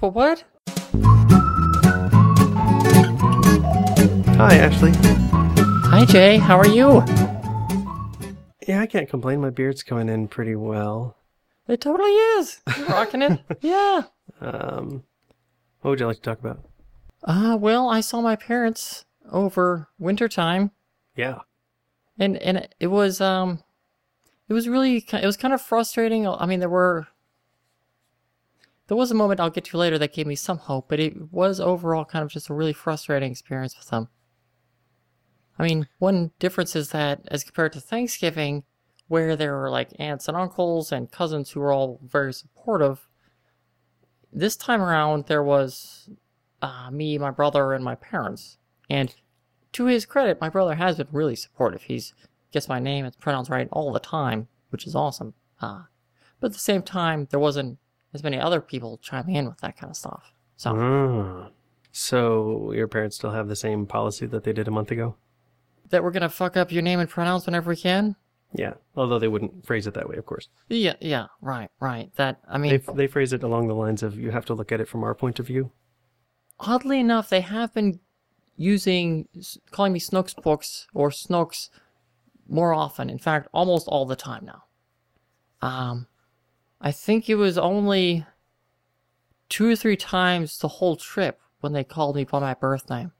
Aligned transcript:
But 0.00 0.10
what? 0.10 0.44
Hi, 4.36 4.56
Ashley. 4.56 4.92
Hi, 5.90 6.04
Jay. 6.04 6.36
How 6.36 6.58
are 6.58 6.66
you? 6.68 7.02
Yeah, 8.66 8.80
I 8.80 8.86
can't 8.86 9.08
complain. 9.08 9.40
My 9.40 9.50
beard's 9.50 9.82
coming 9.82 10.08
in 10.08 10.28
pretty 10.28 10.54
well. 10.56 11.16
It 11.68 11.80
totally 11.80 12.10
is. 12.10 12.60
You're 12.76 12.86
rocking 12.88 13.22
it. 13.22 13.40
yeah. 13.60 14.02
Um, 14.40 15.02
what 15.80 15.90
would 15.90 16.00
you 16.00 16.06
like 16.06 16.16
to 16.16 16.22
talk 16.22 16.40
about? 16.40 16.60
Uh, 17.24 17.56
well, 17.58 17.88
I 17.88 18.00
saw 18.00 18.20
my 18.20 18.36
parents 18.36 19.04
over 19.32 19.88
wintertime, 19.98 20.70
Yeah. 21.16 21.38
and 22.18 22.36
and 22.36 22.68
it 22.78 22.86
was 22.88 23.20
um, 23.20 23.62
it 24.48 24.52
was 24.52 24.68
really 24.68 25.00
ki- 25.00 25.16
it 25.22 25.26
was 25.26 25.36
kind 25.36 25.54
of 25.54 25.60
frustrating. 25.62 26.28
I 26.28 26.44
mean, 26.46 26.60
there 26.60 26.68
were 26.68 27.08
there 28.88 28.96
was 28.96 29.10
a 29.10 29.14
moment 29.14 29.40
I'll 29.40 29.50
get 29.50 29.64
to 29.66 29.76
later 29.76 29.98
that 29.98 30.12
gave 30.12 30.26
me 30.26 30.36
some 30.36 30.58
hope, 30.58 30.88
but 30.88 31.00
it 31.00 31.32
was 31.32 31.60
overall 31.60 32.04
kind 32.04 32.22
of 32.22 32.30
just 32.30 32.48
a 32.48 32.54
really 32.54 32.72
frustrating 32.72 33.30
experience 33.30 33.76
with 33.76 33.88
them. 33.88 34.08
I 35.58 35.64
mean, 35.64 35.88
one 35.98 36.32
difference 36.38 36.76
is 36.76 36.90
that 36.90 37.22
as 37.28 37.42
compared 37.42 37.72
to 37.72 37.80
Thanksgiving, 37.80 38.64
where 39.08 39.36
there 39.36 39.56
were 39.56 39.70
like 39.70 39.98
aunts 39.98 40.28
and 40.28 40.36
uncles 40.36 40.92
and 40.92 41.10
cousins 41.10 41.50
who 41.50 41.60
were 41.60 41.72
all 41.72 42.00
very 42.04 42.32
supportive, 42.32 43.08
this 44.32 44.56
time 44.56 44.82
around 44.82 45.26
there 45.26 45.42
was 45.42 46.10
uh, 46.60 46.90
me, 46.90 47.16
my 47.18 47.30
brother, 47.30 47.72
and 47.72 47.84
my 47.84 47.94
parents. 47.94 48.58
And 48.90 49.14
to 49.72 49.86
his 49.86 50.06
credit, 50.06 50.40
my 50.40 50.48
brother 50.48 50.74
has 50.74 50.96
been 50.96 51.08
really 51.10 51.36
supportive. 51.36 51.82
He's 51.82 52.12
gets 52.52 52.68
my 52.68 52.78
name 52.78 53.04
and 53.04 53.18
pronouns 53.18 53.50
right 53.50 53.68
all 53.72 53.92
the 53.92 54.00
time, 54.00 54.48
which 54.70 54.86
is 54.86 54.94
awesome. 54.94 55.34
Uh, 55.60 55.82
but 56.40 56.48
at 56.48 56.52
the 56.52 56.58
same 56.58 56.82
time, 56.82 57.26
there 57.30 57.40
wasn't 57.40 57.78
as 58.14 58.22
many 58.22 58.38
other 58.38 58.60
people 58.60 58.98
chiming 59.02 59.36
in 59.36 59.46
with 59.46 59.58
that 59.58 59.76
kind 59.76 59.90
of 59.90 59.96
stuff. 59.96 60.32
So 60.56 60.74
Ah. 60.76 61.48
So 61.92 62.72
your 62.72 62.88
parents 62.88 63.16
still 63.16 63.30
have 63.30 63.48
the 63.48 63.56
same 63.56 63.86
policy 63.86 64.26
that 64.26 64.44
they 64.44 64.52
did 64.52 64.68
a 64.68 64.70
month 64.70 64.90
ago? 64.90 65.16
that 65.90 66.02
we're 66.02 66.10
gonna 66.10 66.28
fuck 66.28 66.56
up 66.56 66.72
your 66.72 66.82
name 66.82 66.98
and 66.98 67.08
pronouns 67.08 67.46
whenever 67.46 67.70
we 67.70 67.76
can. 67.76 68.16
Yeah. 68.52 68.74
Although 68.96 69.20
they 69.20 69.28
wouldn't 69.28 69.64
phrase 69.64 69.86
it 69.86 69.94
that 69.94 70.08
way, 70.08 70.16
of 70.16 70.26
course. 70.26 70.48
Yeah, 70.68 70.94
yeah, 71.00 71.26
right, 71.40 71.70
right. 71.78 72.10
That 72.16 72.40
I 72.48 72.58
mean, 72.58 72.70
They 72.84 72.92
they 72.94 73.06
phrase 73.06 73.32
it 73.32 73.44
along 73.44 73.68
the 73.68 73.74
lines 73.74 74.02
of 74.02 74.18
you 74.18 74.32
have 74.32 74.44
to 74.46 74.54
look 74.54 74.72
at 74.72 74.80
it 74.80 74.88
from 74.88 75.04
our 75.04 75.14
point 75.14 75.38
of 75.38 75.46
view. 75.46 75.70
oddly 76.58 76.98
enough, 76.98 77.28
they 77.28 77.40
have 77.40 77.72
been 77.72 78.00
using 78.56 79.28
calling 79.70 79.92
me 79.92 80.00
Snooks 80.00 80.34
books 80.34 80.88
or 80.92 81.12
Snooks 81.12 81.70
more 82.48 82.74
often. 82.74 83.08
In 83.08 83.18
fact, 83.18 83.46
almost 83.52 83.86
all 83.86 84.06
the 84.06 84.16
time 84.16 84.44
now. 84.44 84.64
Um, 85.62 86.08
I 86.86 86.92
think 86.92 87.28
it 87.28 87.34
was 87.34 87.58
only 87.58 88.24
two 89.48 89.68
or 89.68 89.74
three 89.74 89.96
times 89.96 90.60
the 90.60 90.68
whole 90.68 90.94
trip 90.94 91.40
when 91.58 91.72
they 91.72 91.82
called 91.82 92.14
me 92.14 92.22
by 92.22 92.38
my 92.38 92.54
birth 92.54 92.88
name. 92.88 93.10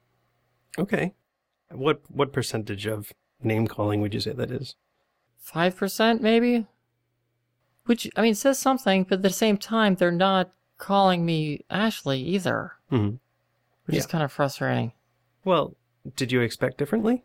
Okay. 0.78 1.14
What 1.72 2.00
what 2.06 2.32
percentage 2.32 2.86
of 2.86 3.12
name 3.42 3.66
calling 3.66 4.00
would 4.00 4.14
you 4.14 4.20
say 4.20 4.34
that 4.34 4.52
is? 4.52 4.76
Five 5.36 5.74
percent, 5.74 6.22
maybe. 6.22 6.68
Which 7.86 8.08
I 8.14 8.22
mean 8.22 8.36
says 8.36 8.56
something, 8.56 9.02
but 9.02 9.14
at 9.14 9.22
the 9.22 9.30
same 9.30 9.56
time, 9.56 9.96
they're 9.96 10.12
not 10.12 10.52
calling 10.78 11.26
me 11.26 11.64
Ashley 11.68 12.20
either, 12.20 12.74
hmm 12.88 13.16
which 13.86 13.96
is 13.96 14.06
kind 14.06 14.22
of 14.22 14.30
frustrating. 14.30 14.92
Well, 15.44 15.74
did 16.14 16.30
you 16.30 16.40
expect 16.40 16.78
differently? 16.78 17.24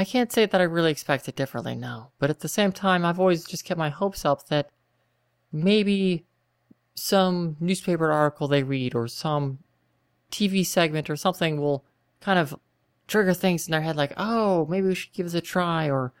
I 0.00 0.04
can't 0.04 0.32
say 0.32 0.46
that 0.46 0.58
I 0.62 0.64
really 0.64 0.90
expected 0.90 1.34
differently 1.34 1.74
now, 1.74 2.12
but 2.18 2.30
at 2.30 2.40
the 2.40 2.48
same 2.48 2.72
time, 2.72 3.04
I've 3.04 3.20
always 3.20 3.44
just 3.44 3.66
kept 3.66 3.76
my 3.76 3.90
hopes 3.90 4.24
up 4.24 4.46
that 4.48 4.70
maybe 5.52 6.24
some 6.94 7.58
newspaper 7.60 8.10
article 8.10 8.48
they 8.48 8.62
read 8.62 8.94
or 8.94 9.08
some 9.08 9.58
TV 10.32 10.64
segment 10.64 11.10
or 11.10 11.16
something 11.16 11.60
will 11.60 11.84
kind 12.22 12.38
of 12.38 12.56
trigger 13.08 13.34
things 13.34 13.66
in 13.66 13.72
their 13.72 13.82
head 13.82 13.94
like, 13.94 14.14
oh, 14.16 14.64
maybe 14.70 14.86
we 14.86 14.94
should 14.94 15.12
give 15.12 15.26
this 15.26 15.34
a 15.34 15.42
try. 15.42 15.90
Or 15.90 16.14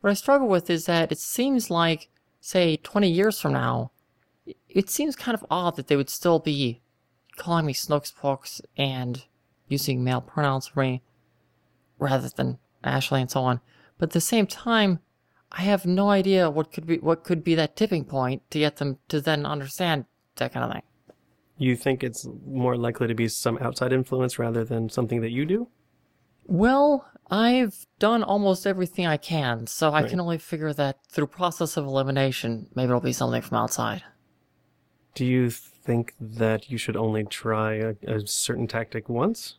what 0.00 0.10
I 0.10 0.14
struggle 0.14 0.48
with 0.48 0.68
is 0.68 0.86
that 0.86 1.12
it 1.12 1.20
seems 1.20 1.70
like, 1.70 2.08
say, 2.40 2.78
20 2.78 3.08
years 3.08 3.40
from 3.40 3.52
now, 3.52 3.92
it- 4.44 4.56
it 4.68 4.90
seems 4.90 5.14
kind 5.14 5.36
of 5.36 5.46
odd 5.52 5.76
that 5.76 5.86
they 5.86 5.94
would 5.94 6.10
still 6.10 6.40
be 6.40 6.82
calling 7.36 7.64
me 7.64 7.72
Snooks 7.72 8.10
Pooks 8.10 8.60
and 8.76 9.24
using 9.68 10.02
male 10.02 10.20
pronouns 10.20 10.66
for 10.66 10.80
me 10.80 11.02
rather 11.98 12.28
than 12.28 12.58
Ashley 12.84 13.20
and 13.20 13.30
so 13.30 13.40
on. 13.42 13.60
But 13.98 14.10
at 14.10 14.12
the 14.12 14.20
same 14.20 14.46
time, 14.46 15.00
I 15.52 15.62
have 15.62 15.86
no 15.86 16.10
idea 16.10 16.50
what 16.50 16.72
could 16.72 16.86
be 16.86 16.98
what 16.98 17.24
could 17.24 17.42
be 17.44 17.54
that 17.54 17.76
tipping 17.76 18.04
point 18.04 18.42
to 18.50 18.58
get 18.58 18.76
them 18.76 18.98
to 19.08 19.20
then 19.20 19.46
understand 19.46 20.04
that 20.36 20.52
kind 20.52 20.64
of 20.64 20.72
thing. 20.72 20.82
You 21.58 21.76
think 21.76 22.04
it's 22.04 22.28
more 22.46 22.76
likely 22.76 23.06
to 23.06 23.14
be 23.14 23.28
some 23.28 23.56
outside 23.58 23.92
influence 23.92 24.38
rather 24.38 24.64
than 24.64 24.90
something 24.90 25.22
that 25.22 25.30
you 25.30 25.46
do? 25.46 25.68
Well, 26.44 27.08
I've 27.30 27.86
done 27.98 28.22
almost 28.22 28.66
everything 28.66 29.06
I 29.06 29.16
can, 29.16 29.66
so 29.66 29.92
I 29.92 30.02
Right. 30.02 30.10
can 30.10 30.20
only 30.20 30.38
figure 30.38 30.72
that 30.74 30.98
through 31.08 31.28
process 31.28 31.76
of 31.76 31.86
elimination, 31.86 32.68
maybe 32.74 32.90
it'll 32.90 33.00
be 33.00 33.12
something 33.12 33.42
from 33.42 33.56
outside. 33.56 34.04
Do 35.14 35.24
you 35.24 35.48
think 35.50 36.14
that 36.20 36.70
you 36.70 36.76
should 36.76 36.96
only 36.96 37.24
try 37.24 37.74
a, 37.74 37.94
a 38.06 38.26
certain 38.26 38.66
tactic 38.68 39.08
once? 39.08 39.56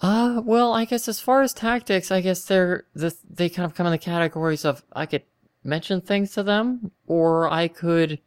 Uh, 0.00 0.42
well, 0.44 0.72
I 0.74 0.84
guess 0.84 1.08
as 1.08 1.20
far 1.20 1.42
as 1.42 1.52
tactics, 1.52 2.10
I 2.10 2.20
guess 2.20 2.44
they're 2.44 2.84
the 2.94 3.14
they 3.28 3.48
kind 3.48 3.64
of 3.64 3.74
come 3.74 3.86
in 3.86 3.92
the 3.92 3.98
categories 3.98 4.64
of 4.64 4.82
I 4.92 5.06
could 5.06 5.22
mention 5.62 6.00
things 6.00 6.32
to 6.32 6.42
them, 6.42 6.90
or 7.06 7.50
I 7.50 7.68
could 7.68 8.20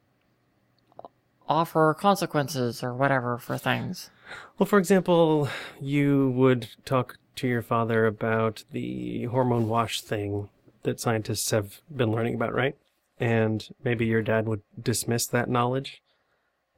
offer 1.47 1.93
consequences 1.93 2.83
or 2.83 2.93
whatever 2.93 3.37
for 3.37 3.57
things. 3.57 4.09
Well, 4.57 4.67
for 4.67 4.79
example, 4.79 5.49
you 5.79 6.31
would 6.31 6.69
talk 6.83 7.17
to 7.37 7.47
your 7.47 7.61
father 7.61 8.05
about 8.05 8.63
the 8.71 9.25
hormone 9.25 9.69
wash 9.69 10.01
thing 10.01 10.49
that 10.83 10.99
scientists 10.99 11.51
have 11.51 11.81
been 11.95 12.11
learning 12.11 12.35
about, 12.35 12.53
right? 12.53 12.75
And 13.19 13.67
maybe 13.83 14.05
your 14.05 14.21
dad 14.21 14.47
would 14.47 14.61
dismiss 14.81 15.27
that 15.27 15.49
knowledge. 15.49 16.01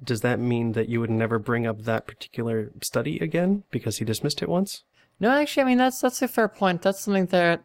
Does 0.04 0.22
that 0.22 0.40
mean 0.40 0.74
that 0.74 0.90
you 0.90 1.00
would 1.00 1.10
never 1.10 1.40
bring 1.40 1.68
up 1.68 1.84
that 1.84 2.08
particular 2.08 2.72
study 2.82 3.20
again 3.20 3.64
because 3.72 3.98
he 3.98 4.06
dismissed 4.06 4.42
it 4.42 4.50
once? 4.50 4.84
No, 5.20 5.32
actually, 5.32 5.64
I 5.64 5.66
mean 5.66 5.78
that's 5.78 6.00
that's 6.00 6.22
a 6.22 6.28
fair 6.28 6.48
point. 6.48 6.82
That's 6.82 7.02
something 7.02 7.28
that 7.28 7.64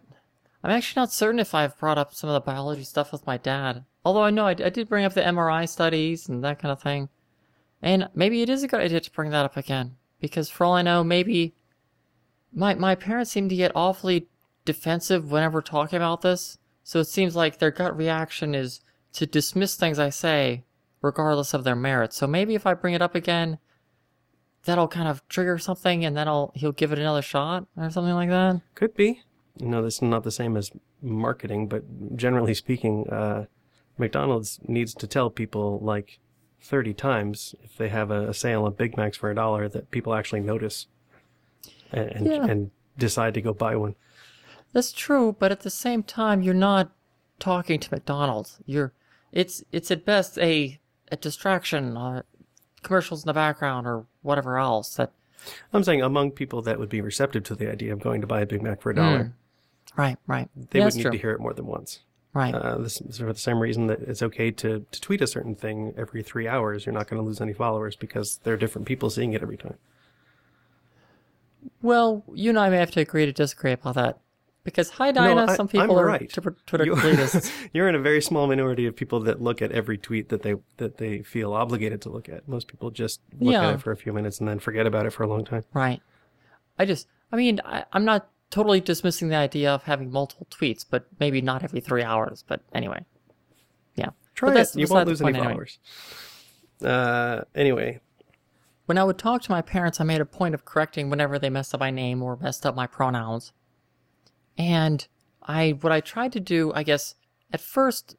I'm 0.62 0.70
actually 0.70 1.00
not 1.00 1.12
certain 1.12 1.38
if 1.38 1.54
I've 1.54 1.78
brought 1.78 1.98
up 1.98 2.14
some 2.14 2.28
of 2.30 2.34
the 2.34 2.40
biology 2.40 2.84
stuff 2.84 3.12
with 3.12 3.26
my 3.26 3.36
dad. 3.36 3.84
Although 4.04 4.24
I 4.24 4.30
know 4.30 4.46
I, 4.46 4.50
I 4.50 4.70
did 4.70 4.88
bring 4.88 5.04
up 5.04 5.14
the 5.14 5.20
MRI 5.22 5.68
studies 5.68 6.28
and 6.28 6.42
that 6.42 6.58
kind 6.58 6.72
of 6.72 6.82
thing, 6.82 7.08
and 7.80 8.08
maybe 8.14 8.42
it 8.42 8.48
is 8.48 8.62
a 8.62 8.68
good 8.68 8.80
idea 8.80 9.00
to 9.00 9.12
bring 9.12 9.30
that 9.30 9.44
up 9.44 9.56
again 9.56 9.96
because 10.20 10.48
for 10.48 10.64
all 10.64 10.72
I 10.72 10.82
know, 10.82 11.04
maybe 11.04 11.54
my 12.52 12.74
my 12.74 12.94
parents 12.94 13.30
seem 13.30 13.48
to 13.48 13.56
get 13.56 13.72
awfully 13.74 14.26
defensive 14.64 15.30
whenever 15.30 15.62
talking 15.62 15.96
about 15.96 16.22
this. 16.22 16.58
So 16.82 17.00
it 17.00 17.04
seems 17.04 17.36
like 17.36 17.58
their 17.58 17.70
gut 17.70 17.96
reaction 17.96 18.54
is 18.54 18.80
to 19.14 19.26
dismiss 19.26 19.76
things 19.76 19.98
I 19.98 20.10
say, 20.10 20.64
regardless 21.04 21.54
of 21.54 21.62
their 21.64 21.76
merits. 21.76 22.16
So 22.16 22.26
maybe 22.26 22.54
if 22.54 22.66
I 22.66 22.74
bring 22.74 22.94
it 22.94 23.02
up 23.02 23.14
again, 23.14 23.58
that'll 24.64 24.88
kind 24.88 25.06
of 25.06 25.26
trigger 25.28 25.58
something, 25.58 26.04
and 26.04 26.16
then 26.16 26.26
I'll 26.26 26.50
he'll 26.54 26.72
give 26.72 26.90
it 26.92 26.98
another 26.98 27.22
shot 27.22 27.66
or 27.76 27.90
something 27.90 28.14
like 28.14 28.30
that. 28.30 28.60
Could 28.74 28.94
be. 28.94 29.22
No, 29.60 29.82
this 29.82 29.96
is 29.96 30.02
not 30.02 30.24
the 30.24 30.32
same 30.32 30.56
as 30.56 30.72
marketing, 31.00 31.68
but 31.68 32.16
generally 32.16 32.54
speaking, 32.54 33.08
uh, 33.10 33.44
McDonald's 33.98 34.58
needs 34.66 34.94
to 34.94 35.06
tell 35.06 35.30
people 35.30 35.78
like 35.80 36.18
30 36.62 36.94
times 36.94 37.54
if 37.62 37.76
they 37.76 37.88
have 37.90 38.10
a, 38.10 38.30
a 38.30 38.34
sale 38.34 38.64
on 38.64 38.72
Big 38.72 38.96
Macs 38.96 39.16
for 39.16 39.30
a 39.30 39.34
dollar 39.34 39.68
that 39.68 39.90
people 39.92 40.14
actually 40.14 40.40
notice 40.40 40.86
and, 41.92 42.08
and, 42.10 42.26
Yeah. 42.26 42.46
and 42.46 42.70
decide 42.98 43.34
to 43.34 43.42
go 43.42 43.52
buy 43.52 43.76
one. 43.76 43.94
That's 44.72 44.90
true, 44.90 45.36
but 45.38 45.52
at 45.52 45.60
the 45.60 45.70
same 45.70 46.02
time, 46.02 46.42
you're 46.42 46.54
not 46.54 46.90
talking 47.38 47.78
to 47.78 47.88
McDonald's. 47.92 48.58
You're 48.66 48.92
it's 49.30 49.62
it's 49.70 49.90
at 49.90 50.04
best 50.04 50.38
a 50.38 50.80
a 51.14 51.16
distraction, 51.16 51.96
uh, 51.96 52.22
commercials 52.82 53.22
in 53.24 53.26
the 53.28 53.32
background 53.32 53.86
or 53.86 54.04
whatever 54.22 54.58
else 54.58 54.94
that 54.96 55.12
I'm 55.72 55.84
saying 55.84 56.02
among 56.02 56.32
people 56.32 56.60
that 56.62 56.78
would 56.78 56.88
be 56.88 57.00
receptive 57.00 57.44
to 57.44 57.54
the 57.54 57.70
idea 57.70 57.92
of 57.92 58.00
going 58.00 58.20
to 58.20 58.26
buy 58.26 58.40
a 58.42 58.46
Big 58.46 58.62
Mac 58.62 58.80
for 58.82 58.90
a 58.90 58.94
dollar, 58.94 59.32
Right, 59.96 60.16
right. 60.26 60.48
they 60.70 60.80
Yeah, 60.80 60.86
would 60.86 60.94
need 60.96 61.02
true. 61.02 61.10
to 61.12 61.18
hear 61.18 61.30
it 61.32 61.40
more 61.40 61.52
than 61.54 61.66
once. 61.66 62.00
Right. 62.32 62.52
Uh, 62.54 62.78
this 62.78 63.00
is 63.00 63.18
for 63.18 63.32
the 63.32 63.38
same 63.38 63.60
reason 63.60 63.86
that 63.86 64.00
it's 64.00 64.22
okay 64.22 64.50
to, 64.50 64.84
to 64.90 65.00
tweet 65.00 65.20
a 65.22 65.26
certain 65.26 65.54
thing 65.54 65.94
every 65.96 66.22
three 66.22 66.48
hours. 66.48 66.84
You're 66.84 66.92
not 66.94 67.06
going 67.08 67.22
to 67.22 67.26
lose 67.26 67.40
any 67.40 67.52
followers 67.52 67.94
because 67.94 68.40
there 68.42 68.54
are 68.54 68.56
different 68.56 68.88
people 68.88 69.08
seeing 69.08 69.34
it 69.34 69.42
every 69.42 69.56
time. 69.56 69.76
well, 71.80 72.24
you 72.34 72.50
and 72.50 72.58
I 72.58 72.68
may 72.70 72.78
have 72.78 72.90
to 72.92 73.00
agree 73.00 73.24
to 73.26 73.32
disagree 73.32 73.72
about 73.72 73.94
that. 73.94 74.18
Because 74.64 74.88
hi 74.90 75.12
Dinah, 75.12 75.46
I- 75.52 75.56
some 75.56 75.64
I'm 75.64 75.68
people 75.68 76.00
are 76.00 76.06
right. 76.06 76.28
Twitter, 76.30 76.84
You- 76.86 76.94
completists. 76.94 77.52
You're 77.74 77.88
in 77.88 77.94
a 77.94 77.98
very 78.00 78.22
small 78.22 78.46
minority 78.46 78.86
of 78.86 78.96
people 78.96 79.20
that 79.20 79.40
look 79.42 79.60
at 79.60 79.70
every 79.72 79.98
tweet 79.98 80.30
that 80.30 80.42
they 80.42 80.54
that 80.78 80.96
they 80.96 81.22
feel 81.22 81.52
obligated 81.52 82.00
to 82.02 82.08
look 82.08 82.28
at. 82.30 82.48
Most 82.48 82.66
people 82.68 82.90
just 82.90 83.20
look 83.38 83.52
Yeah. 83.52 83.68
at 83.68 83.74
it 83.74 83.82
for 83.82 83.92
a 83.92 83.96
few 83.96 84.12
minutes 84.12 84.38
and 84.40 84.48
then 84.48 84.58
forget 84.58 84.86
about 84.86 85.04
it 85.06 85.10
for 85.10 85.22
a 85.22 85.28
long 85.28 85.44
time. 85.44 85.64
Right. 85.74 86.00
I 86.78 86.86
just, 86.86 87.06
I 87.30 87.36
mean, 87.36 87.60
I, 87.64 87.84
I'm 87.92 88.04
not 88.06 88.28
totally 88.50 88.80
dismissing 88.80 89.28
the 89.28 89.36
idea 89.36 89.70
of 89.72 89.82
having 89.84 90.10
multiple 90.10 90.46
tweets, 90.50 90.84
but 90.88 91.06
maybe 91.20 91.40
not 91.42 91.62
every 91.62 91.80
three 91.80 92.02
hours. 92.02 92.42
But 92.46 92.62
anyway, 92.72 93.04
yeah. 93.96 94.10
Try 94.34 94.52
that's 94.54 94.74
it. 94.74 94.80
You 94.80 94.86
won't 94.88 95.06
lose 95.06 95.20
any 95.20 95.30
anyway. 95.34 95.46
followers. 95.46 95.78
Uh, 96.82 97.42
anyway, 97.54 98.00
When 98.86 98.98
I 98.98 99.04
would 99.04 99.18
talk 99.18 99.42
to 99.42 99.50
my 99.50 99.62
parents, 99.62 100.00
I 100.00 100.04
made 100.04 100.20
a 100.20 100.26
point 100.26 100.54
of 100.54 100.64
correcting 100.64 101.08
whenever 101.10 101.38
they 101.38 101.48
messed 101.50 101.72
up 101.74 101.80
my 101.80 101.90
name 101.90 102.22
or 102.22 102.36
messed 102.36 102.66
up 102.66 102.74
my 102.74 102.86
pronouns. 102.86 103.52
And 104.56 105.06
I, 105.42 105.78
what 105.80 105.92
I 105.92 106.00
tried 106.00 106.32
to 106.32 106.40
do, 106.40 106.72
I 106.74 106.82
guess, 106.82 107.14
at 107.52 107.60
first, 107.60 108.16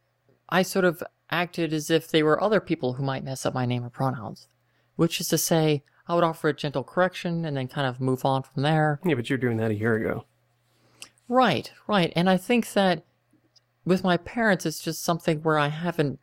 I 0.49 0.61
sort 0.61 0.85
of 0.85 1.01
acted 1.29 1.73
as 1.73 1.89
if 1.89 2.09
they 2.09 2.23
were 2.23 2.41
other 2.41 2.59
people 2.59 2.93
who 2.93 3.03
might 3.03 3.23
mess 3.23 3.45
up 3.45 3.53
my 3.53 3.65
name 3.65 3.83
or 3.83 3.89
pronouns. 3.89 4.47
Which 4.95 5.19
is 5.19 5.27
to 5.29 5.37
say, 5.37 5.83
I 6.07 6.15
would 6.15 6.23
offer 6.23 6.49
a 6.49 6.53
gentle 6.53 6.83
correction 6.83 7.45
and 7.45 7.57
then 7.57 7.67
kind 7.67 7.87
of 7.87 7.99
move 7.99 8.23
on 8.25 8.43
from 8.43 8.63
there. 8.63 8.99
yeah, 9.03 9.15
but 9.15 9.29
you're 9.29 9.37
doing 9.37 9.57
that 9.57 9.71
a 9.71 9.75
year 9.75 9.95
ago. 9.95 10.25
Right, 11.27 11.71
right. 11.87 12.13
And 12.15 12.29
I 12.29 12.38
think 12.38 12.73
that 12.73 13.03
with 13.83 14.03
my 14.03 14.17
parents, 14.17 14.65
it's 14.65 14.79
just 14.79 15.03
something 15.03 15.41
where 15.41 15.57
I 15.57 15.67
haven't. 15.69 16.19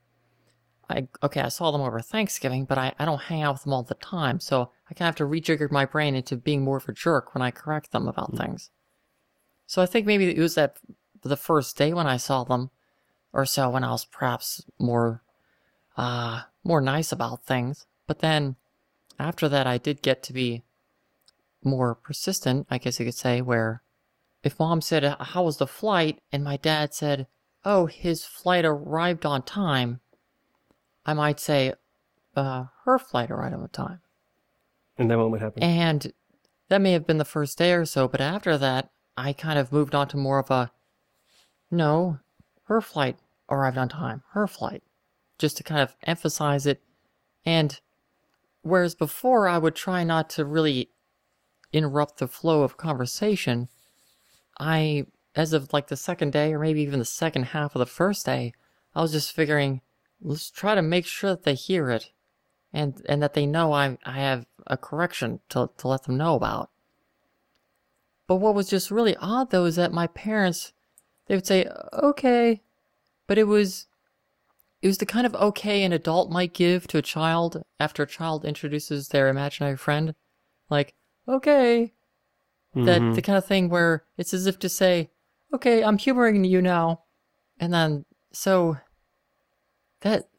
I 0.89 1.09
okay, 1.23 1.41
I 1.41 1.49
saw 1.49 1.71
them 1.71 1.81
over 1.81 2.01
Thanksgiving, 2.01 2.65
but 2.65 2.77
I, 2.77 2.93
I 2.99 3.05
don't 3.05 3.23
hang 3.23 3.43
out 3.43 3.55
with 3.55 3.65
them 3.65 3.73
all 3.73 3.83
the 3.83 3.95
time, 3.95 4.41
so 4.41 4.71
I 4.91 4.95
kind 4.95 5.09
of 5.09 5.15
have 5.15 5.17
to 5.17 5.25
rejigger 5.25 5.71
my 5.71 5.85
brain 5.87 6.15
into 6.15 6.37
being 6.37 6.63
more 6.63 6.77
of 6.77 6.89
a 6.89 6.93
jerk 6.93 7.35
when 7.35 7.43
I 7.43 7.51
correct 7.51 7.93
them 7.93 8.09
about 8.09 8.33
mm. 8.33 8.39
things. 8.39 8.71
So 9.73 9.81
I 9.81 9.87
think 9.87 10.07
maybe 10.07 10.29
it 10.29 10.39
was 10.39 10.57
that 10.57 10.77
the 11.23 11.35
first 11.35 11.79
day 11.79 11.95
when 11.95 12.07
I 12.07 12.19
saw 12.19 12.45
them, 12.45 12.69
or 13.33 13.47
so 13.47 13.71
when 13.71 13.83
I 13.83 13.93
was 13.93 14.05
perhaps 14.05 14.63
more, 14.79 15.23
uh, 15.97 16.43
more 16.63 16.83
nice 16.83 17.11
about 17.11 17.47
things. 17.47 17.87
But 18.07 18.19
then 18.19 18.57
after 19.19 19.49
that, 19.49 19.67
I 19.67 19.79
did 19.79 20.03
get 20.03 20.23
to 20.25 20.35
be 20.35 20.63
more 21.65 21.95
persistent, 21.95 22.67
I 22.71 22.77
guess 22.77 23.01
you 23.01 23.07
could 23.07 23.15
say, 23.15 23.41
where 23.41 23.83
if 24.43 24.59
mom 24.59 24.83
said, 24.83 25.05
"Uh, 25.05 25.17
How 25.19 25.45
was 25.45 25.57
the 25.57 25.67
flight? 25.67 26.21
and 26.31 26.45
my 26.45 26.59
dad 26.59 26.93
said, 26.93 27.27
Oh, 27.65 27.87
his 27.87 28.27
flight 28.27 28.67
arrived 28.67 29.25
on 29.25 29.41
time, 29.41 30.01
I 31.07 31.15
might 31.15 31.41
say, 31.41 31.73
uh, 32.37 32.67
Her 32.85 32.99
flight 32.99 33.31
arrived 33.31 33.55
on 33.55 33.71
time. 33.71 34.03
And 34.99 35.11
then 35.11 35.19
what 35.19 35.31
would 35.31 35.41
happen? 35.41 35.63
And 35.63 36.13
that 36.69 36.83
may 36.83 36.93
have 36.93 37.07
been 37.07 37.17
the 37.17 37.25
first 37.25 37.57
day 37.57 37.73
or 37.73 37.87
so, 37.87 38.07
but 38.07 38.21
after 38.21 38.59
that, 38.59 38.91
I 39.17 39.33
kind 39.33 39.59
of 39.59 39.73
moved 39.73 39.95
on 39.95 40.09
to 40.09 40.17
more 40.17 40.39
of 40.39 40.51
a 40.51 40.71
no, 41.71 42.19
her 42.65 42.81
flight 42.81 43.19
arrived 43.49 43.79
on 43.79 43.89
time, 43.89 44.23
her 44.33 44.47
flight, 44.47 44.83
just 45.39 45.57
to 45.59 45.63
kind 45.63 45.81
of 45.81 45.97
emphasize 46.03 46.67
it. 46.67 46.83
And 47.45 47.81
whereas 48.63 48.95
before 48.95 49.49
I 49.49 49.59
would 49.59 49.75
try 49.75 50.05
not 50.05 50.31
to 50.31 50.45
really 50.45 50.91
interrupt 51.73 52.19
the 52.19 52.29
flow 52.29 52.63
of 52.63 52.77
conversation, 52.77 53.69
I, 54.59 55.07
as 55.35 55.53
of 55.53 55.73
like 55.73 55.89
the 55.89 55.97
second 55.97 56.33
day 56.33 56.53
or 56.53 56.59
maybe 56.59 56.83
even 56.83 56.99
the 56.99 57.05
second 57.05 57.45
half 57.45 57.75
of 57.75 57.81
the 57.81 57.87
first 57.87 58.27
day, 58.27 58.53
I 58.95 59.03
was 59.03 59.13
just 59.13 59.33
figuring, 59.33 59.81
let's 60.21 60.51
try 60.51 60.75
to 60.75 60.83
make 60.83 61.07
sure 61.07 61.31
that 61.31 61.45
they 61.45 61.55
hear 61.55 61.91
it 61.91 62.11
and 62.73 63.03
and 63.09 63.23
that 63.23 63.35
they 63.35 63.47
know 63.47 63.73
I 63.73 63.99
I 64.05 64.13
have 64.13 64.47
a 64.67 64.77
correction 64.77 65.41
to 65.51 65.71
to 65.79 65.89
let 65.89 66.05
them 66.05 66.17
know 66.17 66.35
about. 66.35 66.71
But 68.33 68.37
what 68.39 68.55
was 68.55 68.71
just 68.71 68.91
really 68.91 69.15
odd 69.17 69.51
though 69.51 69.67
is 69.67 69.77
that 69.77 69.93
my 69.93 70.07
parents 70.07 70.73
they 71.27 71.35
would 71.35 71.47
say 71.47 71.67
okay, 71.93 72.63
but 73.27 73.37
it 73.37 73.45
was 73.45 73.89
it 74.81 74.87
was 74.87 74.97
the 74.97 75.05
kind 75.05 75.27
of 75.27 75.35
okay 75.35 75.83
an 75.85 75.93
adult 75.93 76.31
might 76.31 76.55
give 76.55 76.87
to 76.87 76.97
a 76.97 77.03
child 77.03 77.63
after 77.79 78.03
a 78.03 78.07
child 78.07 78.47
introduces 78.47 79.09
their 79.09 79.29
imaginary 79.29 79.77
friend, 79.77 80.15
like 80.71 80.95
okay, 81.29 81.93
that 82.75 83.03
Mhm. 83.03 83.15
the 83.17 83.21
kind 83.21 83.37
of 83.37 83.45
thing 83.45 83.69
where 83.69 84.07
it's 84.17 84.33
as 84.33 84.47
if 84.47 84.59
to 84.61 84.69
say, 84.71 85.11
okay, 85.53 85.85
I'm 85.85 85.99
humoring 85.99 86.43
you 86.45 86.63
now, 86.63 87.03
and 87.61 87.71
then 87.71 88.07
so 88.33 88.79
that 90.01 90.31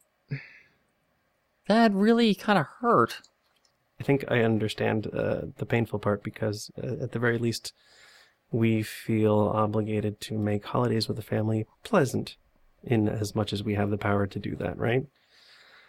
that 1.68 1.92
really 1.92 2.34
kind 2.34 2.58
of 2.58 2.66
hurt. 2.80 3.20
I 4.04 4.06
think 4.06 4.24
I 4.28 4.40
understand 4.40 5.06
uh, 5.14 5.46
the 5.56 5.64
painful 5.64 5.98
part 5.98 6.22
because, 6.22 6.70
uh, 6.76 7.02
at 7.04 7.12
the 7.12 7.18
very 7.18 7.38
least, 7.38 7.72
we 8.52 8.82
feel 8.82 9.50
obligated 9.54 10.20
to 10.20 10.36
make 10.36 10.66
holidays 10.66 11.08
with 11.08 11.16
the 11.16 11.22
family 11.22 11.66
pleasant, 11.84 12.36
in 12.82 13.08
as 13.08 13.34
much 13.34 13.50
as 13.54 13.64
we 13.64 13.76
have 13.76 13.88
the 13.88 13.96
power 13.96 14.26
to 14.26 14.38
do 14.38 14.56
that, 14.56 14.76
right? 14.76 15.06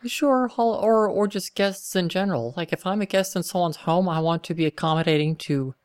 Sure, 0.05 0.49
or 0.57 1.09
or 1.09 1.27
just 1.27 1.55
guests 1.55 1.93
in 1.93 2.07
general. 2.07 2.53
Like 2.55 2.71
if 2.71 2.87
I'm 2.87 3.01
a 3.01 3.05
guest 3.05 3.35
in 3.35 3.43
someone's 3.43 3.83
home, 3.83 4.07
I 4.07 4.21
want 4.21 4.45
to 4.45 4.53
be 4.53 4.65
accommodating 4.65 5.35
to. 5.47 5.75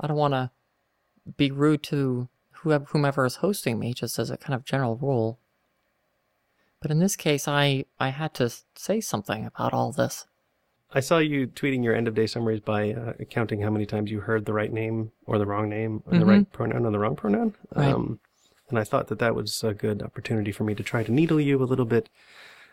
I 0.00 0.08
don't 0.08 0.16
want 0.16 0.34
to 0.34 0.50
be 1.36 1.52
rude 1.52 1.84
to 1.84 2.28
whoever 2.62 2.86
whomever 2.86 3.24
is 3.24 3.36
hosting 3.36 3.78
me, 3.78 3.94
just 3.94 4.18
as 4.18 4.28
a 4.28 4.36
kind 4.36 4.56
of 4.56 4.64
general 4.64 4.96
rule. 4.96 5.38
But 6.82 6.90
in 6.90 6.98
this 6.98 7.14
case, 7.14 7.46
I 7.46 7.84
I 8.00 8.08
had 8.08 8.34
to 8.34 8.50
say 8.74 9.00
something 9.00 9.46
about 9.46 9.72
all 9.72 9.92
this. 9.92 10.26
I 10.96 11.00
saw 11.00 11.18
you 11.18 11.46
tweeting 11.46 11.84
your 11.84 11.94
end 11.94 12.08
of 12.08 12.14
day 12.14 12.26
summaries 12.26 12.60
by 12.60 12.94
uh, 12.94 13.12
counting 13.28 13.60
how 13.60 13.68
many 13.68 13.84
times 13.84 14.10
you 14.10 14.20
heard 14.20 14.46
the 14.46 14.54
right 14.54 14.72
name 14.72 15.12
or 15.26 15.36
the 15.36 15.44
wrong 15.44 15.68
name, 15.68 16.02
or 16.06 16.16
the 16.16 16.24
right 16.24 16.50
pronoun 16.52 16.86
or 16.86 16.90
the 16.90 16.98
wrong 16.98 17.14
pronoun. 17.14 17.54
Right. 17.74 17.92
Um, 17.92 18.18
and 18.70 18.78
I 18.78 18.84
thought 18.84 19.08
that 19.08 19.18
that 19.18 19.34
was 19.34 19.62
a 19.62 19.74
good 19.74 20.02
opportunity 20.02 20.52
for 20.52 20.64
me 20.64 20.74
to 20.74 20.82
try 20.82 21.04
to 21.04 21.12
needle 21.12 21.38
you 21.38 21.62
a 21.62 21.64
little 21.64 21.84
bit 21.84 22.08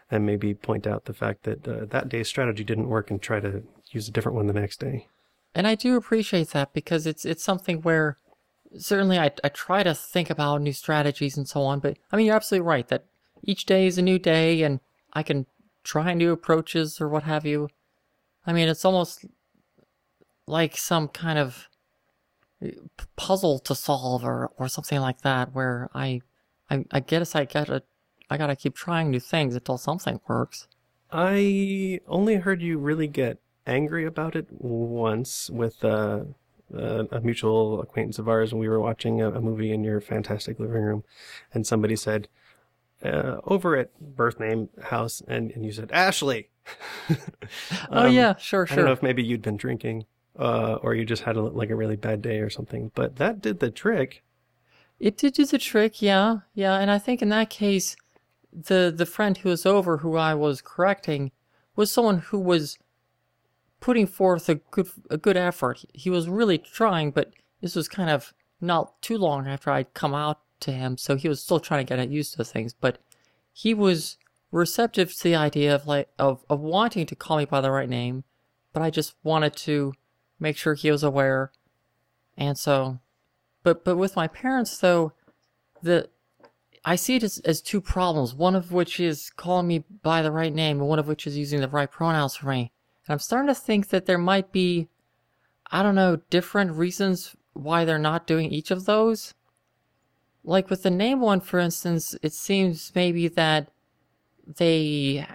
and 0.09 0.25
maybe 0.25 0.53
point 0.53 0.87
out 0.87 1.03
the 1.03 1.13
fact 1.13 1.43
that 1.43 1.67
uh, 1.67 1.83
that 1.89 2.07
day's 2.07 2.29
strategy 2.29 2.63
didn't 2.63 2.87
work 2.87 3.11
and 3.11 3.21
try 3.21 3.41
to 3.41 3.61
use 3.91 4.07
a 4.07 4.11
different 4.11 4.37
one 4.37 4.47
the 4.47 4.53
next 4.53 4.79
day. 4.79 5.05
And 5.53 5.67
I 5.67 5.75
do 5.75 5.97
appreciate 5.97 6.51
that 6.51 6.71
because 6.71 7.05
it's 7.05 7.25
it's 7.25 7.43
something 7.43 7.81
where 7.81 8.17
certainly 8.77 9.19
I 9.19 9.31
I 9.43 9.49
try 9.49 9.83
to 9.83 9.93
think 9.93 10.29
about 10.29 10.61
new 10.61 10.71
strategies 10.71 11.35
and 11.35 11.45
so 11.45 11.63
on, 11.63 11.81
but 11.81 11.97
I 12.09 12.15
mean 12.15 12.27
you're 12.27 12.37
absolutely 12.37 12.65
right 12.65 12.87
that 12.87 13.03
each 13.43 13.65
day 13.65 13.85
is 13.85 13.97
a 13.97 14.01
new 14.01 14.17
day 14.17 14.63
and 14.63 14.79
I 15.11 15.23
can 15.23 15.45
try 15.83 16.13
new 16.13 16.31
approaches 16.31 17.01
or 17.01 17.09
what 17.09 17.23
have 17.23 17.45
you. 17.45 17.67
I 18.45 18.53
mean 18.53 18.67
it's 18.67 18.85
almost 18.85 19.25
like 20.47 20.77
some 20.77 21.07
kind 21.07 21.39
of 21.39 21.67
uh, 22.63 22.69
puzzle 23.15 23.59
to 23.59 23.75
solve 23.75 24.23
or 24.23 24.51
or 24.57 24.67
something 24.67 24.99
like 24.99 25.21
that 25.21 25.53
where 25.53 25.89
I 25.93 26.21
I, 26.69 26.85
I 26.91 26.99
guess 26.99 27.35
I 27.35 27.45
gotta 27.45 27.83
I 28.29 28.37
gotta 28.37 28.55
keep 28.55 28.75
trying 28.75 29.11
new 29.11 29.19
things 29.19 29.55
until 29.55 29.77
something 29.77 30.19
works. 30.27 30.67
I 31.11 31.99
only 32.07 32.35
heard 32.35 32.61
you 32.61 32.79
really 32.79 33.07
get 33.07 33.37
angry 33.67 34.05
about 34.05 34.35
it 34.35 34.47
once 34.49 35.49
with 35.49 35.83
uh, 35.85 36.21
uh, 36.75 37.03
a 37.11 37.21
mutual 37.21 37.81
acquaintance 37.81 38.17
of 38.17 38.27
ours 38.27 38.51
when 38.51 38.59
we 38.59 38.67
were 38.67 38.79
watching 38.79 39.21
a, 39.21 39.31
a 39.31 39.39
movie 39.41 39.71
in 39.71 39.83
your 39.83 40.01
fantastic 40.01 40.59
living 40.59 40.81
room, 40.81 41.03
and 41.53 41.67
somebody 41.67 41.95
said, 41.95 42.27
uh, 43.03 43.37
"Over 43.43 43.77
at 43.77 43.99
birth 43.99 44.39
name 44.39 44.69
house," 44.85 45.21
and, 45.27 45.51
and 45.51 45.63
you 45.63 45.71
said, 45.71 45.91
"Ashley." 45.91 46.49
Oh 47.91 48.07
Um, 48.07 48.13
yeah, 48.13 48.35
sure, 48.37 48.65
sure. 48.65 48.73
I 48.73 48.75
don't 48.75 48.85
know 48.85 48.91
if 48.91 49.03
maybe 49.03 49.23
you'd 49.23 49.41
been 49.41 49.57
drinking, 49.57 50.05
uh, 50.37 50.75
or 50.81 50.95
you 50.95 51.05
just 51.05 51.23
had 51.23 51.35
a, 51.35 51.41
like 51.41 51.69
a 51.69 51.75
really 51.75 51.95
bad 51.95 52.21
day 52.21 52.39
or 52.39 52.49
something, 52.49 52.91
but 52.95 53.17
that 53.17 53.41
did 53.41 53.59
the 53.59 53.71
trick. 53.71 54.23
It 54.99 55.17
did 55.17 55.33
do 55.33 55.45
the 55.45 55.57
trick, 55.57 56.01
yeah, 56.01 56.39
yeah, 56.53 56.75
and 56.79 56.89
I 56.89 56.97
think 56.97 57.21
in 57.21 57.29
that 57.29 57.49
case, 57.49 57.95
the 58.51 58.93
the 58.95 59.05
friend 59.05 59.37
who 59.37 59.49
was 59.49 59.65
over, 59.65 59.97
who 59.97 60.15
I 60.15 60.33
was 60.35 60.61
correcting, 60.61 61.31
was 61.75 61.91
someone 61.91 62.19
who 62.19 62.39
was 62.39 62.77
putting 63.79 64.07
forth 64.07 64.47
a 64.49 64.55
good 64.55 64.87
a 65.09 65.17
good 65.17 65.37
effort. 65.37 65.83
He 65.93 66.09
was 66.09 66.29
really 66.29 66.57
trying, 66.57 67.11
but 67.11 67.33
this 67.61 67.75
was 67.75 67.87
kind 67.87 68.09
of 68.09 68.33
not 68.61 69.01
too 69.01 69.17
long 69.17 69.47
after 69.47 69.71
I'd 69.71 69.93
come 69.93 70.13
out 70.13 70.39
to 70.61 70.71
him, 70.71 70.97
so 70.97 71.15
he 71.15 71.27
was 71.27 71.41
still 71.41 71.59
trying 71.59 71.85
to 71.85 71.95
get 71.95 72.09
used 72.09 72.35
to 72.35 72.43
things. 72.45 72.73
But 72.73 72.99
he 73.51 73.73
was 73.73 74.17
receptive 74.53 75.13
to 75.15 75.23
the 75.23 75.35
idea 75.35 75.73
of 75.73 75.87
like 75.87 76.07
of 76.19 76.45
of 76.49 76.61
wanting 76.61 77.05
to 77.07 77.15
call 77.15 77.37
me 77.37 77.45
by 77.45 77.59
the 77.59 77.71
right 77.71 77.89
name, 77.89 78.23
but 78.71 78.81
I 78.81 78.89
just 78.89 79.15
wanted 79.23 79.55
to 79.57 79.93
make 80.39 80.55
sure 80.55 80.75
he 80.75 80.91
was 80.91 81.03
aware, 81.03 81.51
and 82.37 82.57
so 82.57 82.99
but 83.63 83.83
but 83.83 83.97
with 83.97 84.15
my 84.15 84.27
parents 84.27 84.77
though, 84.77 85.13
the 85.81 86.09
I 86.85 86.95
see 86.95 87.15
it 87.15 87.23
as, 87.23 87.39
as 87.39 87.61
two 87.61 87.81
problems. 87.81 88.35
One 88.35 88.55
of 88.55 88.71
which 88.71 88.99
is 88.99 89.29
calling 89.31 89.67
me 89.67 89.85
by 90.03 90.21
the 90.21 90.31
right 90.31 90.53
name, 90.53 90.79
and 90.79 90.89
one 90.89 90.99
of 90.99 91.07
which 91.07 91.25
is 91.25 91.37
using 91.37 91.61
the 91.61 91.67
right 91.67 91.89
pronouns 91.89 92.35
for 92.35 92.47
me. 92.47 92.71
And 93.07 93.13
I'm 93.13 93.19
starting 93.19 93.47
to 93.47 93.55
think 93.55 93.89
that 93.89 94.05
there 94.05 94.17
might 94.17 94.51
be, 94.51 94.89
I 95.71 95.81
don't 95.81 95.95
know, 95.95 96.17
different 96.29 96.73
reasons 96.73 97.35
why 97.53 97.85
they're 97.85 97.97
not 97.97 98.27
doing 98.27 98.51
each 98.51 98.69
of 98.69 98.85
those. 98.85 99.33
Like 100.43 100.69
with 100.69 100.83
the 100.83 100.91
name 100.91 101.21
one, 101.21 101.39
for 101.39 101.57
instance, 101.57 102.15
it 102.21 102.33
seems 102.33 102.91
maybe 102.93 103.29
that 103.29 103.72
they 104.45 105.25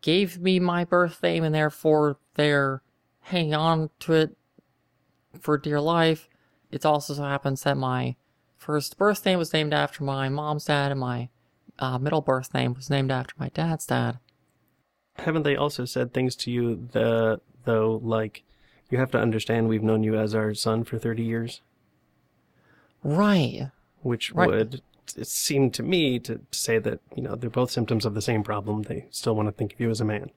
gave 0.00 0.38
me 0.38 0.60
my 0.60 0.84
birth 0.84 1.22
name 1.22 1.44
and 1.44 1.54
therefore 1.54 2.18
they're 2.34 2.82
hanging 3.22 3.54
on 3.54 3.90
to 4.00 4.12
it 4.12 4.36
for 5.40 5.58
dear 5.58 5.80
life. 5.80 6.28
It 6.70 6.84
also 6.84 7.14
so 7.14 7.22
happens 7.22 7.62
that 7.62 7.76
my 7.76 8.16
first 8.56 8.96
birth 8.98 9.24
name 9.24 9.38
was 9.38 9.52
named 9.52 9.72
after 9.74 10.02
my 10.04 10.28
mom's 10.28 10.64
dad, 10.64 10.90
and 10.90 11.00
my 11.00 11.28
uh, 11.78 11.98
middle 11.98 12.20
birth 12.20 12.52
name 12.54 12.74
was 12.74 12.90
named 12.90 13.10
after 13.10 13.34
my 13.38 13.48
dad's 13.50 13.86
dad. 13.86 14.18
Haven't 15.16 15.42
they 15.44 15.56
also 15.56 15.84
said 15.84 16.12
things 16.12 16.34
to 16.36 16.50
you 16.50 16.88
the 16.92 17.40
though 17.64 18.00
like 18.02 18.42
you 18.90 18.98
have 18.98 19.10
to 19.12 19.20
understand 19.20 19.68
we've 19.68 19.82
known 19.82 20.02
you 20.02 20.16
as 20.16 20.34
our 20.34 20.54
son 20.54 20.84
for 20.84 20.98
30 20.98 21.22
years, 21.22 21.60
Right. 23.02 23.70
which 24.02 24.32
Right. 24.32 24.48
would 24.48 24.82
it 25.16 25.26
seemed 25.26 25.74
to 25.74 25.82
me 25.82 26.18
to, 26.20 26.40
say 26.50 26.78
that 26.78 27.00
you 27.14 27.22
know 27.22 27.34
they're 27.34 27.50
both 27.50 27.70
symptoms 27.70 28.04
of 28.04 28.14
the 28.14 28.22
same 28.22 28.42
problem. 28.42 28.82
They 28.82 29.06
still 29.10 29.34
want 29.34 29.48
to 29.48 29.52
think 29.52 29.74
of 29.74 29.80
you 29.80 29.90
as 29.90 30.00
a 30.00 30.04
man. 30.04 30.30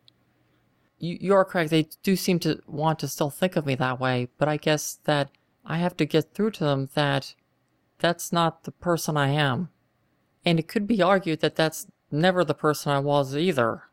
You, 0.99 1.17
you 1.19 1.33
are 1.33 1.45
correct. 1.45 1.69
They 1.69 1.89
do 2.03 2.15
seem 2.15 2.39
to 2.39 2.59
want 2.67 2.99
to 2.99 3.07
still 3.07 3.29
think 3.29 3.55
of 3.55 3.65
me 3.65 3.75
that 3.75 3.99
way, 3.99 4.29
but 4.37 4.47
I 4.47 4.57
guess 4.57 4.99
that 5.05 5.29
I 5.65 5.77
have 5.77 5.95
to 5.97 6.05
get 6.05 6.33
through 6.33 6.51
to 6.51 6.63
them 6.63 6.89
that 6.95 7.35
that's 7.99 8.31
not 8.31 8.63
the 8.63 8.71
person 8.71 9.17
I 9.17 9.29
am. 9.29 9.69
And 10.45 10.59
it 10.59 10.67
could 10.67 10.87
be 10.87 11.01
argued 11.01 11.41
that 11.41 11.55
that's 11.55 11.87
never 12.09 12.43
the 12.43 12.53
person 12.53 12.91
I 12.91 12.99
was 12.99 13.35
either. 13.35 13.83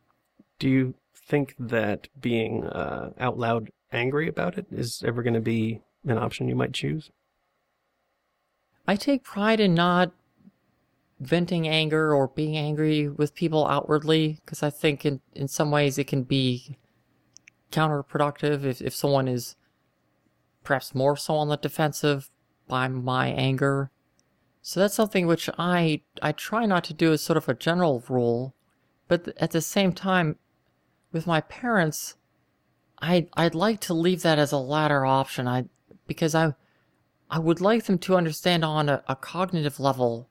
Do 0.58 0.68
you 0.68 0.94
think 1.14 1.54
that 1.58 2.08
being 2.20 2.64
uh, 2.64 3.10
out 3.18 3.38
loud 3.38 3.70
angry 3.92 4.28
about 4.28 4.56
it 4.58 4.66
is 4.70 5.02
ever 5.06 5.22
going 5.22 5.34
to 5.34 5.40
be 5.40 5.80
an 6.06 6.18
option 6.18 6.48
you 6.48 6.54
might 6.54 6.72
choose? 6.72 7.10
I 8.86 8.96
take 8.96 9.24
pride 9.24 9.60
in 9.60 9.74
not 9.74 10.12
venting 11.20 11.68
anger 11.68 12.14
or 12.14 12.28
being 12.28 12.56
angry 12.56 13.08
with 13.08 13.34
people 13.34 13.66
outwardly 13.66 14.40
because 14.44 14.62
I 14.62 14.70
think 14.70 15.04
in, 15.04 15.20
in 15.34 15.48
some 15.48 15.70
ways 15.70 15.98
it 15.98 16.06
can 16.06 16.24
be 16.24 16.78
counterproductive 17.70 18.64
if, 18.64 18.80
if 18.80 18.94
someone 18.94 19.28
is 19.28 19.56
perhaps 20.62 20.94
more 20.94 21.16
so 21.16 21.34
on 21.34 21.48
the 21.48 21.56
defensive 21.56 22.30
by 22.66 22.88
my 22.88 23.28
anger. 23.28 23.90
So 24.62 24.80
that's 24.80 24.94
something 24.94 25.26
which 25.26 25.50
I 25.58 26.00
I 26.22 26.32
try 26.32 26.64
not 26.64 26.84
to 26.84 26.94
do 26.94 27.12
as 27.12 27.22
sort 27.22 27.36
of 27.36 27.48
a 27.48 27.54
general 27.54 28.02
rule, 28.08 28.54
but 29.08 29.28
at 29.36 29.50
the 29.50 29.60
same 29.60 29.92
time, 29.92 30.36
with 31.12 31.26
my 31.26 31.42
parents, 31.42 32.16
I 33.02 33.28
I'd 33.34 33.54
like 33.54 33.80
to 33.80 33.94
leave 33.94 34.22
that 34.22 34.38
as 34.38 34.52
a 34.52 34.58
latter 34.58 35.04
option. 35.04 35.46
I 35.46 35.66
because 36.06 36.34
I 36.34 36.54
I 37.30 37.38
would 37.38 37.60
like 37.60 37.84
them 37.84 37.98
to 37.98 38.16
understand 38.16 38.64
on 38.64 38.88
a, 38.88 39.02
a 39.06 39.16
cognitive 39.16 39.78
level 39.78 40.30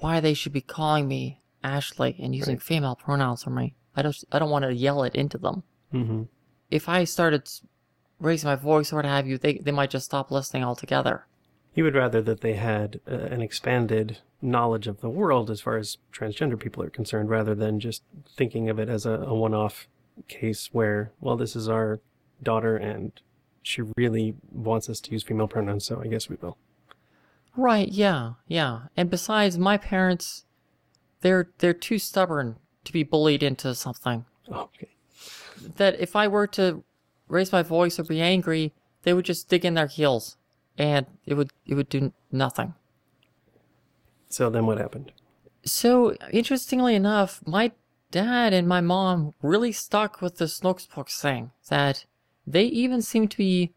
why 0.00 0.20
they 0.20 0.34
should 0.34 0.52
be 0.52 0.60
calling 0.60 1.06
me 1.08 1.40
Ashley 1.62 2.16
and 2.18 2.34
using 2.34 2.56
Right. 2.56 2.62
female 2.62 2.96
pronouns 2.96 3.42
for 3.44 3.50
me. 3.50 3.74
I 3.94 4.02
don't 4.02 4.16
I 4.32 4.38
don't 4.38 4.50
want 4.50 4.64
to 4.64 4.74
yell 4.74 5.02
it 5.02 5.14
into 5.14 5.38
them. 5.38 5.62
Mm-hmm. 5.92 6.22
If 6.70 6.88
I 6.88 7.04
started 7.04 7.48
raising 8.18 8.48
my 8.48 8.54
voice 8.56 8.92
or 8.92 8.96
what 8.96 9.04
have 9.04 9.26
you, 9.26 9.38
they 9.38 9.58
they 9.58 9.72
might 9.72 9.90
just 9.90 10.06
stop 10.06 10.30
listening 10.30 10.64
altogether. 10.64 11.26
You 11.74 11.84
would 11.84 11.94
rather 11.94 12.20
that 12.22 12.40
they 12.40 12.54
had 12.54 13.00
uh, 13.10 13.14
an 13.14 13.40
expanded 13.42 14.18
knowledge 14.42 14.86
of 14.86 15.00
the 15.00 15.08
world 15.10 15.50
as 15.50 15.60
far 15.60 15.76
as 15.76 15.98
transgender 16.12 16.58
people 16.58 16.82
are 16.82 16.90
concerned, 16.90 17.30
rather 17.30 17.54
than 17.54 17.78
just 17.78 18.02
thinking 18.36 18.68
of 18.68 18.78
it 18.78 18.88
as 18.88 19.06
a, 19.06 19.12
a 19.12 19.34
one-off 19.34 19.86
case 20.26 20.70
where, 20.72 21.12
well, 21.20 21.36
this 21.36 21.54
is 21.54 21.68
our 21.68 22.00
daughter 22.42 22.76
and 22.76 23.12
she 23.62 23.82
really 23.96 24.34
wants 24.50 24.88
us 24.88 25.00
to 25.00 25.12
use 25.12 25.22
female 25.22 25.46
pronouns, 25.46 25.84
so 25.84 26.00
I 26.02 26.06
guess 26.08 26.28
we 26.28 26.36
will. 26.40 26.56
Right, 27.56 27.88
yeah, 27.88 28.34
yeah. 28.46 28.82
And 28.96 29.10
besides, 29.10 29.58
my 29.58 29.76
parents, 29.76 30.44
they're 31.20 31.50
they're 31.58 31.74
too 31.74 31.98
stubborn 31.98 32.56
to 32.84 32.92
be 32.92 33.02
bullied 33.02 33.42
into 33.42 33.74
something. 33.74 34.24
Okay. 34.50 34.88
That 35.76 35.98
if 36.00 36.16
I 36.16 36.28
were 36.28 36.46
to 36.48 36.84
raise 37.28 37.52
my 37.52 37.62
voice 37.62 37.98
or 37.98 38.04
be 38.04 38.20
angry, 38.20 38.72
they 39.02 39.12
would 39.12 39.24
just 39.24 39.48
dig 39.48 39.64
in 39.64 39.74
their 39.74 39.86
heels, 39.86 40.36
and 40.78 41.06
it 41.26 41.34
would 41.34 41.50
it 41.66 41.74
would 41.74 41.88
do 41.88 42.12
nothing. 42.30 42.74
So 44.28 44.48
then 44.48 44.66
what 44.66 44.78
happened? 44.78 45.12
So 45.64 46.16
interestingly 46.32 46.94
enough, 46.94 47.42
my 47.46 47.72
dad 48.10 48.52
and 48.52 48.66
my 48.66 48.80
mom 48.80 49.34
really 49.42 49.72
stuck 49.72 50.22
with 50.22 50.38
the 50.38 50.46
Snooksbooks 50.46 51.20
thing. 51.20 51.50
That 51.68 52.06
they 52.46 52.64
even 52.64 53.02
seem 53.02 53.28
to 53.28 53.36
be 53.36 53.74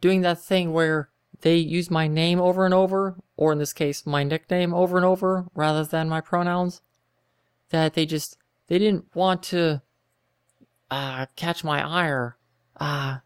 doing 0.00 0.20
that 0.20 0.40
thing 0.40 0.72
where 0.72 1.08
they 1.40 1.56
use 1.56 1.90
my 1.90 2.08
name 2.08 2.40
over 2.40 2.64
and 2.64 2.74
over, 2.74 3.16
or 3.36 3.52
in 3.52 3.58
this 3.58 3.72
case, 3.72 4.04
my 4.06 4.24
nickname 4.24 4.74
over 4.74 4.96
and 4.96 5.06
over, 5.06 5.46
rather 5.54 5.84
than 5.84 6.08
my 6.08 6.20
pronouns. 6.20 6.82
That 7.70 7.94
they 7.94 8.06
just 8.06 8.38
they 8.66 8.78
didn't 8.78 9.14
want 9.14 9.42
to 9.44 9.82
uh, 10.90 11.26
catch 11.36 11.62
my 11.62 11.86
ire. 11.86 12.36
Uh, 12.78 13.18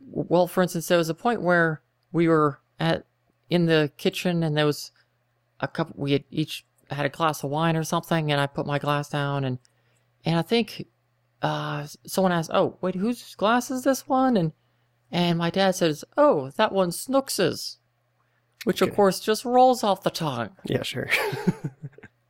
well, 0.00 0.46
for 0.46 0.62
instance, 0.62 0.88
there 0.88 0.98
was 0.98 1.08
a 1.08 1.14
point 1.14 1.42
where 1.42 1.82
we 2.12 2.28
were 2.28 2.60
at 2.78 3.06
in 3.50 3.66
the 3.66 3.92
kitchen 3.96 4.42
and 4.42 4.56
there 4.56 4.66
was 4.66 4.90
a 5.60 5.68
couple 5.68 5.94
we 5.96 6.12
had 6.12 6.24
each 6.30 6.64
had 6.90 7.06
a 7.06 7.10
glass 7.10 7.44
of 7.44 7.50
wine 7.50 7.76
or 7.76 7.84
something 7.84 8.32
and 8.32 8.40
I 8.40 8.46
put 8.46 8.66
my 8.66 8.78
glass 8.78 9.08
down 9.08 9.44
and 9.44 9.58
and 10.24 10.38
I 10.38 10.42
think 10.42 10.86
uh 11.42 11.86
someone 12.06 12.32
asked, 12.32 12.50
"Oh, 12.52 12.78
wait, 12.80 12.94
whose 12.94 13.34
glass 13.34 13.70
is 13.70 13.84
this 13.84 14.08
one?" 14.08 14.36
and 14.36 14.52
and 15.14 15.38
my 15.38 15.48
dad 15.48 15.76
says, 15.76 16.04
"Oh, 16.16 16.50
that 16.56 16.72
one's 16.72 17.00
Snooks's." 17.00 17.78
Which 18.64 18.82
of 18.82 18.94
course 18.94 19.20
just 19.20 19.44
rolls 19.44 19.84
off 19.84 20.02
the 20.02 20.10
tongue. 20.10 20.50
Yeah, 20.64 20.82
sure. 20.82 21.08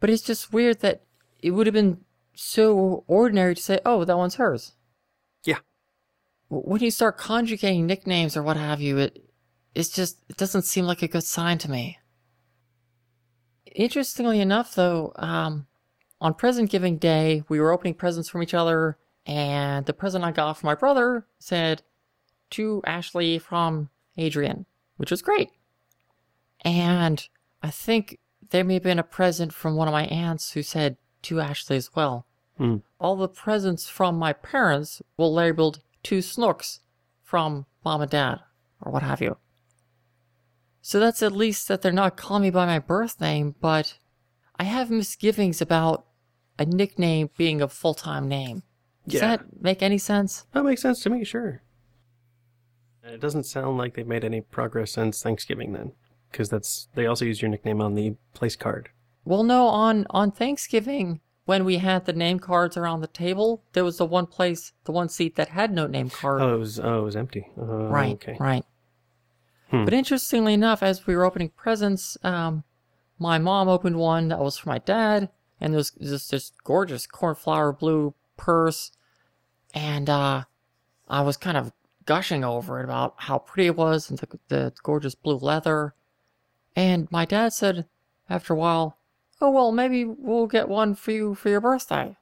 But 0.00 0.10
it's 0.10 0.22
just 0.22 0.52
weird 0.52 0.80
that 0.80 1.00
it 1.40 1.52
would 1.52 1.66
have 1.66 1.72
been 1.72 2.04
so 2.34 3.04
ordinary 3.06 3.54
to 3.54 3.62
say, 3.62 3.80
"Oh, 3.86 4.04
that 4.04 4.18
one's 4.18 4.34
hers." 4.34 4.72
Yeah. 5.44 5.60
When 6.50 6.82
you 6.82 6.90
start 6.90 7.16
conjugating 7.16 7.86
nicknames 7.86 8.36
or 8.36 8.42
what 8.42 8.58
have 8.58 8.82
you, 8.82 8.98
it 8.98 9.30
it's 9.74 9.88
just 9.88 10.18
it 10.28 10.36
doesn't 10.36 10.66
seem 10.66 10.84
like 10.84 11.00
a 11.00 11.08
good 11.08 11.24
sign 11.24 11.56
to 11.56 11.70
me. 11.70 12.00
Interestingly 13.74 14.40
enough, 14.40 14.74
though, 14.74 15.14
um, 15.16 15.68
on 16.20 16.34
present 16.34 16.68
giving 16.68 16.98
day, 16.98 17.42
we 17.48 17.58
were 17.58 17.72
opening 17.72 17.94
presents 17.94 18.28
from 18.28 18.42
each 18.42 18.52
other, 18.52 18.98
and 19.24 19.86
the 19.86 19.94
present 19.94 20.22
I 20.22 20.32
got 20.32 20.58
from 20.58 20.66
my 20.66 20.74
brother 20.74 21.26
said, 21.38 21.82
"To 22.54 22.82
Ashley 22.86 23.38
from 23.38 23.90
Adrian," 24.16 24.66
which 24.96 25.10
was 25.10 25.22
great. 25.22 25.50
And 26.64 27.26
I 27.62 27.70
think 27.70 28.18
there 28.50 28.64
may 28.64 28.74
have 28.74 28.82
been 28.82 28.98
a 28.98 29.02
present 29.04 29.52
from 29.52 29.76
one 29.76 29.88
of 29.88 29.92
my 29.92 30.04
aunts 30.06 30.52
who 30.52 30.62
said 30.62 30.96
to 31.22 31.40
Ashley 31.40 31.76
as 31.76 31.94
well. 31.94 32.26
Hmm. 32.56 32.76
All 33.00 33.16
the 33.16 33.28
presents 33.28 33.88
from 33.88 34.16
my 34.16 34.32
parents 34.32 35.02
were 35.16 35.26
labeled 35.26 35.80
to 36.04 36.22
Snooks 36.22 36.80
from 37.22 37.66
mom 37.84 38.02
and 38.02 38.10
dad, 38.10 38.40
or 38.80 38.92
what 38.92 39.02
have 39.02 39.20
you. 39.20 39.36
So 40.80 41.00
that's 41.00 41.22
at 41.22 41.32
least 41.32 41.66
that 41.68 41.82
they're 41.82 41.90
not 41.92 42.16
calling 42.16 42.42
me 42.44 42.50
by 42.50 42.66
my 42.66 42.78
birth 42.78 43.20
name, 43.20 43.54
but 43.60 43.98
I 44.60 44.64
have 44.64 44.90
misgivings 44.90 45.60
about 45.60 46.06
a 46.58 46.64
nickname 46.66 47.30
being 47.36 47.60
a 47.60 47.68
full 47.68 47.94
time 47.94 48.28
name. 48.28 48.62
Does 49.08 49.20
Yeah. 49.20 49.28
that 49.38 49.60
make 49.60 49.82
any 49.82 49.98
sense? 49.98 50.46
that 50.52 50.62
makes 50.62 50.82
sense 50.82 51.02
to 51.02 51.10
me, 51.10 51.24
sure. 51.24 51.62
It 53.04 53.20
doesn't 53.20 53.44
sound 53.44 53.76
like 53.78 53.94
they've 53.94 54.06
made 54.06 54.24
any 54.24 54.40
progress 54.40 54.92
since 54.92 55.22
Thanksgiving 55.22 55.72
then, 55.72 55.92
because 56.30 56.48
that's 56.48 56.88
they 56.94 57.06
also 57.06 57.24
use 57.24 57.42
your 57.42 57.50
nickname 57.50 57.80
on 57.80 57.94
the 57.94 58.16
place 58.32 58.56
card. 58.56 58.88
Well, 59.24 59.42
no, 59.42 59.66
on 59.66 60.06
on 60.10 60.30
Thanksgiving 60.30 61.20
when 61.44 61.64
we 61.64 61.78
had 61.78 62.06
the 62.06 62.12
name 62.12 62.38
cards 62.38 62.76
around 62.76 63.00
the 63.02 63.06
table, 63.06 63.62
there 63.74 63.84
was 63.84 63.98
the 63.98 64.06
one 64.06 64.26
place, 64.26 64.72
the 64.84 64.92
one 64.92 65.08
seat 65.10 65.36
that 65.36 65.48
had 65.48 65.70
no 65.72 65.86
name 65.86 66.08
card. 66.08 66.40
Oh, 66.40 66.54
it 66.54 66.58
was 66.58 66.80
oh, 66.80 67.00
it 67.00 67.04
was 67.04 67.16
empty. 67.16 67.46
Uh, 67.58 67.64
right, 67.88 68.14
Okay. 68.14 68.36
right. 68.40 68.64
Hmm. 69.70 69.84
But 69.84 69.92
interestingly 69.94 70.54
enough, 70.54 70.82
as 70.82 71.06
we 71.06 71.14
were 71.14 71.24
opening 71.24 71.50
presents, 71.50 72.16
um, 72.22 72.64
my 73.18 73.38
mom 73.38 73.68
opened 73.68 73.96
one 73.96 74.28
that 74.28 74.38
was 74.40 74.56
for 74.56 74.68
my 74.70 74.78
dad, 74.78 75.28
and 75.60 75.72
there 75.74 75.78
was 75.78 75.90
this 75.92 76.28
this 76.28 76.52
gorgeous 76.64 77.06
cornflower 77.06 77.72
blue 77.72 78.14
purse, 78.36 78.92
and 79.74 80.08
uh, 80.08 80.44
I 81.08 81.20
was 81.20 81.36
kind 81.36 81.56
of 81.58 81.72
gushing 82.06 82.44
over 82.44 82.80
it 82.80 82.84
about 82.84 83.14
how 83.18 83.38
pretty 83.38 83.66
it 83.66 83.76
was 83.76 84.10
and 84.10 84.18
the, 84.18 84.38
the 84.48 84.72
gorgeous 84.82 85.14
blue 85.14 85.36
leather. 85.36 85.94
And 86.76 87.10
my 87.10 87.24
dad 87.24 87.52
said 87.52 87.86
after 88.28 88.52
a 88.52 88.56
while, 88.56 88.98
"Oh 89.40 89.50
well, 89.50 89.72
maybe 89.72 90.04
we'll 90.04 90.46
get 90.46 90.68
one 90.68 90.94
for 90.94 91.12
you 91.12 91.34
for 91.34 91.48
your 91.48 91.60
birthday," 91.60 92.16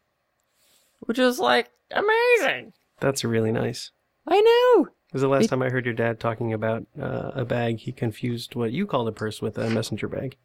which 1.01 1.19
is 1.19 1.39
like 1.39 1.71
amazing. 1.91 2.73
That's 3.01 3.25
really 3.25 3.53
nice. 3.53 3.91
I 4.27 4.41
know. 4.41 4.89
Was 5.13 5.23
the 5.23 5.29
last 5.29 5.45
It- 5.45 5.49
time 5.49 5.63
I 5.63 5.69
heard 5.71 5.85
your 5.85 5.95
dad 5.95 6.21
talking 6.21 6.53
about 6.53 6.87
uh, 7.01 7.33
a 7.35 7.45
bag, 7.45 7.79
he 7.81 7.93
confused 7.93 8.55
what 8.55 8.73
you 8.73 8.87
called 8.87 9.09
a 9.09 9.13
purse 9.13 9.43
with 9.43 9.59
a 9.59 9.69
messenger 9.69 10.09
bag. 10.09 10.37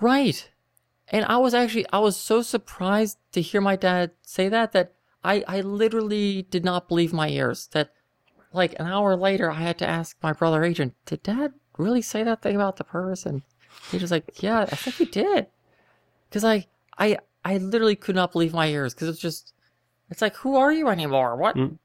Right. 0.00 0.48
And 1.08 1.24
I 1.26 1.36
was 1.38 1.54
actually 1.54 1.86
I 1.92 1.98
was 1.98 2.16
so 2.16 2.42
surprised 2.42 3.18
to 3.32 3.40
hear 3.42 3.60
my 3.60 3.76
dad 3.76 4.12
say 4.22 4.48
that 4.48 4.72
that 4.72 4.92
I 5.24 5.44
I 5.46 5.60
literally 5.60 6.42
did 6.42 6.64
not 6.64 6.88
believe 6.88 7.12
my 7.12 7.28
ears. 7.28 7.66
That 7.72 7.92
like 8.52 8.78
an 8.78 8.86
hour 8.86 9.16
later 9.16 9.50
I 9.50 9.60
had 9.60 9.78
to 9.78 9.88
ask 9.88 10.16
my 10.22 10.32
brother 10.32 10.64
Adrian, 10.64 10.94
did 11.06 11.22
dad 11.22 11.52
really 11.78 12.02
say 12.02 12.22
that 12.24 12.42
thing 12.42 12.56
about 12.56 12.76
the 12.76 12.84
purse? 12.84 13.24
And 13.26 13.42
he 13.90 13.98
was 13.98 14.10
like, 14.10 14.42
Yeah, 14.42 14.60
I 14.60 14.76
think 14.76 14.96
he 14.96 15.04
did. 15.04 15.46
Cause 16.30 16.44
I 16.44 16.66
I 16.98 17.18
I 17.44 17.58
literally 17.58 17.96
could 17.96 18.14
not 18.14 18.32
believe 18.32 18.52
my 18.52 18.66
ears 18.68 18.94
because 18.94 19.08
it's 19.08 19.20
just 19.20 19.52
it's 20.10 20.22
like 20.22 20.36
who 20.36 20.56
are 20.56 20.72
you 20.72 20.88
anymore? 20.88 21.36
What? 21.36 21.56
Mm. 21.56 21.78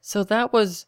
So 0.00 0.24
that 0.24 0.52
was 0.52 0.86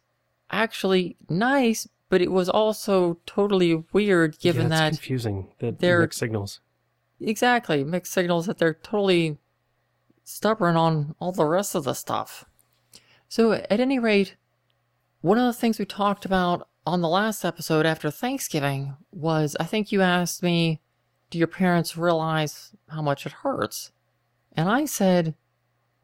actually 0.51 1.17
nice, 1.29 1.89
but 2.09 2.21
it 2.21 2.31
was 2.33 2.49
also 2.49 3.19
totally 3.27 3.85
weird 3.93 4.39
given 4.39 4.65
yeah, 4.65 4.69
that 4.81 4.89
confusing. 4.91 5.49
The 5.59 5.73
they're- 5.73 6.01
mixed 6.01 6.19
signals. 6.19 6.61
Exactly. 7.21 7.85
Mixed 7.85 8.13
signals 8.13 8.47
that 8.47 8.59
they're 8.59 8.75
totally 8.75 9.39
stubborn 10.25 10.77
on 10.77 11.15
all 11.21 11.33
the 11.33 11.45
rest 11.47 11.75
of 11.75 11.85
the 11.85 11.95
stuff. 11.95 12.45
So, 13.29 13.53
at 13.53 13.81
any 13.81 13.99
rate, 13.99 14.37
one 15.25 15.39
of 15.39 15.47
the 15.47 15.59
things 15.59 15.79
we 15.79 15.87
talked 15.87 16.27
about 16.27 16.69
on 16.87 17.01
the 17.01 17.09
last 17.09 17.47
episode 17.47 17.87
after 17.87 18.11
Thanksgiving 18.11 18.95
was 19.11 19.57
I 19.59 19.65
think 19.65 19.91
you 19.91 20.03
asked 20.03 20.43
me 20.43 20.83
do 21.31 21.39
your 21.39 21.47
parents 21.47 21.97
realize 21.97 22.73
how 22.91 23.01
much 23.01 23.25
it 23.25 23.33
hurts? 23.33 23.91
And 24.53 24.69
I 24.69 24.85
said, 24.85 25.35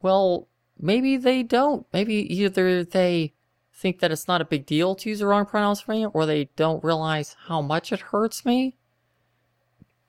well, 0.00 0.48
maybe 0.78 1.18
they 1.18 1.42
don't. 1.42 1.84
Maybe 1.92 2.14
either 2.34 2.82
they 2.82 3.34
think 3.74 3.98
that 3.98 4.10
it's 4.10 4.26
not 4.26 4.40
a 4.40 4.46
big 4.46 4.64
deal 4.64 4.94
to 4.94 5.10
use 5.10 5.18
the 5.18 5.26
wrong 5.26 5.44
pronouns 5.44 5.82
for 5.82 5.92
me, 5.92 6.06
or 6.06 6.24
they 6.24 6.48
don't 6.56 6.82
realize 6.82 7.36
how 7.46 7.60
much 7.60 7.92
it 7.92 8.00
hurts 8.00 8.46
me. 8.46 8.78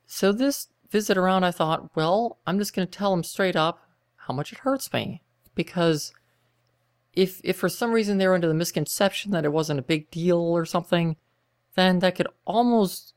So 0.06 0.32
this 0.32 0.68
visit 0.88 1.18
around, 1.18 1.44
I 1.44 1.50
thought, 1.50 1.94
well, 1.94 2.38
I'm 2.46 2.58
just 2.58 2.74
going 2.74 2.88
to 2.88 2.98
tell 2.98 3.10
them 3.10 3.24
straight 3.24 3.56
up 3.56 3.86
how 4.16 4.32
much 4.32 4.52
it 4.52 4.60
hurts 4.60 4.90
me. 4.90 5.20
Because 5.54 6.14
if, 7.14 7.40
if 7.44 7.56
for 7.56 7.68
some 7.68 7.92
reason 7.92 8.18
they 8.18 8.26
were 8.26 8.34
under 8.34 8.48
the 8.48 8.54
misconception 8.54 9.32
that 9.32 9.44
it 9.44 9.52
wasn't 9.52 9.78
a 9.78 9.82
big 9.82 10.10
deal 10.10 10.38
or 10.38 10.64
something, 10.64 11.16
then 11.74 11.98
that 12.00 12.14
could 12.14 12.28
almost 12.46 13.14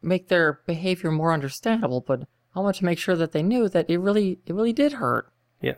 make 0.00 0.28
their 0.28 0.60
behavior 0.66 1.10
more 1.10 1.32
understandable. 1.32 2.00
But 2.00 2.26
I 2.54 2.60
want 2.60 2.76
to 2.76 2.84
make 2.84 2.98
sure 2.98 3.16
that 3.16 3.32
they 3.32 3.42
knew 3.42 3.68
that 3.68 3.88
it 3.88 3.98
really, 3.98 4.40
it 4.46 4.54
really 4.54 4.72
did 4.72 4.94
hurt. 4.94 5.32
Yeah. 5.60 5.74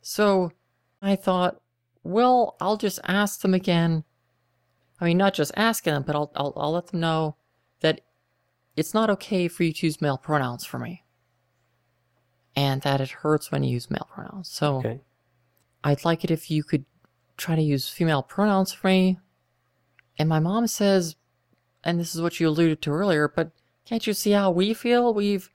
So 0.00 0.52
I 1.02 1.16
thought, 1.16 1.60
well, 2.02 2.56
I'll 2.60 2.76
just 2.76 3.00
ask 3.04 3.40
them 3.40 3.54
again. 3.54 4.04
I 5.00 5.04
mean, 5.06 5.18
not 5.18 5.34
just 5.34 5.52
asking 5.56 5.94
them, 5.94 6.02
but 6.06 6.16
I'll, 6.16 6.32
I'll, 6.34 6.52
I'll 6.56 6.72
let 6.72 6.88
them 6.88 7.00
know 7.00 7.36
that 7.80 8.00
it's 8.76 8.94
not 8.94 9.10
okay 9.10 9.48
for 9.48 9.64
you 9.64 9.72
to 9.72 9.86
use 9.86 10.00
male 10.00 10.18
pronouns 10.18 10.64
for 10.64 10.78
me. 10.78 11.04
And 12.56 12.82
that 12.82 13.00
it 13.00 13.10
hurts 13.10 13.52
when 13.52 13.62
you 13.62 13.70
use 13.72 13.90
male 13.90 14.08
pronouns. 14.12 14.48
So 14.48 14.78
Okay. 14.78 15.00
I'd 15.84 16.04
like 16.04 16.24
it 16.24 16.30
if 16.30 16.50
you 16.50 16.64
could 16.64 16.84
try 17.38 17.56
to 17.56 17.62
use 17.62 17.88
female 17.88 18.22
pronouns 18.22 18.72
for 18.72 18.88
me. 18.88 19.18
And 20.18 20.28
my 20.28 20.40
mom 20.40 20.66
says, 20.66 21.16
and 21.82 21.98
this 21.98 22.14
is 22.14 22.20
what 22.20 22.38
you 22.38 22.48
alluded 22.48 22.82
to 22.82 22.90
earlier, 22.90 23.28
but 23.28 23.52
can't 23.86 24.06
you 24.06 24.12
see 24.12 24.32
how 24.32 24.50
we 24.50 24.74
feel? 24.74 25.14
We've 25.14 25.48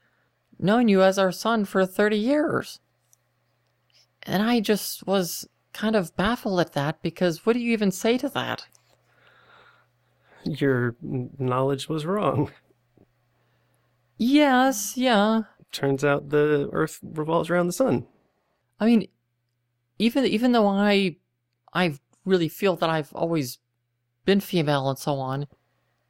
known 0.58 0.88
you 0.88 1.02
as 1.02 1.18
our 1.18 1.30
son 1.30 1.64
for 1.64 1.86
30 1.86 2.16
years. 2.16 2.80
And 4.22 4.42
I 4.42 4.60
just 4.60 5.06
was 5.06 5.46
kind 5.72 5.94
of 5.94 6.16
baffled 6.16 6.60
at 6.60 6.72
that 6.72 7.02
because 7.02 7.44
what 7.44 7.52
do 7.52 7.60
you 7.60 7.72
even 7.72 7.90
say 7.90 8.16
to 8.18 8.28
that? 8.30 8.66
Your 10.44 10.96
knowledge 11.02 11.88
was 11.88 12.06
wrong. 12.06 12.50
Yes, 14.16 14.96
yeah. 14.96 15.42
Turns 15.72 16.04
out 16.04 16.30
the 16.30 16.68
Earth 16.72 17.00
revolves 17.02 17.50
around 17.50 17.66
the 17.66 17.72
sun. 17.72 18.06
I 18.78 18.86
mean, 18.86 19.08
even 19.98 20.24
even 20.24 20.52
though 20.52 20.68
I 20.68 21.16
I 21.74 21.98
really 22.24 22.48
feel 22.48 22.76
that 22.76 22.88
I've 22.90 23.12
always 23.14 23.58
been 24.24 24.40
female 24.40 24.88
and 24.88 24.98
so 24.98 25.14
on, 25.16 25.46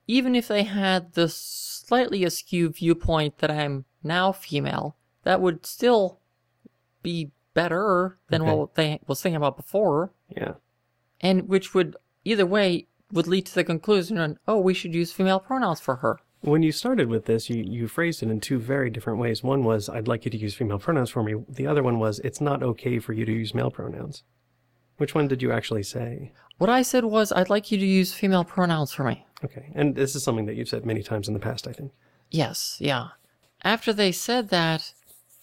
even 0.06 0.34
if 0.34 0.48
they 0.48 0.62
had 0.64 1.14
the 1.14 1.28
slightly 1.28 2.24
askew 2.24 2.68
viewpoint 2.70 3.38
that 3.38 3.50
I'm 3.50 3.84
now 4.02 4.32
female, 4.32 4.96
that 5.24 5.40
would 5.40 5.66
still 5.66 6.20
be 7.02 7.32
better 7.54 8.18
than 8.28 8.42
Okay. 8.42 8.52
what 8.52 8.74
they 8.74 9.00
was 9.06 9.22
thinking 9.22 9.36
about 9.36 9.56
before, 9.56 10.12
Yeah. 10.28 10.54
and 11.20 11.48
which 11.48 11.74
would 11.74 11.96
either 12.24 12.46
way 12.46 12.88
would 13.12 13.26
lead 13.26 13.46
to 13.46 13.54
the 13.54 13.62
conclusion 13.64 14.18
on 14.18 14.38
oh 14.48 14.58
we 14.58 14.74
should 14.74 14.94
use 14.94 15.12
female 15.12 15.38
pronouns 15.40 15.80
for 15.80 15.96
her. 15.96 16.18
When 16.40 16.62
you 16.62 16.72
started 16.72 17.08
with 17.08 17.24
this, 17.26 17.48
you, 17.48 17.62
you 17.66 17.88
phrased 17.88 18.22
it 18.22 18.28
in 18.30 18.40
two 18.40 18.58
very 18.58 18.90
different 18.90 19.18
ways. 19.18 19.42
One 19.42 19.64
was, 19.64 19.88
I'd 19.88 20.08
like 20.08 20.24
you 20.26 20.30
to 20.30 20.36
use 20.36 20.54
female 20.54 20.78
pronouns 20.78 21.08
for 21.10 21.22
me. 21.22 21.34
The 21.48 21.66
other 21.66 21.82
one 21.82 21.98
was, 21.98 22.18
it's 22.18 22.40
not 22.40 22.62
okay 22.62 22.98
for 22.98 23.14
you 23.14 23.24
to 23.24 23.32
use 23.32 23.54
male 23.54 23.70
pronouns. 23.70 24.24
Which 24.96 25.14
one 25.14 25.28
did 25.28 25.42
you 25.42 25.52
actually 25.52 25.82
say? 25.82 26.32
What 26.58 26.70
I 26.70 26.82
said 26.82 27.04
was 27.04 27.32
I'd 27.32 27.50
like 27.50 27.72
you 27.72 27.78
to 27.78 27.86
use 27.86 28.12
female 28.12 28.44
pronouns 28.44 28.92
for 28.92 29.04
me. 29.04 29.26
Okay. 29.44 29.70
And 29.74 29.94
this 29.94 30.14
is 30.14 30.22
something 30.22 30.46
that 30.46 30.54
you've 30.56 30.68
said 30.68 30.86
many 30.86 31.02
times 31.02 31.28
in 31.28 31.34
the 31.34 31.40
past, 31.40 31.66
I 31.66 31.72
think. 31.72 31.92
Yes, 32.30 32.76
yeah. 32.80 33.08
After 33.62 33.92
they 33.92 34.12
said 34.12 34.48
that 34.50 34.92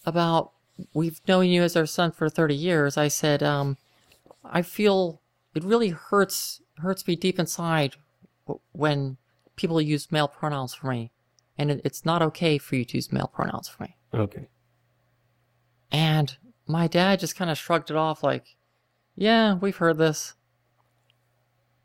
about 0.04 0.52
we've 0.94 1.20
known 1.28 1.46
you 1.46 1.62
as 1.62 1.76
our 1.76 1.86
son 1.86 2.12
for 2.12 2.28
30 2.28 2.54
years, 2.54 2.96
I 2.96 3.08
said, 3.08 3.42
um, 3.42 3.76
I 4.44 4.62
feel 4.62 5.20
it 5.54 5.64
really 5.64 5.90
hurts 5.90 6.60
hurts 6.78 7.06
me 7.06 7.14
deep 7.14 7.38
inside 7.38 7.94
when 8.72 9.18
people 9.56 9.80
use 9.80 10.10
male 10.10 10.28
pronouns 10.28 10.74
for 10.74 10.88
me, 10.88 11.12
and 11.58 11.70
it, 11.70 11.80
it's 11.84 12.04
not 12.04 12.22
okay 12.22 12.58
for 12.58 12.76
you 12.76 12.84
to 12.84 12.96
use 12.96 13.12
male 13.12 13.30
pronouns 13.32 13.68
for 13.68 13.84
me. 13.84 13.96
Okay. 14.12 14.48
And 15.90 16.36
my 16.66 16.86
dad 16.86 17.20
just 17.20 17.36
kind 17.36 17.50
of 17.50 17.58
shrugged 17.58 17.90
it 17.90 17.96
off, 17.96 18.22
like, 18.22 18.56
"Yeah, 19.14 19.54
we've 19.54 19.76
heard 19.76 19.98
this." 19.98 20.34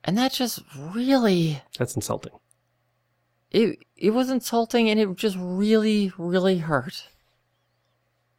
And 0.03 0.17
that 0.17 0.31
just 0.31 0.61
really 0.75 1.61
That's 1.77 1.95
insulting. 1.95 2.33
it 3.51 3.79
it 3.95 4.11
was 4.11 4.29
insulting 4.29 4.89
and 4.89 4.99
it 4.99 5.15
just 5.15 5.35
really 5.39 6.11
really 6.17 6.59
hurt 6.59 7.09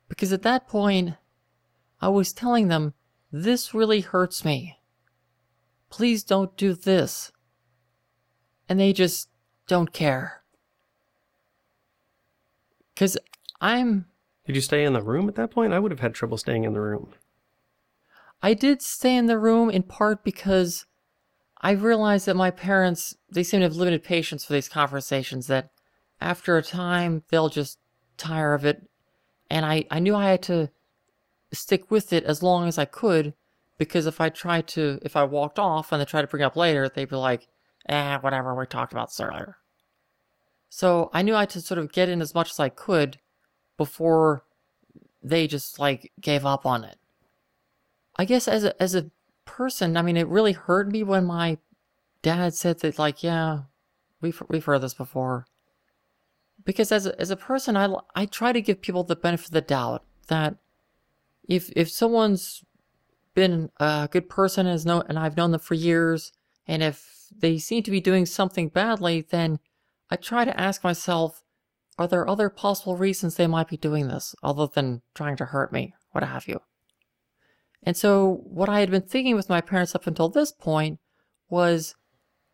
because 0.09 0.33
at 0.33 0.43
that 0.43 0.67
point 0.69 1.15
i 2.01 2.09
was 2.09 2.33
telling 2.33 2.69
them 2.69 2.95
this 3.33 3.75
really 3.75 4.01
hurts 4.01 4.45
me 4.45 4.79
please 5.91 6.23
don't 6.25 6.57
do 6.57 6.73
this 6.75 7.33
and 8.69 8.79
they 8.81 8.93
just 8.93 9.29
don't 9.67 9.93
care 9.93 10.43
because 12.95 13.19
i'm 13.61 14.07
Did 14.47 14.57
you 14.57 14.63
stay 14.63 14.85
in 14.85 14.93
the 14.95 15.03
room 15.03 15.29
at 15.29 15.35
that 15.35 15.51
point? 15.51 15.75
I 15.75 15.79
would 15.79 15.91
have 15.91 16.01
had 16.01 16.15
trouble 16.15 16.39
staying 16.39 16.65
in 16.65 16.73
the 16.73 16.81
room. 16.81 17.13
I 18.43 18.55
did 18.55 18.83
stay 18.83 19.17
in 19.17 19.27
the 19.27 19.39
room 19.39 19.71
in 19.71 19.83
part 19.83 20.23
because 20.23 20.87
I 21.61 21.73
realized 21.73 22.27
that 22.27 22.37
my 22.37 22.51
parents, 22.51 23.17
they 23.31 23.43
seem 23.43 23.61
to 23.61 23.65
have 23.65 23.77
limited 23.77 24.05
patience 24.05 24.45
for 24.45 24.53
these 24.53 24.69
conversations, 24.69 25.49
that 25.49 25.71
after 26.21 26.57
a 26.57 26.63
time, 26.63 27.25
they'll 27.31 27.49
just 27.49 27.79
tire 28.17 28.55
of 28.55 28.65
it. 28.65 28.89
And 29.51 29.67
I, 29.67 29.87
I 29.91 29.99
knew 29.99 30.15
I 30.15 30.31
had 30.31 30.43
to 30.45 30.71
stick 31.53 31.91
with 31.91 32.13
it 32.13 32.25
as 32.25 32.43
long 32.43 32.69
as 32.69 32.79
I 32.79 32.85
could, 32.85 33.35
because 33.77 34.07
if 34.07 34.21
I 34.21 34.29
tried 34.29 34.69
to, 34.69 35.01
if 35.03 35.17
I 35.17 35.25
walked 35.25 35.59
off 35.59 35.91
and 35.91 36.01
they 36.01 36.05
tried 36.05 36.23
to 36.23 36.29
bring 36.29 36.43
it 36.43 36.47
up 36.47 36.57
later, 36.57 36.89
they'd 36.89 37.09
be 37.09 37.17
like, 37.17 37.49
eh, 37.89 38.19
whatever, 38.19 38.55
we 38.55 38.67
talked 38.67 38.93
about 38.93 39.09
this 39.09 39.21
earlier. 39.21 39.57
So 40.69 41.11
I 41.13 41.23
knew 41.23 41.35
I 41.35 41.41
had 41.41 41.51
to 41.51 41.61
sort 41.61 41.79
of 41.79 41.93
get 41.93 42.09
in 42.09 42.21
as 42.21 42.35
much 42.35 42.51
as 42.51 42.61
I 42.61 42.69
could 42.69 43.19
before 43.77 44.45
they 45.23 45.47
just 45.47 45.79
like 45.79 46.13
gave 46.21 46.45
up 46.45 46.67
on 46.67 46.85
it. 46.85 46.99
I 48.19 48.25
guess 48.25 48.49
as 48.49 48.65
a 48.65 48.83
as 48.83 48.95
a 48.95 49.11
person, 49.45 49.97
I 49.97 50.03
mean, 50.03 50.17
it 50.17 50.29
really 50.29 50.53
hurt 50.53 50.91
me 50.91 51.03
when 51.03 51.25
my 51.25 51.59
dad 52.23 52.55
said 52.55 52.81
that, 52.81 52.99
like, 52.99 53.23
yeah, 53.23 53.61
we've 54.21 54.43
we've 54.49 54.65
heard 54.65 54.83
this 54.83 54.95
before. 54.95 55.47
Because 56.65 56.91
as 56.91 57.07
a, 57.07 57.19
as 57.21 57.31
a 57.31 57.37
person, 57.37 57.77
I, 57.77 57.89
I 58.15 58.27
try 58.27 58.53
to 58.53 58.61
give 58.61 58.83
people 58.83 59.05
the 59.05 59.17
benefit 59.17 59.47
of 59.49 59.53
the 59.53 59.61
doubt 59.61 60.05
that 60.27 60.57
if 61.49 61.71
if 61.77 61.91
someone's 61.91 62.65
been 63.35 63.71
a 63.79 64.09
good 64.11 64.29
person 64.29 64.67
and, 64.67 64.85
known, 64.85 65.05
and 65.09 65.19
I've 65.19 65.37
known 65.37 65.53
them 65.53 65.61
for 65.61 65.75
years, 65.75 66.33
and 66.67 66.83
if 66.83 67.29
they 67.37 67.59
seem 67.59 67.85
to 67.85 67.91
be 67.91 68.01
doing 68.01 68.27
something 68.27 68.69
badly, 68.69 69.25
then 69.31 69.61
I 70.11 70.17
try 70.17 70.45
to 70.45 70.61
ask 70.61 70.83
myself, 70.83 71.45
are 71.99 72.09
there 72.09 72.29
other 72.29 72.51
possible 72.51 72.97
reasons 72.97 73.37
they 73.37 73.47
might 73.47 73.69
be 73.69 73.77
doing 73.77 74.09
this 74.09 74.35
other 74.43 74.67
than 74.67 75.03
trying 75.15 75.37
to 75.37 75.47
hurt 75.47 75.73
me, 75.73 75.95
what 76.11 76.25
have 76.25 76.49
you? 76.49 76.61
And 77.83 77.97
so, 77.97 78.41
what 78.45 78.69
I 78.69 78.81
had 78.81 78.91
been 78.91 79.03
thinking 79.03 79.37
with 79.37 79.49
my 79.49 79.61
parents 79.61 79.95
up 79.95 80.07
until 80.07 80.29
this 80.29 80.53
point 80.53 80.99
was 81.49 81.95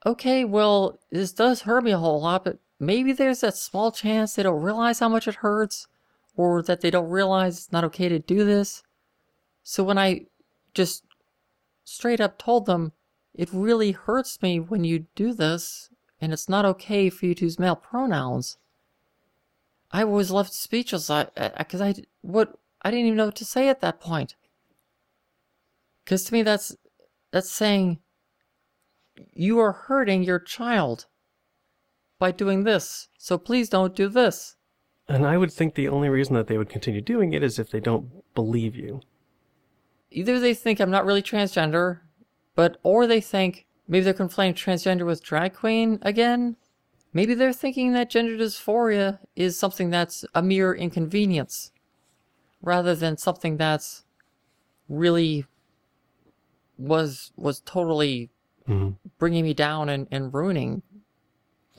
okay, 0.06 0.44
well, 0.44 1.00
this 1.10 1.32
does 1.32 1.62
hurt 1.62 1.82
me 1.82 1.90
a 1.90 1.98
whole 1.98 2.20
lot, 2.20 2.44
but 2.44 2.58
maybe 2.78 3.12
there's 3.12 3.40
that 3.40 3.56
small 3.56 3.90
chance 3.90 4.34
they 4.34 4.42
don't 4.42 4.60
realize 4.60 4.98
how 4.98 5.08
much 5.08 5.26
it 5.26 5.37
hurts, 5.37 5.87
or 6.37 6.62
that 6.62 6.82
they 6.82 6.90
don't 6.90 7.08
realize 7.08 7.56
it's 7.56 7.72
not 7.72 7.84
okay 7.84 8.08
to 8.08 8.18
do 8.18 8.44
this. 8.44 8.82
So, 9.62 9.82
when 9.82 9.98
I 9.98 10.26
just 10.74 11.04
straight 11.84 12.20
up 12.20 12.38
told 12.38 12.66
them, 12.66 12.92
it 13.34 13.48
really 13.52 13.92
hurts 13.92 14.42
me 14.42 14.60
when 14.60 14.84
you 14.84 15.06
do 15.14 15.32
this, 15.32 15.90
and 16.20 16.32
it's 16.32 16.48
not 16.48 16.64
okay 16.64 17.10
for 17.10 17.26
you 17.26 17.34
to 17.34 17.44
use 17.46 17.58
male 17.58 17.76
pronouns. 17.76 18.58
I 19.90 20.04
was 20.04 20.30
left 20.30 20.52
speechless 20.52 21.08
because 21.56 21.80
I, 21.80 21.94
what 22.20 22.58
I 22.82 22.90
didn't 22.90 23.06
even 23.06 23.16
know 23.16 23.26
what 23.26 23.37
to 23.37 23.44
say 23.44 23.68
at 23.68 23.80
that 23.80 24.00
point. 24.00 24.34
Because 26.05 26.25
to 26.25 26.33
me, 26.33 26.43
that's 26.43 26.77
that's 27.33 27.51
saying 27.51 27.99
you 29.33 29.59
are 29.59 29.73
hurting 29.73 30.23
your 30.23 30.38
child 30.38 31.07
by 32.19 32.31
doing 32.31 32.64
this. 32.64 33.09
So 33.19 33.38
please 33.38 33.69
don't 33.69 33.97
do 33.97 34.09
this. 34.09 34.57
And 35.09 35.27
I 35.27 35.37
would 35.37 35.53
think 35.53 35.75
the 35.75 35.88
only 35.88 36.09
reason 36.09 36.35
that 36.35 36.47
they 36.47 36.57
would 36.57 36.69
continue 36.69 37.01
doing 37.01 37.33
it 37.33 37.43
is 37.43 37.59
if 37.59 37.71
they 37.71 37.81
don't 37.81 38.09
believe 38.35 38.75
you. 38.75 39.01
Either 40.11 40.38
they 40.40 40.55
think 40.55 40.81
I'm 40.81 40.90
not 40.90 41.05
really 41.05 41.23
transgender, 41.23 42.01
but 42.55 42.79
or 42.83 43.07
they 43.07 43.21
think 43.21 43.67
maybe 43.87 44.05
they're 44.05 44.14
conflating 44.14 44.55
transgender 44.55 45.05
with 45.05 45.23
drag 45.23 45.55
queen 45.55 45.99
again. 46.03 46.57
Maybe 47.12 47.35
they're 47.35 47.53
thinking 47.53 47.93
that 47.93 48.11
gender 48.11 48.37
dysphoria 48.37 49.19
is 49.37 49.59
something 49.59 49.90
that's 49.90 50.25
a 50.35 50.43
mere 50.43 50.75
inconvenience 50.75 51.71
rather 52.62 52.95
than 52.95 53.17
something 53.19 53.57
that's 53.57 54.05
really 54.88 55.45
was 56.78 57.32
was 57.37 57.60
totally 57.60 58.30
Mhm. 58.68 58.96
bringing 59.18 59.44
me 59.44 59.52
down 59.54 59.88
and, 59.88 60.08
and 60.10 60.32
ruining 60.32 60.82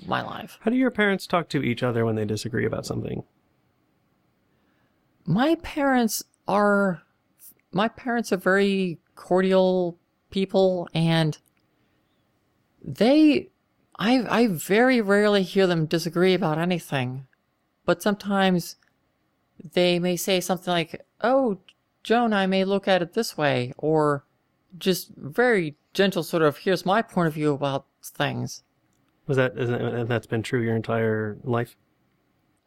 my 0.05 0.21
life. 0.21 0.59
How 0.61 0.69
do 0.71 0.77
your 0.77 0.91
parents 0.91 1.25
talk 1.25 1.49
to 1.49 1.63
each 1.63 1.81
other 1.83 2.05
when 2.05 2.15
they 2.15 2.25
disagree 2.25 2.65
about 2.65 2.85
something? 2.85 3.23
my 5.27 5.55
parents 5.63 6.23
are 6.47 7.01
my 7.71 7.87
parents 7.87 8.31
are 8.31 8.37
very 8.37 8.99
cordial 9.15 9.97
people 10.29 10.87
and 10.93 11.39
they 12.83 13.49
I 13.97 14.23
I 14.41 14.47
very 14.47 15.01
rarely 15.01 15.41
hear 15.41 15.65
them 15.65 15.85
disagree 15.87 16.33
about 16.35 16.59
anything. 16.59 17.25
But 17.85 18.03
sometimes 18.03 18.75
they 19.73 19.97
may 19.99 20.15
say 20.15 20.39
something 20.41 20.71
like, 20.71 21.03
"Oh, 21.21 21.57
Joan, 22.03 22.33
I 22.33 22.45
may 22.45 22.63
look 22.65 22.87
at 22.87 23.01
it 23.01 23.13
this 23.13 23.35
way," 23.37 23.73
or 23.77 24.25
just 24.77 25.11
very 25.15 25.75
gentle 25.93 26.23
sort 26.23 26.43
of, 26.43 26.57
"Here's 26.57 26.85
my 26.85 27.01
point 27.01 27.27
of 27.27 27.33
view 27.33 27.53
about 27.53 27.85
things." 28.03 28.63
Was 29.27 29.37
that 29.37 29.55
that's 30.07 30.27
been 30.27 30.43
true 30.43 30.61
your 30.61 30.75
entire 30.75 31.37
life? 31.43 31.75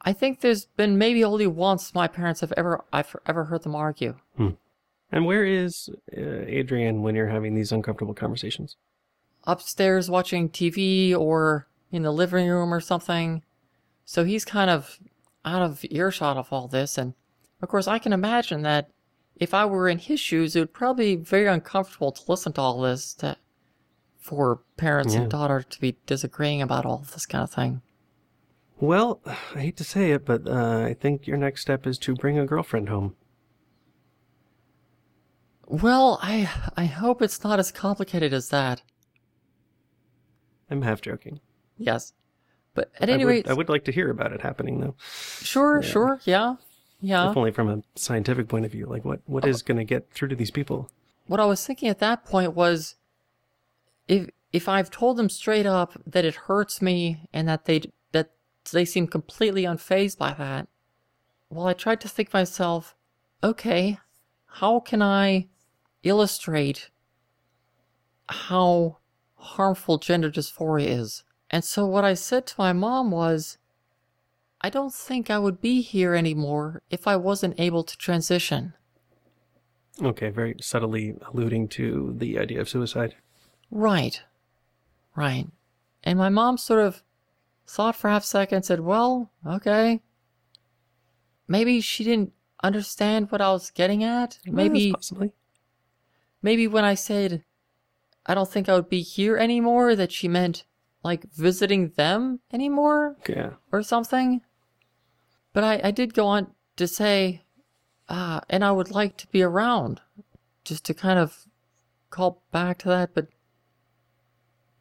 I 0.02 0.12
think 0.12 0.40
there's 0.40 0.66
been 0.66 0.98
maybe 0.98 1.24
only 1.24 1.46
once 1.46 1.94
my 1.94 2.08
parents 2.08 2.40
have 2.40 2.52
ever 2.56 2.84
I've 2.92 3.14
ever 3.26 3.44
heard 3.44 3.62
them 3.62 3.74
argue. 3.74 4.16
And 5.10 5.24
where 5.24 5.44
is 5.44 5.88
uh, 6.16 6.20
Adrian 6.20 7.02
when 7.02 7.14
you're 7.14 7.28
having 7.28 7.54
these 7.54 7.72
uncomfortable 7.72 8.14
conversations? 8.14 8.76
Upstairs 9.44 10.10
watching 10.10 10.50
TV 10.50 11.16
or 11.16 11.66
in 11.90 12.02
the 12.02 12.12
living 12.12 12.48
room 12.48 12.74
or 12.74 12.80
something. 12.80 13.42
So 14.04 14.24
he's 14.24 14.44
kind 14.44 14.68
of 14.70 14.98
out 15.44 15.62
of 15.62 15.84
earshot 15.90 16.36
of 16.36 16.52
all 16.52 16.68
this 16.68 16.98
and 16.98 17.14
of 17.62 17.68
course 17.68 17.88
I 17.88 17.98
can 17.98 18.12
imagine 18.12 18.62
that 18.62 18.90
if 19.40 19.54
I 19.54 19.64
were 19.66 19.88
in 19.88 19.98
his 19.98 20.20
shoes 20.20 20.54
it 20.56 20.60
would 20.60 20.72
probably 20.74 21.16
be 21.16 21.22
very 21.22 21.46
uncomfortable 21.46 22.12
to 22.12 22.22
listen 22.30 22.52
to 22.54 22.60
all 22.60 22.80
this 22.82 23.14
to, 23.14 23.36
for 24.18 24.60
parents 24.76 25.14
Yeah. 25.14 25.22
and 25.22 25.30
daughter 25.30 25.62
to 25.62 25.80
be 25.80 25.96
disagreeing 26.06 26.60
about 26.62 26.84
all 26.86 26.98
this 27.12 27.26
kind 27.26 27.44
of 27.44 27.50
thing. 27.50 27.82
Well, 28.80 29.20
I 29.26 29.60
hate 29.60 29.76
to 29.78 29.84
say 29.84 30.12
it, 30.12 30.24
but 30.24 30.46
uh, 30.46 30.82
I 30.86 30.94
think 30.94 31.26
your 31.26 31.36
next 31.36 31.62
step 31.62 31.86
is 31.86 31.98
to 31.98 32.14
bring 32.14 32.38
a 32.38 32.46
girlfriend 32.46 32.88
home. 32.88 33.16
Well, 35.66 36.18
I 36.22 36.48
I 36.76 36.86
hope 36.86 37.20
it's 37.20 37.42
not 37.44 37.58
as 37.58 37.70
complicated 37.72 38.32
as 38.32 38.48
that. 38.50 38.82
I'm 40.70 40.82
half 40.82 41.00
joking. 41.00 41.40
Yes. 41.76 42.12
But 42.74 42.90
at 43.00 43.08
I 43.08 43.12
any 43.14 43.24
would, 43.24 43.30
rate, 43.30 43.48
I 43.48 43.52
would 43.54 43.68
like 43.68 43.84
to 43.84 43.92
hear 43.92 44.10
about 44.10 44.32
it 44.32 44.40
happening, 44.40 44.80
though. 44.80 44.94
sure, 45.42 45.80
Yeah. 45.82 45.88
sure, 45.88 46.20
yeah. 46.24 46.54
Yeah. 47.00 47.30
If 47.30 47.36
only 47.36 47.52
from 47.52 47.68
a 47.68 47.82
scientific 47.94 48.48
point 48.48 48.64
of 48.64 48.72
view. 48.72 48.86
Like, 48.86 49.04
what, 49.04 49.20
what 49.26 49.46
is 49.46 49.62
going 49.62 49.78
to 49.78 49.84
get 49.84 50.10
through 50.10 50.28
to 50.28 50.36
these 50.36 50.50
people? 50.50 50.90
What 51.26 51.40
I 51.40 51.44
was 51.44 51.64
thinking 51.64 51.88
at 51.88 52.00
that 52.00 52.24
point 52.24 52.54
was 52.54 52.96
if 54.08 54.30
if 54.52 54.68
I've 54.68 54.90
told 54.90 55.18
them 55.18 55.28
straight 55.28 55.66
up 55.66 56.00
that 56.06 56.24
it 56.24 56.34
hurts 56.34 56.80
me 56.80 57.28
and 57.32 57.46
that 57.48 57.66
they 57.66 57.82
that 58.12 58.30
they 58.72 58.84
seem 58.84 59.06
completely 59.06 59.64
unfazed 59.64 60.18
by 60.18 60.32
that, 60.32 60.68
well, 61.50 61.66
I 61.66 61.74
tried 61.74 62.00
to 62.02 62.08
think 62.08 62.32
myself, 62.32 62.94
okay, 63.44 63.98
how 64.46 64.80
can 64.80 65.02
I 65.02 65.48
illustrate 66.02 66.90
how 68.28 68.98
harmful 69.36 69.98
gender 69.98 70.30
dysphoria 70.30 70.86
is? 70.86 71.24
And 71.50 71.64
so 71.64 71.86
what 71.86 72.04
I 72.04 72.14
said 72.14 72.46
to 72.46 72.54
my 72.58 72.72
mom 72.72 73.10
was, 73.10 73.58
I 74.60 74.70
don't 74.70 74.92
think 74.92 75.30
I 75.30 75.38
would 75.38 75.60
be 75.60 75.80
here 75.82 76.14
anymore 76.14 76.82
if 76.90 77.06
I 77.06 77.16
wasn't 77.16 77.58
able 77.60 77.84
to 77.84 77.96
transition. 77.96 78.74
Okay, 80.02 80.30
very 80.30 80.56
subtly 80.60 81.16
alluding 81.32 81.68
to 81.68 82.14
the 82.18 82.38
idea 82.38 82.60
of 82.60 82.68
suicide. 82.68 83.14
Right. 83.70 84.22
Right. 85.16 85.46
And 86.04 86.18
my 86.18 86.28
mom 86.28 86.56
sort 86.58 86.80
of 86.84 87.02
thought 87.66 87.96
for 87.96 88.08
half 88.08 88.22
a 88.22 88.26
second 88.26 88.56
and 88.56 88.64
said, 88.64 88.80
Well, 88.80 89.30
okay. 89.46 90.00
Maybe 91.46 91.80
she 91.80 92.04
didn't 92.04 92.32
understand 92.62 93.30
what 93.30 93.40
I 93.40 93.50
was 93.52 93.70
getting 93.70 94.02
at. 94.04 94.38
Maybe 94.44 94.92
possibly. 94.92 95.32
maybe 96.42 96.66
when 96.66 96.84
I 96.84 96.94
said 96.94 97.44
I 98.26 98.34
don't 98.34 98.48
think 98.50 98.68
I 98.68 98.74
would 98.74 98.90
be 98.90 99.00
here 99.02 99.36
anymore, 99.38 99.96
that 99.96 100.12
she 100.12 100.28
meant 100.28 100.64
like 101.02 101.32
visiting 101.32 101.90
them 101.90 102.40
anymore 102.52 103.16
Yeah. 103.28 103.52
or 103.72 103.82
something. 103.82 104.42
But 105.58 105.64
I, 105.64 105.88
I 105.88 105.90
did 105.90 106.14
go 106.14 106.24
on 106.28 106.52
to 106.76 106.86
say, 106.86 107.42
uh, 108.08 108.38
and 108.48 108.64
I 108.64 108.70
would 108.70 108.92
like 108.92 109.16
to 109.16 109.26
be 109.26 109.42
around 109.42 110.00
just 110.62 110.84
to 110.84 110.94
kind 110.94 111.18
of 111.18 111.48
call 112.10 112.44
back 112.52 112.78
to 112.78 112.88
that, 112.90 113.12
but 113.12 113.26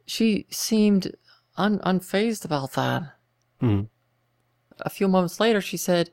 she 0.06 0.46
seemed 0.50 1.16
un- 1.56 1.80
unfazed 1.80 2.44
about 2.44 2.74
that. 2.74 3.14
Hmm. 3.58 3.80
A 4.78 4.88
few 4.88 5.08
moments 5.08 5.40
later, 5.40 5.60
she 5.60 5.76
said, 5.76 6.10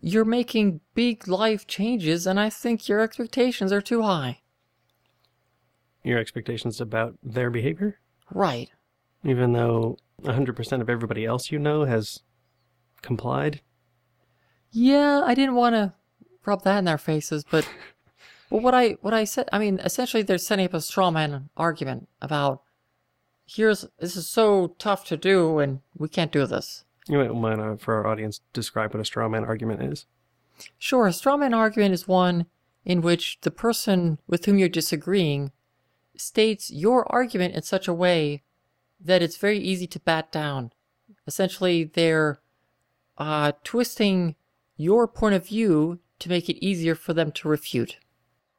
You're 0.00 0.24
making 0.24 0.80
big 0.94 1.28
life 1.28 1.68
changes, 1.68 2.26
and 2.26 2.40
I 2.40 2.50
think 2.50 2.88
your 2.88 2.98
expectations 2.98 3.70
are 3.70 3.80
too 3.80 4.02
high. 4.02 4.40
Your 6.02 6.18
expectations 6.18 6.80
about 6.80 7.18
their 7.22 7.50
behavior? 7.50 8.00
Right. 8.32 8.68
Even 9.24 9.52
though 9.52 9.96
100% 10.24 10.80
of 10.80 10.90
everybody 10.90 11.24
else 11.24 11.52
you 11.52 11.60
know 11.60 11.84
has 11.84 12.24
complied? 13.02 13.60
Yeah, 14.70 15.22
I 15.24 15.34
didn't 15.34 15.54
want 15.54 15.74
to 15.74 15.94
rub 16.44 16.62
that 16.64 16.78
in 16.78 16.84
their 16.84 16.98
faces, 16.98 17.44
but 17.50 17.68
what 18.48 18.74
I 18.74 18.96
what 19.00 19.14
I 19.14 19.24
said, 19.24 19.48
I 19.52 19.58
mean, 19.58 19.78
essentially 19.80 20.22
they're 20.22 20.38
setting 20.38 20.66
up 20.66 20.74
a 20.74 20.80
straw 20.80 21.10
man 21.10 21.48
argument 21.56 22.08
about 22.20 22.62
here's 23.46 23.86
this 23.98 24.16
is 24.16 24.28
so 24.28 24.74
tough 24.78 25.04
to 25.06 25.16
do 25.16 25.58
and 25.58 25.80
we 25.96 26.08
can't 26.08 26.32
do 26.32 26.46
this. 26.46 26.84
You 27.08 27.18
might 27.18 27.34
want 27.34 27.60
to, 27.60 27.84
for 27.84 27.94
our 27.94 28.06
audience, 28.06 28.40
describe 28.52 28.94
what 28.94 29.00
a 29.00 29.04
straw 29.04 29.28
man 29.28 29.44
argument 29.44 29.82
is. 29.82 30.06
Sure, 30.78 31.06
a 31.06 31.12
straw 31.12 31.36
man 31.36 31.54
argument 31.54 31.94
is 31.94 32.06
one 32.06 32.46
in 32.84 33.00
which 33.00 33.38
the 33.42 33.50
person 33.50 34.18
with 34.26 34.44
whom 34.44 34.58
you're 34.58 34.68
disagreeing 34.68 35.52
states 36.16 36.70
your 36.70 37.10
argument 37.12 37.54
in 37.54 37.62
such 37.62 37.88
a 37.88 37.94
way 37.94 38.42
that 39.00 39.22
it's 39.22 39.36
very 39.36 39.58
easy 39.58 39.86
to 39.86 40.00
bat 40.00 40.30
down. 40.30 40.72
Essentially, 41.26 41.84
they're 41.84 42.40
uh, 43.20 43.52
twisting 43.62 44.34
your 44.76 45.06
point 45.06 45.34
of 45.34 45.46
view 45.46 46.00
to 46.18 46.28
make 46.28 46.48
it 46.48 46.64
easier 46.64 46.94
for 46.94 47.12
them 47.12 47.30
to 47.30 47.48
refute. 47.48 47.98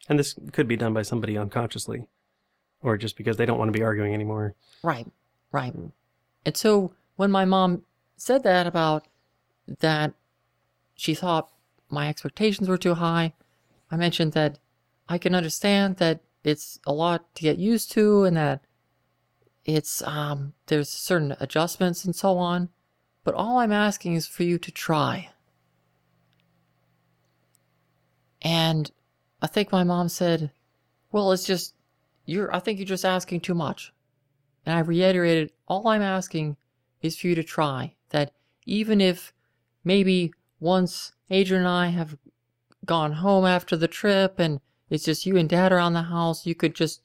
And 0.07 0.19
this 0.19 0.35
could 0.51 0.67
be 0.67 0.77
done 0.77 0.93
by 0.93 1.01
somebody 1.01 1.37
unconsciously, 1.37 2.05
or 2.81 2.95
just 2.95 3.17
because 3.17 3.37
they 3.37 3.45
don't 3.45 3.57
want 3.57 3.69
to 3.69 3.77
be 3.77 3.83
arguing 3.83 4.13
anymore. 4.13 4.55
Right, 4.83 5.07
right. 5.51 5.73
And 6.45 6.55
so 6.55 6.93
when 7.15 7.31
my 7.31 7.43
mom 7.43 7.83
said 8.17 8.43
that 8.43 8.67
about 8.67 9.07
that 9.79 10.13
she 10.95 11.15
thought 11.15 11.51
my 11.89 12.07
expectations 12.07 12.69
were 12.69 12.77
too 12.77 12.95
high, 12.95 13.33
I 13.89 13.97
mentioned 13.97 14.33
that 14.33 14.59
I 15.09 15.17
can 15.17 15.33
understand 15.33 15.97
that 15.97 16.21
it's 16.43 16.79
a 16.85 16.93
lot 16.93 17.33
to 17.35 17.41
get 17.41 17.57
used 17.57 17.91
to 17.93 18.23
and 18.23 18.37
that 18.37 18.61
it's 19.65 20.01
um 20.03 20.53
there's 20.67 20.89
certain 20.89 21.35
adjustments 21.39 22.05
and 22.05 22.15
so 22.15 22.37
on, 22.37 22.69
but 23.23 23.35
all 23.35 23.59
I'm 23.59 23.71
asking 23.71 24.13
is 24.13 24.27
for 24.27 24.43
you 24.43 24.57
to 24.59 24.71
try. 24.71 25.29
And 28.41 28.91
I 29.41 29.47
think 29.47 29.71
my 29.71 29.83
mom 29.83 30.09
said, 30.09 30.51
"Well, 31.11 31.31
it's 31.31 31.45
just 31.45 31.75
you're 32.25 32.53
I 32.53 32.59
think 32.59 32.79
you're 32.79 32.85
just 32.85 33.05
asking 33.05 33.41
too 33.41 33.53
much." 33.53 33.93
And 34.65 34.75
I 34.75 34.79
reiterated, 34.79 35.51
all 35.67 35.87
I'm 35.87 36.01
asking 36.01 36.57
is 37.01 37.17
for 37.17 37.27
you 37.27 37.35
to 37.35 37.43
try. 37.43 37.95
That 38.09 38.33
even 38.65 39.01
if 39.01 39.33
maybe 39.83 40.33
once 40.59 41.13
Adrian 41.29 41.63
and 41.63 41.69
I 41.69 41.87
have 41.87 42.17
gone 42.85 43.13
home 43.13 43.45
after 43.45 43.75
the 43.75 43.87
trip 43.87 44.39
and 44.39 44.59
it's 44.89 45.05
just 45.05 45.25
you 45.25 45.37
and 45.37 45.49
dad 45.49 45.71
around 45.71 45.93
the 45.93 46.03
house, 46.03 46.45
you 46.45 46.53
could 46.53 46.75
just 46.75 47.01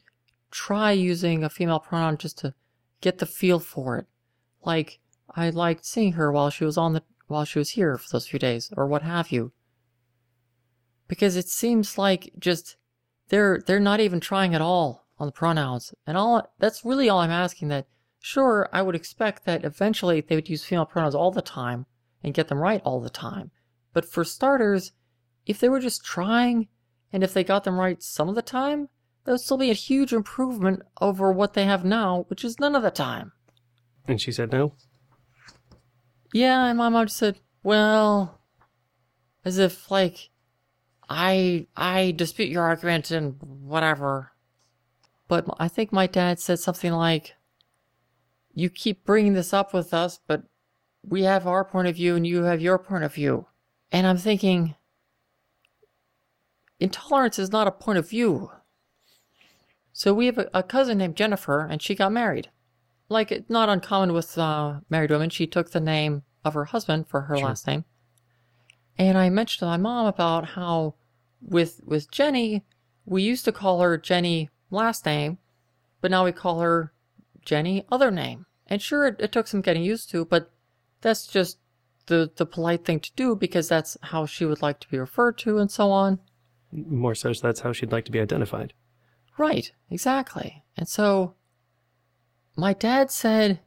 try 0.50 0.90
using 0.92 1.44
a 1.44 1.50
female 1.50 1.81
pronoun 1.81 2.18
just 2.18 2.38
to 2.38 2.55
get 3.00 3.18
the 3.18 3.26
feel 3.26 3.61
for 3.61 3.98
it. 3.98 4.07
Like 4.64 4.98
I 5.34 5.50
liked 5.50 5.84
seeing 5.84 6.12
her 6.12 6.30
while 6.30 6.50
she 6.50 6.64
was 6.64 6.78
on 6.78 6.92
the 6.92 7.02
while 7.26 7.44
she 7.44 7.58
was 7.58 7.70
here 7.70 7.98
for 7.98 8.08
those 8.12 8.28
few 8.28 8.38
days, 8.38 8.72
or 8.76 8.86
what 8.86 9.02
have 9.02 9.32
you. 9.32 9.52
Because 11.08 11.36
it 11.36 11.48
seems 11.48 11.98
like 11.98 12.32
just 12.38 12.76
they're 13.28 13.60
they're 13.66 13.80
not 13.80 14.00
even 14.00 14.20
trying 14.20 14.54
at 14.54 14.60
all 14.60 15.06
on 15.18 15.26
the 15.26 15.32
pronouns. 15.32 15.94
And 16.06 16.16
all 16.16 16.52
that's 16.58 16.84
really 16.84 17.08
all 17.08 17.20
I'm 17.20 17.30
asking 17.30 17.68
that 17.68 17.86
sure 18.20 18.68
I 18.72 18.82
would 18.82 18.94
expect 18.94 19.44
that 19.44 19.64
eventually 19.64 20.20
they 20.20 20.34
would 20.34 20.48
use 20.48 20.64
female 20.64 20.86
pronouns 20.86 21.14
all 21.14 21.30
the 21.30 21.42
time 21.42 21.86
and 22.22 22.34
get 22.34 22.48
them 22.48 22.58
right 22.58 22.82
all 22.84 23.00
the 23.00 23.10
time. 23.10 23.50
But 23.92 24.04
for 24.04 24.24
starters, 24.24 24.92
if 25.46 25.60
they 25.60 25.68
were 25.68 25.80
just 25.80 26.04
trying 26.04 26.68
and 27.12 27.22
if 27.22 27.32
they 27.32 27.44
got 27.44 27.64
them 27.64 27.78
right 27.78 28.02
some 28.02 28.28
of 28.28 28.34
the 28.34 28.42
time, 28.42 28.88
that 29.24 29.32
would 29.32 29.40
still 29.40 29.58
be 29.58 29.70
a 29.70 29.74
huge 29.74 30.12
improvement 30.12 30.82
over 31.00 31.32
what 31.32 31.54
they 31.54 31.64
have 31.64 31.84
now, 31.84 32.24
which 32.28 32.44
is 32.44 32.60
none 32.60 32.76
of 32.76 32.82
the 32.82 32.90
time. 32.90 33.32
And 34.06 34.20
she 34.20 34.32
said 34.32 34.52
no? 34.52 34.74
Yeah, 36.32 36.66
and 36.66 36.78
my 36.78 36.88
mom 36.88 37.06
just 37.06 37.18
said, 37.18 37.40
"Well," 37.62 38.40
as 39.44 39.58
if 39.58 39.90
like, 39.90 40.30
I 41.08 41.66
I 41.76 42.12
dispute 42.12 42.48
your 42.48 42.64
argument 42.64 43.10
and 43.10 43.36
whatever. 43.40 44.32
But 45.28 45.46
I 45.58 45.68
think 45.68 45.92
my 45.92 46.06
dad 46.06 46.38
said 46.40 46.58
something 46.58 46.92
like, 46.92 47.34
"You 48.54 48.70
keep 48.70 49.04
bringing 49.04 49.34
this 49.34 49.52
up 49.52 49.72
with 49.72 49.94
us, 49.94 50.20
but 50.26 50.44
we 51.02 51.22
have 51.22 51.46
our 51.46 51.64
point 51.64 51.88
of 51.88 51.96
view 51.96 52.16
and 52.16 52.26
you 52.26 52.44
have 52.44 52.60
your 52.60 52.78
point 52.78 53.04
of 53.04 53.14
view." 53.14 53.46
And 53.92 54.06
I'm 54.06 54.18
thinking, 54.18 54.74
intolerance 56.80 57.38
is 57.38 57.52
not 57.52 57.68
a 57.68 57.72
point 57.72 57.98
of 57.98 58.08
view. 58.08 58.50
So 59.92 60.12
we 60.12 60.26
have 60.26 60.38
a, 60.38 60.50
a 60.52 60.62
cousin 60.62 60.98
named 60.98 61.16
Jennifer, 61.16 61.60
and 61.60 61.80
she 61.80 61.94
got 61.94 62.12
married. 62.12 62.50
Like, 63.09 63.31
it's 63.31 63.51
not 63.51 63.69
uncommon 63.69 64.12
with 64.12 64.37
uh, 64.37 64.81
married 64.90 65.11
women. 65.11 65.31
She 65.31 65.47
took 65.47 65.71
the 65.71 65.81
name 65.81 66.23
of 66.45 66.55
her 66.55 66.64
husband 66.66 67.09
for 67.09 67.23
her 67.23 67.37
Sure. 67.37 67.47
last 67.47 67.66
name. 67.66 67.85
And 68.99 69.16
I 69.19 69.29
mentioned 69.31 69.61
to 69.61 69.66
my 69.66 69.77
mom 69.77 70.07
about 70.07 70.51
how 70.51 70.95
with 71.40 71.81
with 71.85 72.11
Jenny, 72.11 72.64
we 73.05 73.23
used 73.23 73.45
to 73.45 73.53
call 73.53 73.81
her 73.81 73.97
Jenny 73.99 74.49
last 74.71 75.05
name, 75.07 75.38
but 76.01 76.11
now 76.11 76.25
we 76.25 76.33
call 76.33 76.61
her 76.61 76.92
Jenny 77.45 77.85
other 77.92 78.11
name. 78.11 78.47
And 78.66 78.83
sure, 78.83 79.07
it, 79.07 79.16
it 79.21 79.33
took 79.33 79.47
some 79.47 79.61
getting 79.61 79.85
used 79.85 80.11
to, 80.11 80.25
but 80.25 80.51
that's 81.03 81.27
just 81.27 81.59
the 82.07 82.31
the 82.37 82.47
polite 82.47 82.85
thing 82.85 82.99
to 83.01 83.12
do 83.14 83.37
because 83.37 83.69
that's 83.69 83.97
how 84.03 84.27
she 84.27 84.45
would 84.45 84.62
like 84.62 84.81
to 84.81 84.88
be 84.88 84.99
referred 84.99 85.38
to 85.38 85.59
and 85.59 85.71
so 85.71 85.90
on. 85.90 86.19
More 86.73 87.14
so, 87.14 87.33
that's 87.33 87.61
how 87.61 87.73
she'd 87.73 87.92
like 87.92 88.07
to 88.07 88.12
be 88.12 88.21
identified. 88.21 88.73
Right, 89.38 89.71
exactly. 89.90 90.64
And 90.77 90.88
so 90.88 91.35
my 92.57 92.73
dad 92.73 93.11
said, 93.11 93.61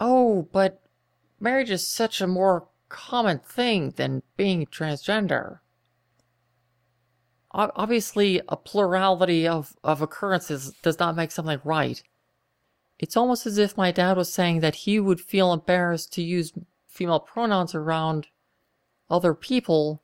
Oh, 0.00 0.48
but 0.52 0.82
marriage 1.38 1.70
is 1.70 1.86
such 1.86 2.20
a 2.20 2.26
more 2.26 2.68
common 2.88 3.38
thing 3.40 3.90
than 3.96 4.22
being 4.36 4.66
transgender. 4.66 5.60
O- 7.52 7.70
Obviously, 7.76 8.40
a 8.48 8.56
plurality 8.56 9.46
of, 9.46 9.76
of 9.84 10.00
occurrences 10.00 10.72
does 10.82 10.98
not 10.98 11.16
make 11.16 11.30
something 11.30 11.60
right. 11.64 12.02
It's 12.98 13.16
almost 13.16 13.46
as 13.46 13.58
if 13.58 13.76
my 13.76 13.92
dad 13.92 14.16
was 14.16 14.32
saying 14.32 14.60
that 14.60 14.74
he 14.74 14.98
would 14.98 15.20
feel 15.20 15.52
embarrassed 15.52 16.12
to 16.14 16.22
use 16.22 16.52
female 16.88 17.20
pronouns 17.20 17.74
around 17.74 18.28
other 19.10 19.34
people 19.34 20.02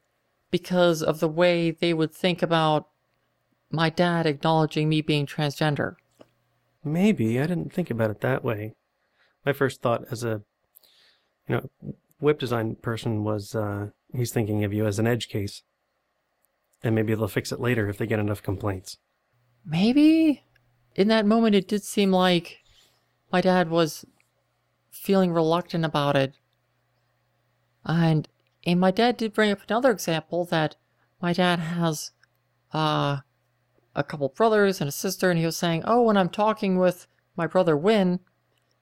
because 0.51 1.03
of 1.03 1.21
the 1.21 1.29
way 1.29 1.71
they 1.71 1.93
would 1.93 2.13
think 2.13 2.43
about 2.43 2.89
my 3.71 3.91
dad 3.91 4.27
acknowledging 4.27 4.89
me 4.89 5.01
being 5.01 5.27
transgender. 5.27 5.97
Maybe 6.85 7.41
I 7.41 7.47
didn't 7.47 7.73
think 7.73 7.91
about 7.91 8.11
it 8.11 8.21
that 8.21 8.45
way. 8.45 8.75
My 9.45 9.53
first 9.53 9.81
thought 9.81 10.05
as 10.11 10.23
a, 10.23 10.43
you 11.49 11.57
know, 11.57 11.71
web 12.21 12.39
design 12.39 12.77
person 12.77 13.25
was 13.25 13.55
uh, 13.55 13.89
he's 14.15 14.33
thinking 14.33 14.65
of 14.65 14.73
you 14.73 14.87
as 14.87 14.99
an 14.99 15.07
edge 15.07 15.29
case, 15.29 15.63
and 16.83 16.95
maybe 16.95 17.15
they'll 17.15 17.29
fix 17.29 17.53
it 17.53 17.61
later 17.61 17.89
if 17.89 17.99
they 17.99 18.07
get 18.07 18.19
enough 18.19 18.43
complaints. 18.43 18.99
Maybe 19.65 20.45
in 20.95 21.09
that 21.09 21.27
moment 21.27 21.55
it 21.55 21.69
did 21.69 21.83
seem 21.83 22.11
like 22.11 22.59
my 23.33 23.41
dad 23.41 23.71
was 23.71 24.05
feeling 24.91 25.33
reluctant 25.33 25.85
about 25.85 26.17
it. 26.17 26.35
And 27.85 28.29
and 28.67 28.81
my 28.81 28.91
dad 28.91 29.17
did 29.17 29.35
bring 29.35 29.51
up 29.51 29.61
another 29.69 29.91
example 29.91 30.45
that 30.47 30.77
my 31.21 31.33
dad 31.33 31.59
has 31.59 32.13
uh 32.73 33.19
a 33.95 34.05
couple 34.05 34.29
brothers 34.29 34.81
and 34.81 34.89
a 34.89 34.93
sister 34.93 35.31
and 35.31 35.39
he 35.39 35.47
was 35.47 35.57
saying, 35.57 35.83
"Oh, 35.87 36.03
when 36.03 36.17
I'm 36.17 36.29
talking 36.29 36.79
with 36.79 37.07
my 37.37 37.47
brother 37.47 37.77
Win, 37.77 38.21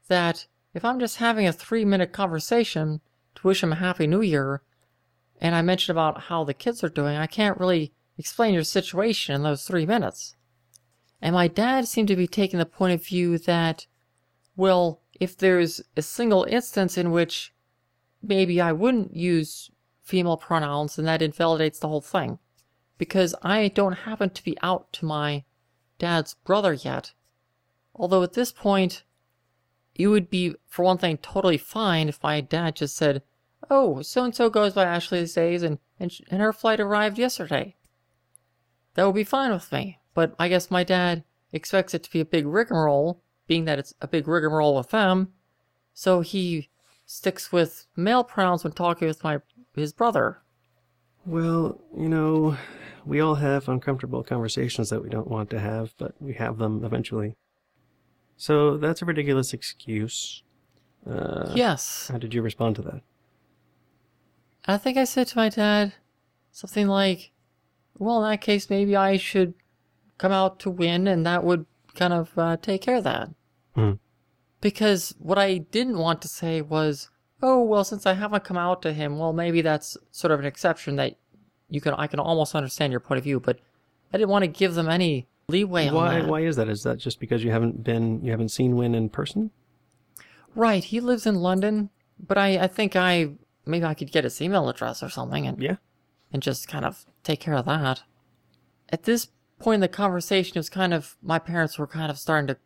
that 0.09 0.47
if 0.75 0.85
I'm 0.85 0.99
just 0.99 1.17
having 1.19 1.47
a 1.47 1.53
3-minute 1.53 2.13
conversation 2.13 3.01
to 3.35 3.47
wish 3.47 3.63
him 3.63 3.73
a 3.73 3.77
happy 3.77 4.07
new 4.07 4.23
year 4.23 4.63
and 5.41 5.55
I 5.55 5.63
mentioned 5.63 5.95
about 5.95 6.23
how 6.23 6.45
the 6.45 6.55
kids 6.55 6.83
are 6.83 6.89
doing, 6.89 7.17
I 7.17 7.27
can't 7.27 7.59
really 7.59 7.93
explain 8.17 8.55
your 8.55 8.65
situation 8.65 9.35
in 9.35 9.43
those 9.43 9.65
3 9.65 9.87
minutes." 9.87 10.37
And 11.21 11.35
my 11.35 11.47
dad 11.47 11.87
seemed 11.87 12.09
to 12.09 12.17
be 12.17 12.27
taking 12.27 12.59
the 12.59 12.67
point 12.67 12.95
of 12.95 13.07
view 13.07 13.39
that, 13.39 13.87
well, 14.57 15.01
if 15.21 15.37
there's 15.37 15.81
a 15.97 16.03
single 16.03 16.45
instance 16.45 16.99
in 16.99 17.13
which 17.13 17.55
maybe 18.23 18.61
I 18.61 18.73
wouldn't 18.73 19.15
use 19.15 19.71
female 20.03 20.37
pronouns, 20.37 20.97
then 20.97 21.05
that 21.05 21.23
invalidates 21.23 21.79
the 21.79 21.87
whole 21.87 22.01
thing. 22.01 22.41
Because 22.99 23.35
I 23.43 23.69
don't 23.69 23.93
happen 23.93 24.31
to 24.31 24.45
be 24.45 24.57
out 24.63 24.93
to 24.95 25.05
my 25.05 25.45
dad's 25.99 26.35
brother 26.35 26.73
yet. 26.73 27.13
Although 27.95 28.23
at 28.23 28.35
this 28.35 28.53
point, 28.53 29.05
it 29.95 30.09
would 30.09 30.31
be, 30.31 30.55
for 30.67 30.85
one 30.85 30.99
thing, 30.99 31.19
totally 31.19 31.59
fine 31.59 32.09
if 32.09 32.23
my 32.23 32.41
dad 32.41 32.77
just 32.77 32.97
said, 32.97 33.23
Oh, 33.71 34.03
so 34.03 34.25
and 34.25 34.35
so 34.35 34.51
goes 34.51 34.75
by 34.75 34.85
Ashley 34.85 35.21
these 35.21 35.35
days, 35.35 35.63
and, 35.63 35.79
and, 36.01 36.13
and 36.31 36.41
her 36.41 36.53
flight 36.53 36.81
arrived 36.81 37.19
yesterday. 37.19 37.77
That 38.95 39.07
would 39.07 39.15
be 39.15 39.25
fine 39.25 39.53
with 39.53 39.71
me. 39.73 39.99
But 40.15 40.35
I 40.39 40.49
guess 40.49 40.71
my 40.71 40.85
dad 40.85 41.25
expects 41.53 41.95
it 41.95 42.03
to 42.05 42.11
be 42.11 42.21
a 42.21 42.25
big 42.25 42.47
rigmarole, 42.47 43.23
being 43.47 43.65
that 43.67 43.79
it's 43.79 43.95
a 44.01 44.09
big 44.09 44.29
rigmarole 44.29 44.77
with 44.77 44.91
them. 44.91 45.33
So 45.95 46.21
he 46.21 46.71
sticks 47.07 47.53
with 47.53 47.87
male 47.97 48.25
pronouns 48.25 48.65
when 48.65 48.73
talking 48.73 49.09
with 49.09 49.25
my 49.25 49.39
his 49.75 49.93
brother. 49.93 50.39
Well, 51.25 51.81
you 51.97 52.09
know, 52.09 52.57
we 53.05 53.21
all 53.21 53.37
have 53.37 53.69
uncomfortable 53.69 54.23
conversations 54.23 54.91
that 54.91 55.03
we 55.03 55.09
don't 55.09 55.29
want 55.29 55.51
to 55.51 55.61
have, 55.61 55.95
but 55.99 56.15
we 56.21 56.35
have 56.35 56.59
them 56.59 56.85
eventually. 56.85 57.37
So 58.37 58.77
that's 58.77 59.03
a 59.03 59.05
ridiculous 59.05 59.53
excuse. 59.53 60.43
Uh, 61.09 61.53
yes. 61.55 62.09
How 62.09 62.19
did 62.19 62.35
you 62.35 62.43
respond 62.43 62.77
to 62.77 62.83
that? 62.83 63.03
I 64.67 64.77
think 64.79 64.97
I 64.97 65.05
said 65.05 65.27
to 65.29 65.39
my 65.39 65.49
dad 65.49 65.95
something 66.53 66.87
like, 66.87 67.33
well, 67.99 68.25
in 68.25 68.31
that 68.31 68.41
case, 68.41 68.71
maybe 68.71 68.97
I 68.97 69.17
should 69.17 69.55
come 70.19 70.33
out 70.33 70.61
to 70.61 70.71
Win, 70.71 71.07
and 71.07 71.27
that 71.27 71.45
would 71.45 71.67
kind 71.95 72.13
of 72.13 72.37
uh, 72.39 72.57
take 72.57 72.83
care 72.83 72.97
of 72.97 73.05
that. 73.05 73.31
Hmm. 73.75 73.93
Because 74.61 75.15
what 75.19 75.39
I 75.39 75.59
didn't 75.59 75.99
want 75.99 76.23
to 76.23 76.29
say 76.29 76.63
was, 76.63 77.11
oh, 77.43 77.63
well, 77.63 77.85
since 77.85 78.07
I 78.07 78.15
haven't 78.15 78.45
come 78.45 78.57
out 78.57 78.83
to 78.83 78.93
him, 78.93 79.19
well, 79.19 79.33
maybe 79.33 79.63
that's 79.63 79.97
sort 80.13 80.31
of 80.31 80.39
an 80.39 80.47
exception 80.47 80.97
that 80.97 81.17
you 81.73 81.81
can, 81.81 81.95
I 81.95 82.07
can 82.07 82.21
almost 82.21 82.55
understand 82.55 82.93
your 82.93 83.01
point 83.01 83.19
of 83.19 83.25
view, 83.25 83.41
but 83.41 83.59
I 84.13 84.19
didn't 84.19 84.31
want 84.31 84.43
to 84.45 84.49
give 84.49 84.75
them 84.75 84.89
any 84.89 85.27
leeway 85.49 85.89
on 85.89 85.95
Why? 85.95 86.21
that. 86.21 86.29
Why 86.29 86.41
is 86.41 86.57
that? 86.57 86.69
Is 86.69 86.83
that 86.83 86.99
just 86.99 87.19
because 87.19 87.43
you 87.43 87.51
haven't 87.51 87.83
been, 87.83 88.23
you 88.25 88.31
haven't 88.31 88.51
seen 88.51 88.77
Win 88.77 88.95
in 88.95 89.09
person? 89.09 89.51
Right, 90.55 90.85
he 90.85 91.01
lives 91.01 91.27
in 91.27 91.37
London, 91.37 91.91
but 92.25 92.37
I, 92.37 92.59
I 92.59 92.67
think 92.67 92.95
I, 92.95 93.31
maybe 93.65 93.85
I 93.85 93.95
could 93.95 94.13
get 94.13 94.25
his 94.25 94.41
email 94.41 94.69
address 94.69 95.03
or 95.03 95.09
something 95.09 95.47
and 95.47 95.61
Yeah. 95.63 95.77
and 96.33 96.43
just 96.43 96.69
kind 96.69 96.85
of 96.85 97.07
take 97.25 97.41
care 97.41 97.55
of 97.55 97.65
that. 97.67 98.03
At 98.91 99.05
this 99.05 99.29
point 99.59 99.77
in 99.77 99.81
the 99.81 99.89
conversation, 99.89 100.57
it 100.57 100.59
was 100.61 100.69
kind 100.69 100.93
of 100.93 101.17
my 101.23 101.39
parents 101.39 101.79
were 101.79 101.87
kind 101.87 102.11
of 102.11 102.19
starting 102.19 102.49
to 102.49 102.57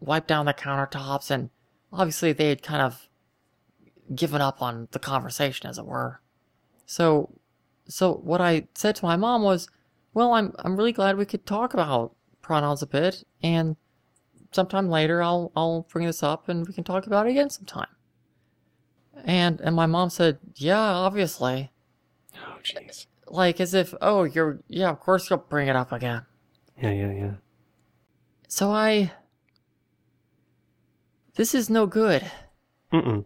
wipe 0.00 0.26
down 0.26 0.46
the 0.46 0.54
countertops, 0.54 1.30
and 1.30 1.50
obviously 1.92 2.32
they 2.32 2.48
had 2.48 2.62
kind 2.62 2.82
of 2.82 3.08
given 4.12 4.40
up 4.40 4.60
on 4.60 4.88
the 4.90 4.98
conversation, 4.98 5.68
as 5.70 5.78
it 5.78 5.86
were. 5.86 6.20
So, 6.86 7.30
so 7.90 8.14
what 8.14 8.40
I 8.40 8.68
said 8.74 8.96
to 8.96 9.04
my 9.04 9.16
mom 9.16 9.42
was, 9.42 9.68
"Well, 10.14 10.32
I'm 10.32 10.54
I'm 10.60 10.76
really 10.76 10.92
glad 10.92 11.16
we 11.16 11.26
could 11.26 11.44
talk 11.46 11.74
about 11.74 12.14
pronouns 12.42 12.82
a 12.82 12.86
bit, 12.86 13.24
and 13.42 13.76
sometime 14.52 14.88
later 14.88 15.22
I'll 15.22 15.52
I'll 15.56 15.82
bring 15.90 16.06
this 16.06 16.22
up 16.22 16.48
and 16.48 16.66
we 16.66 16.72
can 16.72 16.84
talk 16.84 17.06
about 17.06 17.26
it 17.26 17.30
again 17.30 17.50
sometime." 17.50 17.88
And 19.24 19.60
and 19.60 19.74
my 19.76 19.86
mom 19.86 20.10
said, 20.10 20.38
"Yeah, 20.54 20.78
obviously." 20.80 21.70
Oh, 22.36 22.58
jeez. 22.62 23.06
like 23.26 23.60
as 23.60 23.74
if 23.74 23.92
oh 24.00 24.22
you're 24.24 24.60
yeah 24.68 24.90
of 24.90 25.00
course 25.00 25.28
you'll 25.28 25.38
bring 25.48 25.68
it 25.68 25.76
up 25.76 25.90
again 25.92 26.24
Yeah, 26.80 26.90
yeah, 26.92 27.12
yeah. 27.12 27.32
so 28.48 28.70
i 28.70 29.12
this 31.34 31.54
is 31.54 31.68
no 31.68 31.86
good 31.86 32.30
Mm-mm. 32.92 33.24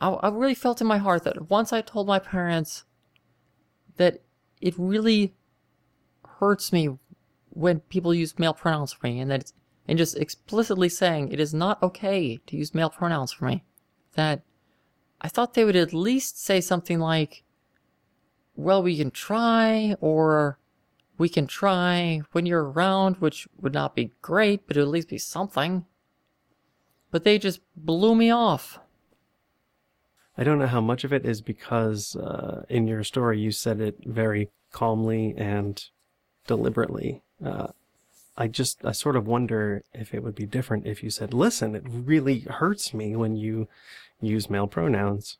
I, 0.00 0.08
I 0.10 0.28
really 0.28 0.54
felt 0.54 0.80
in 0.80 0.86
my 0.86 0.98
heart 0.98 1.24
that 1.24 1.48
once 1.50 1.72
i 1.72 1.80
told 1.80 2.06
my 2.06 2.18
parents 2.18 2.84
that 4.00 4.22
it 4.60 4.74
really 4.78 5.34
hurts 6.38 6.72
me 6.72 6.88
when 7.50 7.80
people 7.80 8.14
use 8.14 8.38
male 8.38 8.54
pronouns 8.54 8.92
for 8.92 9.06
me 9.06 9.20
and 9.20 9.30
that 9.30 9.52
and 9.86 9.98
just 9.98 10.16
explicitly 10.16 10.88
saying 10.88 11.30
it 11.30 11.40
is 11.40 11.52
not 11.52 11.82
okay 11.82 12.38
to 12.46 12.56
use 12.56 12.74
male 12.74 12.90
pronouns 12.90 13.32
for 13.32 13.44
me 13.44 13.62
that 14.14 14.42
i 15.20 15.28
thought 15.28 15.54
they 15.54 15.64
would 15.64 15.76
at 15.76 15.92
least 15.92 16.42
say 16.42 16.60
something 16.60 16.98
like 16.98 17.42
well 18.54 18.82
we 18.82 18.96
can 18.96 19.10
try 19.10 19.94
or 20.00 20.58
we 21.18 21.28
can 21.28 21.46
try 21.46 22.22
when 22.32 22.46
you're 22.46 22.70
around 22.70 23.16
which 23.16 23.46
would 23.60 23.74
not 23.74 23.94
be 23.94 24.12
great 24.22 24.66
but 24.66 24.76
it 24.76 24.80
would 24.80 24.86
at 24.86 24.92
least 24.92 25.08
be 25.10 25.18
something. 25.18 25.84
But 27.10 27.24
they 27.24 27.38
just 27.38 27.60
blew 27.76 28.14
me 28.14 28.30
off 28.30 28.78
I 30.38 30.44
don't 30.44 30.58
know 30.58 30.66
how 30.66 30.80
much 30.80 31.04
of 31.04 31.12
it 31.12 31.26
is 31.26 31.40
because 31.42 32.16
uh, 32.16 32.64
in 32.68 32.86
your 32.86 33.04
story 33.04 33.38
you 33.40 33.50
said 33.52 33.80
it 33.80 33.96
very 34.04 34.48
calmly 34.72 35.34
and 35.36 35.82
deliberately. 36.46 37.22
Uh, 37.44 37.68
I 38.36 38.46
just, 38.48 38.84
I 38.84 38.92
sort 38.92 39.16
of 39.16 39.26
wonder 39.26 39.82
if 39.92 40.14
it 40.14 40.22
would 40.22 40.34
be 40.34 40.46
different 40.46 40.86
if 40.86 41.02
you 41.02 41.10
said, 41.10 41.34
listen, 41.34 41.74
it 41.74 41.82
really 41.86 42.40
hurts 42.40 42.94
me 42.94 43.14
when 43.16 43.36
you 43.36 43.68
use 44.20 44.48
male 44.48 44.66
pronouns. 44.66 45.36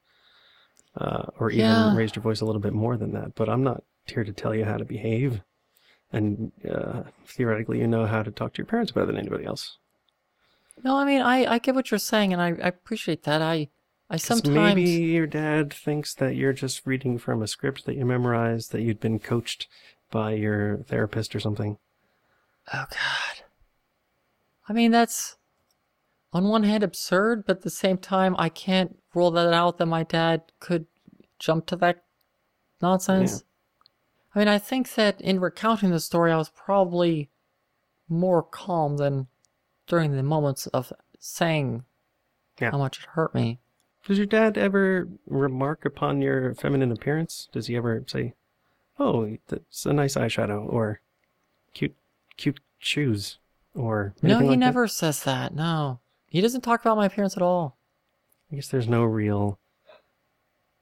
Uh, 0.96 1.26
or 1.38 1.50
even 1.52 1.64
Yeah. 1.64 1.94
raised 1.94 2.16
your 2.16 2.22
voice 2.22 2.40
a 2.40 2.44
little 2.44 2.60
bit 2.60 2.72
more 2.72 2.96
than 2.96 3.12
that. 3.12 3.36
But 3.36 3.48
I'm 3.48 3.62
not 3.62 3.84
here 4.06 4.24
to 4.24 4.32
tell 4.32 4.54
you 4.56 4.64
how 4.64 4.76
to 4.76 4.84
behave. 4.84 5.40
And 6.12 6.50
uh, 6.68 7.04
theoretically, 7.24 7.78
you 7.78 7.86
know 7.86 8.06
how 8.06 8.24
to 8.24 8.30
talk 8.32 8.54
to 8.54 8.58
your 8.58 8.66
parents 8.66 8.90
better 8.90 9.06
than 9.06 9.16
anybody 9.16 9.44
else. 9.44 9.78
No, 10.82 10.96
I 10.96 11.04
mean 11.04 11.22
I, 11.22 11.44
I 11.54 11.58
get 11.58 11.76
what 11.76 11.92
you're 11.92 11.98
saying, 11.98 12.32
and 12.32 12.42
I, 12.42 12.48
I 12.48 12.68
appreciate 12.68 13.22
that. 13.22 13.40
I 13.40 13.68
I 14.12 14.16
sometimes 14.16 14.54
maybe 14.54 14.82
your 14.82 15.28
dad 15.28 15.72
thinks 15.72 16.14
that 16.14 16.34
you're 16.34 16.52
just 16.52 16.84
reading 16.84 17.16
from 17.16 17.42
a 17.42 17.46
script 17.46 17.86
that 17.86 17.96
you 17.96 18.04
memorized, 18.04 18.72
that 18.72 18.82
you'd 18.82 18.98
been 18.98 19.20
coached 19.20 19.68
by 20.10 20.32
your 20.32 20.78
therapist 20.78 21.34
or 21.36 21.40
something. 21.40 21.78
Oh 22.74 22.86
God. 22.90 23.44
I 24.68 24.72
mean, 24.72 24.90
that's 24.90 25.36
on 26.32 26.48
one 26.48 26.64
hand 26.64 26.82
absurd, 26.82 27.44
but 27.46 27.58
at 27.58 27.62
the 27.62 27.70
same 27.70 27.98
time, 27.98 28.34
I 28.38 28.48
can't 28.48 28.98
rule 29.14 29.30
that 29.30 29.52
out 29.52 29.78
that 29.78 29.86
my 29.86 30.02
dad 30.02 30.42
could 30.58 30.86
jump 31.38 31.66
to 31.66 31.76
that 31.76 32.02
nonsense. 32.82 33.44
I 34.34 34.38
mean, 34.40 34.48
I 34.48 34.58
think 34.58 34.94
that 34.94 35.20
in 35.20 35.40
recounting 35.40 35.90
the 35.90 36.00
story, 36.00 36.32
I 36.32 36.36
was 36.36 36.50
probably 36.50 37.30
more 38.08 38.42
calm 38.42 38.96
than 38.96 39.28
during 39.86 40.16
the 40.16 40.22
moments 40.22 40.66
of 40.68 40.92
saying 41.18 41.84
Yeah. 42.60 42.72
how 42.72 42.78
much 42.78 43.00
it 43.00 43.06
hurt 43.06 43.34
me. 43.34 43.60
Does 44.10 44.18
your 44.18 44.26
dad 44.26 44.58
ever 44.58 45.06
remark 45.28 45.84
upon 45.84 46.20
your 46.20 46.52
feminine 46.56 46.90
appearance? 46.90 47.48
Does 47.52 47.68
he 47.68 47.76
ever 47.76 48.02
say, 48.08 48.34
"Oh, 48.98 49.38
that's 49.46 49.86
a 49.86 49.92
nice 49.92 50.16
eyeshadow," 50.16 50.66
or 50.68 51.00
"cute, 51.74 51.94
cute 52.36 52.58
shoes," 52.80 53.38
or 53.72 54.12
No, 54.20 54.40
he 54.40 54.46
like 54.46 54.54
that? 54.54 54.56
never 54.56 54.88
says 54.88 55.22
that. 55.22 55.54
No. 55.54 56.00
He 56.28 56.40
doesn't 56.40 56.62
talk 56.62 56.80
about 56.80 56.96
my 56.96 57.06
appearance 57.06 57.36
at 57.36 57.42
all. 57.44 57.76
I 58.50 58.56
guess 58.56 58.66
there's 58.66 58.88
no 58.88 59.04
real 59.04 59.60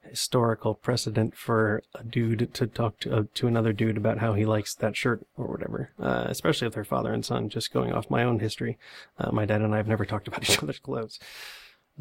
historical 0.01 0.73
precedent 0.73 1.37
for 1.37 1.83
a 1.93 2.03
dude 2.03 2.51
to 2.55 2.65
talk 2.65 2.99
to 3.01 3.15
uh, 3.15 3.23
to 3.35 3.45
another 3.45 3.73
dude 3.73 3.97
about 3.97 4.17
how 4.17 4.33
he 4.33 4.43
likes 4.43 4.73
that 4.73 4.97
shirt 4.97 5.21
or 5.37 5.45
whatever. 5.45 5.91
Uh, 5.99 6.23
especially 6.29 6.65
if 6.67 6.73
they're 6.73 6.83
father 6.83 7.13
and 7.13 7.23
son. 7.23 7.47
Just 7.47 7.71
going 7.71 7.93
off 7.93 8.09
my 8.09 8.23
own 8.23 8.39
history, 8.39 8.79
uh, 9.19 9.31
my 9.31 9.45
dad 9.45 9.61
and 9.61 9.75
I 9.75 9.77
have 9.77 9.87
never 9.87 10.03
talked 10.03 10.27
about 10.27 10.41
each 10.49 10.63
other's 10.63 10.79
clothes. 10.79 11.19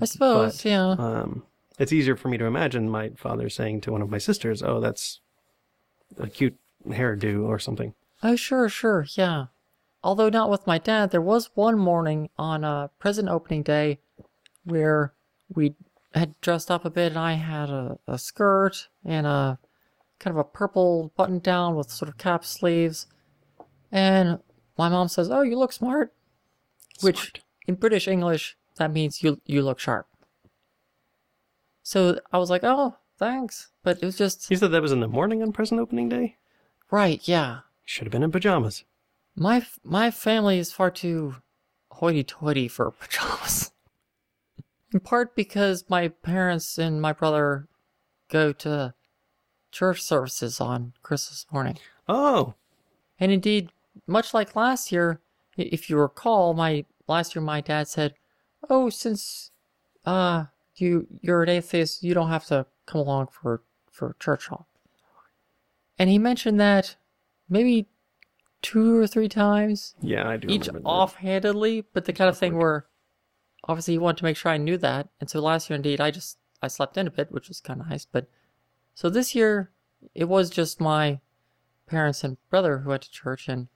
I 0.00 0.04
suppose, 0.04 0.62
But, 0.62 0.68
yeah. 0.68 0.90
Um, 0.92 1.44
it's 1.78 1.92
easier 1.92 2.16
for 2.16 2.28
me 2.28 2.38
to 2.38 2.44
imagine 2.44 2.88
my 2.88 3.10
father 3.10 3.48
saying 3.48 3.80
to 3.82 3.92
one 3.92 4.02
of 4.02 4.10
my 4.10 4.18
sisters, 4.18 4.62
"Oh, 4.62 4.80
that's 4.80 5.20
a 6.18 6.28
cute 6.28 6.56
hairdo" 6.86 7.44
or 7.46 7.58
something. 7.58 7.94
Oh, 8.22 8.36
sure, 8.36 8.68
sure, 8.68 9.06
yeah. 9.14 9.46
Although 10.02 10.28
not 10.28 10.50
with 10.50 10.66
my 10.66 10.78
dad, 10.78 11.10
there 11.10 11.20
was 11.20 11.50
one 11.54 11.78
morning 11.78 12.30
on 12.38 12.64
uh, 12.64 12.88
present 12.98 13.28
opening 13.28 13.62
day 13.62 13.98
where 14.64 15.12
we 15.54 15.74
had 16.14 16.40
dressed 16.40 16.70
up 16.70 16.84
a 16.84 16.90
bit, 16.90 17.12
and 17.12 17.18
I 17.18 17.34
had 17.34 17.70
a, 17.70 17.98
a 18.06 18.18
skirt 18.18 18.88
and 19.04 19.26
a 19.26 19.58
kind 20.18 20.36
of 20.36 20.38
a 20.38 20.44
purple 20.44 21.12
button 21.16 21.38
down 21.38 21.76
with 21.76 21.90
sort 21.90 22.08
of 22.08 22.18
cap 22.18 22.44
sleeves. 22.44 23.06
And 23.92 24.40
my 24.76 24.88
mom 24.88 25.08
says, 25.08 25.30
"Oh, 25.30 25.42
you 25.42 25.58
look 25.58 25.72
smart," 25.72 26.12
which 27.00 27.32
in 27.66 27.74
British 27.76 28.08
English 28.08 28.56
that 28.78 28.92
means 28.92 29.22
you 29.22 29.40
you 29.46 29.62
look 29.62 29.78
sharp. 29.78 30.06
So 31.82 32.20
I 32.32 32.38
was 32.38 32.50
like, 32.50 32.64
"Oh, 32.64 32.96
thanks," 33.18 33.70
but 33.82 33.98
it 34.02 34.04
was 34.04 34.16
just 34.16 34.50
You 34.50 34.56
said 34.56 34.70
that 34.72 34.82
was 34.82 34.92
in 34.92 35.00
the 35.00 35.08
morning 35.08 35.42
on 35.42 35.52
present 35.52 35.80
opening 35.80 36.08
day. 36.08 36.36
right, 36.90 37.26
yeah. 37.26 37.60
Should 37.84 38.04
have 38.04 38.12
been 38.12 38.22
in 38.22 38.32
pajamas. 38.32 38.84
My 39.34 39.64
my 39.84 40.10
family 40.10 40.58
is 40.58 40.72
far 40.72 40.90
too 40.90 41.36
hoity-toity 41.92 42.68
for 42.68 42.90
pajamas. 43.00 43.72
In 44.92 45.00
part 45.00 45.34
because 45.34 45.84
my 45.88 46.08
parents 46.08 46.78
and 46.78 47.00
my 47.00 47.12
brother 47.12 47.68
go 48.28 48.52
to 48.52 48.94
church 49.70 50.00
services 50.02 50.60
on 50.60 50.92
Christmas 51.02 51.46
morning. 51.52 51.78
Oh, 52.08 52.54
And 53.20 53.30
indeed, 53.32 53.70
much 54.06 54.32
like 54.32 54.56
last 54.56 54.90
year, 54.92 55.20
if 55.58 55.90
you 55.90 55.98
recall, 55.98 56.54
my 56.54 56.86
last 57.06 57.34
year 57.34 57.42
my 57.42 57.60
dad 57.60 57.86
said, 57.88 58.14
"Oh, 58.68 58.90
since 58.90 59.50
uh 60.04 60.46
you 60.76 61.06
you're 61.20 61.42
an 61.42 61.48
atheist, 61.48 62.02
you 62.02 62.14
don't 62.14 62.30
have 62.30 62.46
to 62.46 62.66
come 62.86 63.00
along 63.00 63.28
for 63.28 63.62
for 63.90 64.16
church 64.18 64.48
hall." 64.48 64.68
And 65.98 66.08
he 66.08 66.18
mentioned 66.18 66.60
that 66.60 66.96
maybe 67.48 67.88
two 68.62 68.98
or 68.98 69.06
three 69.06 69.28
times 69.28 69.94
yeah, 70.00 70.28
I 70.28 70.36
do. 70.36 70.48
each 70.48 70.68
offhandedly, 70.84 71.84
but 71.92 72.04
the 72.04 72.12
kind 72.12 72.28
of 72.28 72.38
thing 72.38 72.56
where 72.56 72.86
obviously 73.64 73.94
he 73.94 73.98
wanted 73.98 74.18
to 74.18 74.24
make 74.24 74.36
sure 74.36 74.52
I 74.52 74.56
knew 74.56 74.76
that. 74.78 75.08
And 75.20 75.28
so 75.28 75.40
last 75.40 75.68
year, 75.68 75.76
indeed, 75.76 76.00
I 76.00 76.10
just 76.10 76.38
I 76.62 76.68
slept 76.68 76.96
in 76.96 77.06
a 77.06 77.10
bit, 77.10 77.30
which 77.30 77.48
was 77.48 77.60
kind 77.60 77.80
of 77.80 77.88
nice. 77.88 78.04
But 78.04 78.28
so 78.94 79.08
this 79.08 79.34
year, 79.34 79.70
it 80.14 80.28
was 80.28 80.50
just 80.50 80.80
my 80.80 81.20
parents 81.86 82.24
and 82.24 82.36
brother 82.50 82.78
who 82.78 82.90
went 82.90 83.02
to 83.02 83.10
church, 83.10 83.48
and 83.48 83.68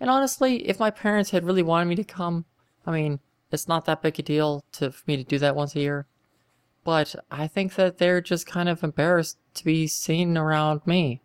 and 0.00 0.10
honestly, 0.10 0.68
if 0.68 0.78
my 0.78 0.90
parents 0.90 1.30
had 1.30 1.44
really 1.44 1.62
wanted 1.62 1.86
me 1.86 1.94
to 1.96 2.04
come, 2.04 2.44
I 2.84 2.92
mean, 2.92 3.20
it's 3.52 3.68
not 3.68 3.84
that 3.86 4.02
big 4.02 4.18
a 4.18 4.22
deal 4.22 4.64
to 4.72 4.90
for 4.92 5.02
me 5.06 5.16
to 5.16 5.24
do 5.24 5.38
that 5.38 5.56
once 5.56 5.74
a 5.76 5.80
year. 5.80 6.06
But 6.84 7.14
I 7.30 7.46
think 7.48 7.74
that 7.74 7.98
they're 7.98 8.20
just 8.20 8.46
kind 8.46 8.68
of 8.68 8.82
embarrassed 8.84 9.38
to 9.54 9.64
be 9.64 9.86
seen 9.86 10.36
around 10.36 10.82
me. 10.86 11.22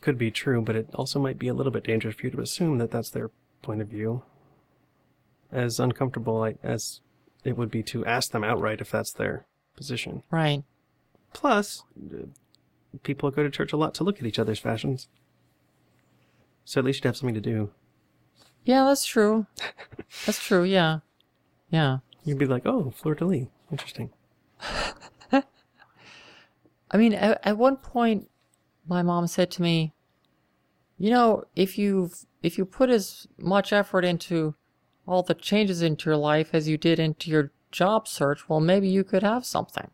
could 0.00 0.18
be 0.18 0.30
true, 0.30 0.62
but 0.62 0.76
it 0.76 0.88
also 0.94 1.18
might 1.18 1.38
be 1.38 1.48
a 1.48 1.54
little 1.54 1.72
bit 1.72 1.82
dangerous 1.84 2.14
for 2.14 2.26
you 2.26 2.30
to 2.30 2.40
assume 2.40 2.78
that 2.78 2.90
that's 2.90 3.10
their 3.10 3.30
point 3.62 3.80
of 3.82 3.88
view. 3.88 4.22
As 5.50 5.80
uncomfortable 5.80 6.42
I- 6.44 6.56
as 6.62 7.00
it 7.44 7.56
would 7.56 7.70
be 7.70 7.82
to 7.84 8.04
ask 8.04 8.30
them 8.32 8.44
outright 8.44 8.80
if 8.80 8.90
that's 8.90 9.12
their 9.12 9.46
position. 9.76 10.22
Right. 10.30 10.62
Plus, 11.32 11.82
uh, 12.12 12.26
people 13.02 13.30
go 13.30 13.42
to 13.42 13.50
church 13.50 13.72
a 13.72 13.76
lot 13.76 13.94
to 13.94 14.04
look 14.04 14.18
at 14.18 14.26
each 14.26 14.38
other's 14.38 14.58
fashions. 14.58 15.08
So 16.64 16.80
at 16.80 16.84
least 16.84 16.98
you'd 17.04 17.08
have 17.08 17.16
something 17.16 17.34
to 17.34 17.40
do. 17.40 17.70
Yeah, 18.64 18.84
that's 18.84 19.06
true. 19.06 19.46
That's 20.26 20.44
true. 20.44 20.64
Yeah. 20.64 20.98
Yeah. 21.70 21.98
You'd 22.24 22.38
be 22.38 22.46
like, 22.46 22.66
oh, 22.66 22.92
fleur 22.96 23.14
de 23.14 23.24
lis. 23.24 23.46
Interesting. 23.70 24.10
I 26.90 26.96
mean, 26.96 27.14
at, 27.14 27.40
at 27.44 27.58
one 27.58 27.76
point, 27.76 28.30
my 28.86 29.02
mom 29.02 29.26
said 29.26 29.50
to 29.52 29.62
me, 29.62 29.92
"You 30.98 31.10
know, 31.10 31.44
if 31.56 31.78
you 31.78 32.10
if 32.42 32.56
you 32.58 32.64
put 32.64 32.90
as 32.90 33.26
much 33.38 33.72
effort 33.72 34.04
into 34.04 34.54
all 35.06 35.22
the 35.22 35.34
changes 35.34 35.82
into 35.82 36.10
your 36.10 36.16
life 36.16 36.50
as 36.52 36.68
you 36.68 36.78
did 36.78 36.98
into 36.98 37.30
your 37.30 37.52
job 37.70 38.06
search, 38.06 38.48
well, 38.48 38.60
maybe 38.60 38.88
you 38.88 39.04
could 39.04 39.22
have 39.22 39.44
something." 39.44 39.90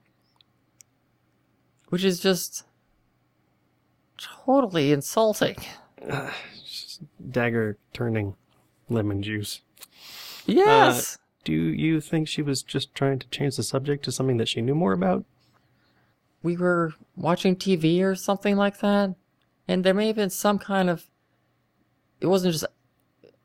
Which 1.89 2.05
is 2.05 2.21
just 2.21 2.65
totally 4.19 4.93
insulting. 4.93 5.57
Dagger 7.31 7.79
turning 7.93 8.37
lemon 8.89 9.23
juice. 9.23 9.61
Yes. 10.47 11.17
Uh, 11.17 11.22
Do 11.45 11.53
you 11.53 12.01
think 12.01 12.29
she 12.29 12.43
was 12.43 12.63
just 12.63 12.95
trying 12.95 13.19
to 13.19 13.29
change 13.29 13.57
the 13.57 13.63
subject 13.63 14.05
to 14.05 14.13
something 14.13 14.37
that 14.37 14.49
she 14.49 14.61
knew 14.61 14.75
more 14.75 14.93
about? 14.93 15.25
we 16.43 16.57
were 16.57 16.95
watching 17.17 17.57
TV 17.57 18.03
or 18.03 18.15
something 18.15 18.57
like 18.57 18.81
that, 18.81 19.15
and 19.69 19.85
there 19.85 19.95
may 19.95 20.09
have 20.09 20.17
been 20.17 20.31
some 20.31 20.59
kind 20.59 20.91
of. 20.91 21.07
It 22.21 22.27
wasn't 22.27 22.53
just 22.53 22.67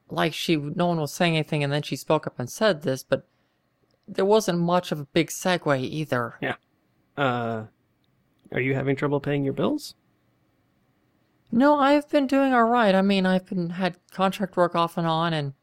like 0.10 0.34
she, 0.34 0.56
no 0.56 0.88
one 0.88 1.00
was 1.00 1.14
saying 1.14 1.36
anything, 1.36 1.64
and 1.64 1.72
then 1.72 1.82
she 1.82 1.96
spoke 1.96 2.28
up 2.28 2.40
and 2.40 2.50
said 2.50 2.82
this, 2.82 3.04
but 3.04 3.28
there 4.08 4.26
wasn't 4.26 4.60
much 4.60 4.92
of 4.92 5.00
a 5.00 5.06
big 5.06 5.28
segue 5.28 5.82
either. 5.82 6.36
Yeah. 6.42 6.56
Uh, 7.18 7.66
are 8.52 8.62
you 8.62 8.76
having 8.76 8.96
trouble 8.96 9.20
paying 9.20 9.44
your 9.44 9.54
bills? 9.54 9.96
No, 11.52 11.80
I've 11.80 12.10
been 12.10 12.28
doing 12.28 12.54
all 12.54 12.66
right. 12.66 12.94
I 12.94 13.02
mean, 13.02 13.26
I've 13.26 13.48
been 13.48 13.72
had 13.72 13.98
contract 14.12 14.56
work 14.56 14.76
off 14.76 14.98
and 14.98 15.08
on, 15.08 15.34
and 15.34 15.54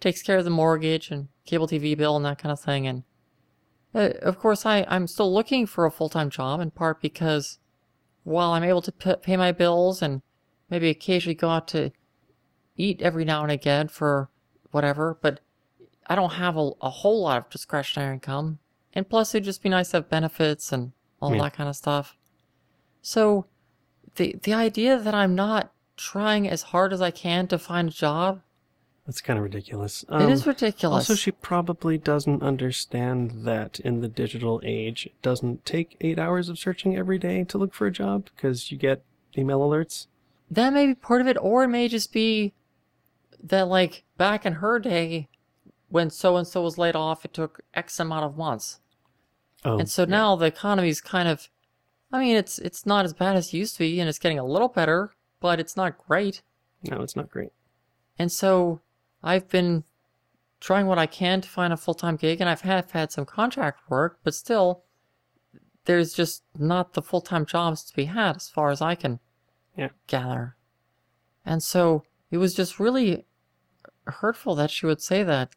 takes 0.00 0.22
care 0.22 0.38
of 0.38 0.44
the 0.44 0.50
mortgage 0.50 1.10
and 1.10 1.28
cable 1.44 1.66
TV 1.68 1.96
bill 1.96 2.16
and 2.16 2.24
that 2.24 2.38
kind 2.38 2.52
of 2.52 2.60
thing. 2.60 2.86
And 2.86 3.02
uh, 3.94 4.10
of 4.22 4.38
course, 4.38 4.66
I 4.66 4.84
I'm 4.88 5.06
still 5.06 5.32
looking 5.32 5.66
for 5.66 5.86
a 5.86 5.90
full 5.90 6.08
time 6.08 6.30
job 6.30 6.60
in 6.60 6.70
part 6.70 7.00
because 7.00 7.58
while 8.24 8.52
I'm 8.52 8.64
able 8.64 8.82
to 8.82 8.92
p- 8.92 9.14
pay 9.22 9.36
my 9.36 9.52
bills 9.52 10.02
and 10.02 10.22
maybe 10.68 10.90
occasionally 10.90 11.34
go 11.34 11.48
out 11.48 11.68
to 11.68 11.92
eat 12.76 13.00
every 13.00 13.24
now 13.24 13.42
and 13.42 13.52
again 13.52 13.88
for 13.88 14.28
whatever, 14.72 15.16
but 15.22 15.40
I 16.08 16.14
don't 16.14 16.34
have 16.34 16.56
a, 16.56 16.70
a 16.82 16.90
whole 16.90 17.22
lot 17.22 17.38
of 17.38 17.50
discretionary 17.50 18.14
income. 18.14 18.58
And 18.92 19.08
plus, 19.08 19.34
it'd 19.34 19.44
just 19.44 19.62
be 19.62 19.68
nice 19.68 19.90
to 19.90 19.98
have 19.98 20.08
benefits 20.10 20.72
and 20.72 20.92
all 21.20 21.34
Yeah. 21.34 21.42
that 21.42 21.54
kind 21.54 21.68
of 21.68 21.76
stuff. 21.76 22.16
So, 23.02 23.46
the 24.16 24.36
the 24.42 24.52
idea 24.54 24.98
that 24.98 25.14
I'm 25.14 25.34
not 25.34 25.72
trying 25.96 26.48
as 26.48 26.62
hard 26.62 26.92
as 26.92 27.00
I 27.00 27.10
can 27.10 27.46
to 27.48 27.58
find 27.58 27.88
a 27.88 27.92
job, 27.92 28.42
That's 29.06 29.20
kind 29.20 29.38
of 29.38 29.44
ridiculous. 29.44 30.04
it 30.10 30.28
is 30.30 30.42
Um, 30.42 30.48
ridiculous. 30.48 31.08
Also, 31.08 31.14
she 31.14 31.30
probably 31.30 31.96
doesn't 31.96 32.42
understand 32.42 33.44
that 33.44 33.78
in 33.80 34.00
the 34.00 34.08
digital 34.08 34.60
age, 34.64 35.06
it 35.06 35.22
doesn't 35.22 35.64
take 35.64 35.96
eight 36.00 36.18
hours 36.18 36.48
of 36.48 36.58
searching 36.58 36.96
every 36.96 37.18
day 37.18 37.44
to 37.44 37.56
look 37.58 37.72
for 37.72 37.86
a 37.86 37.92
job 37.92 38.28
because 38.34 38.72
you 38.72 38.76
get 38.78 39.02
email 39.38 39.60
alerts. 39.60 40.06
that 40.50 40.72
may 40.72 40.86
be 40.86 40.94
part 40.94 41.20
of 41.20 41.26
it, 41.28 41.36
or 41.40 41.64
it 41.64 41.68
may 41.68 41.86
just 41.88 42.12
be 42.12 42.52
that, 43.42 43.68
like, 43.68 44.02
back 44.16 44.44
in 44.46 44.54
her 44.54 44.78
day, 44.80 45.28
when 45.88 46.10
so 46.10 46.36
and 46.36 46.46
so 46.48 46.62
was 46.62 46.76
laid 46.78 46.96
off, 46.96 47.24
it 47.24 47.32
took 47.32 47.60
X 47.74 48.00
amount 48.00 48.24
of 48.24 48.36
months. 48.36 48.80
Oh, 49.64 49.78
and 49.78 49.88
so 49.88 50.02
yeah. 50.02 50.08
now 50.10 50.36
the 50.36 50.46
economy's 50.46 51.00
kind 51.00 51.28
of, 51.28 51.48
I 52.12 52.18
mean, 52.20 52.36
it's 52.36 52.58
it's 52.58 52.84
not 52.86 53.04
as 53.04 53.12
bad 53.12 53.36
as 53.36 53.48
it 53.52 53.56
used 53.56 53.74
to 53.74 53.80
be, 53.80 54.00
and 54.00 54.08
it's 54.08 54.18
getting 54.18 54.38
a 54.38 54.44
little 54.44 54.68
better, 54.68 55.12
but 55.40 55.60
it's 55.60 55.76
not 55.76 55.96
great. 55.98 56.42
no, 56.90 57.02
it's 57.02 57.14
not 57.16 57.30
great. 57.30 57.50
And 58.18 58.30
so 58.32 58.80
I've 59.26 59.48
been 59.48 59.82
trying 60.60 60.86
what 60.86 60.98
I 60.98 61.06
can 61.06 61.40
to 61.40 61.48
find 61.48 61.72
a 61.72 61.76
full 61.76 61.94
time 61.94 62.16
gig, 62.16 62.40
and 62.40 62.48
I've 62.48 62.60
have 62.60 62.92
had 62.92 63.10
some 63.10 63.26
contract 63.26 63.90
work, 63.90 64.20
but 64.22 64.34
still, 64.34 64.84
there's 65.84 66.14
just 66.14 66.44
not 66.56 66.94
the 66.94 67.02
full 67.02 67.20
time 67.20 67.44
jobs 67.44 67.82
to 67.84 67.94
be 67.94 68.04
had 68.04 68.36
as 68.36 68.48
far 68.48 68.70
as 68.70 68.80
I 68.80 68.94
can 68.94 69.18
Yeah. 69.76 69.90
gather. 70.06 70.56
And 71.44 71.62
so 71.62 72.04
it 72.30 72.38
was 72.38 72.54
just 72.54 72.78
really 72.78 73.26
hurtful 74.06 74.54
that 74.54 74.70
she 74.70 74.86
would 74.86 75.02
say 75.02 75.24
that. 75.24 75.54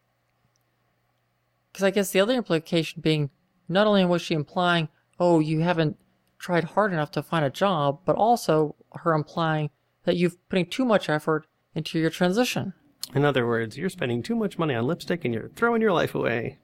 Because 1.71 1.83
I 1.83 1.91
guess 1.91 2.11
the 2.11 2.19
other 2.19 2.33
implication 2.33 3.01
being 3.01 3.29
not 3.67 3.85
only 3.85 4.03
was 4.03 4.23
she 4.23 4.33
implying, 4.33 4.89
oh, 5.19 5.39
you 5.39 5.59
haven't 5.59 5.97
tried 6.39 6.63
hard 6.63 6.91
enough 6.91 7.11
to 7.11 7.21
find 7.21 7.45
a 7.45 7.49
job, 7.51 7.99
but 8.05 8.15
also 8.15 8.75
her 8.93 9.13
implying 9.13 9.69
that 10.03 10.15
you've 10.15 10.37
putting 10.49 10.65
too 10.65 10.85
much 10.85 11.07
effort 11.07 11.45
into 11.75 11.99
your 11.99 12.09
transition. 12.09 12.73
In 13.15 13.25
other 13.25 13.47
words, 13.47 13.77
you're 13.77 13.89
spending 13.89 14.21
too 14.21 14.35
much 14.35 14.57
money 14.59 14.75
on 14.75 14.85
lipstick 14.85 15.25
and 15.25 15.33
you're 15.33 15.49
throwing 15.55 15.81
your 15.81 15.93
life 15.93 16.13
away. 16.13 16.59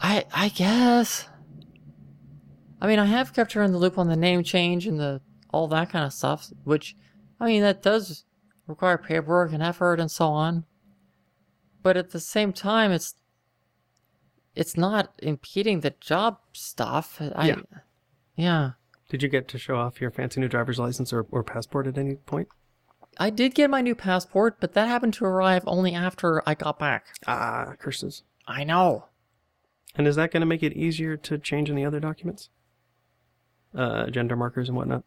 I 0.00 0.24
I 0.32 0.48
guess. 0.50 1.28
I 2.80 2.86
mean, 2.86 3.00
I 3.00 3.06
have 3.06 3.34
kept 3.34 3.54
her 3.54 3.62
in 3.62 3.72
the 3.72 3.78
loop 3.78 3.98
on 3.98 4.08
the 4.08 4.16
name 4.16 4.44
change 4.44 4.86
and 4.86 5.00
the 5.00 5.20
all 5.50 5.66
that 5.68 5.90
kind 5.90 6.04
of 6.04 6.12
stuff, 6.12 6.48
which 6.64 6.96
I 7.40 7.46
mean 7.46 7.62
that 7.62 7.82
does 7.82 8.24
require 8.66 8.98
paperwork 8.98 9.52
and 9.52 9.62
effort 9.62 9.98
and 9.98 10.10
so 10.10 10.26
on. 10.28 10.64
But 11.82 11.96
at 11.96 12.10
the 12.10 12.20
same 12.20 12.52
time, 12.52 12.92
it's 12.92 13.14
it's 14.54 14.76
not 14.76 15.12
impeding 15.20 15.80
the 15.80 15.94
job 16.00 16.38
stuff. 16.52 17.20
I, 17.34 17.48
Yeah. 17.48 17.60
yeah. 18.36 18.70
Did 19.08 19.22
you 19.22 19.28
get 19.28 19.48
to 19.48 19.58
show 19.58 19.76
off 19.76 20.00
your 20.00 20.10
fancy 20.10 20.40
new 20.40 20.48
driver's 20.48 20.78
license 20.78 21.12
or, 21.12 21.26
or 21.30 21.42
passport 21.42 21.86
at 21.86 21.96
any 21.96 22.16
point? 22.16 22.48
I 23.18 23.30
did 23.30 23.54
get 23.54 23.70
my 23.70 23.80
new 23.80 23.94
passport, 23.94 24.58
but 24.60 24.74
that 24.74 24.88
happened 24.88 25.14
to 25.14 25.24
arrive 25.24 25.64
only 25.66 25.94
after 25.94 26.42
I 26.48 26.54
got 26.54 26.78
back. 26.78 27.06
Ah, 27.26 27.74
curses. 27.78 28.22
I 28.46 28.64
know. 28.64 29.06
And 29.96 30.06
is 30.06 30.16
that 30.16 30.30
going 30.30 30.40
to 30.40 30.46
make 30.46 30.62
it 30.62 30.74
easier 30.74 31.16
to 31.16 31.38
change 31.38 31.70
any 31.70 31.84
other 31.84 31.98
documents? 31.98 32.50
Uh, 33.74 34.06
gender 34.10 34.36
markers 34.36 34.68
and 34.68 34.76
whatnot? 34.76 35.02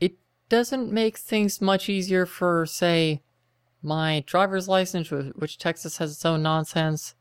It 0.00 0.14
doesn't 0.48 0.90
make 0.90 1.18
things 1.18 1.60
much 1.60 1.88
easier 1.88 2.24
for, 2.24 2.64
say, 2.64 3.20
my 3.82 4.24
driver's 4.26 4.68
license, 4.68 5.10
which 5.10 5.58
Texas 5.58 5.98
has 5.98 6.12
its 6.12 6.24
own 6.24 6.42
nonsense. 6.42 7.14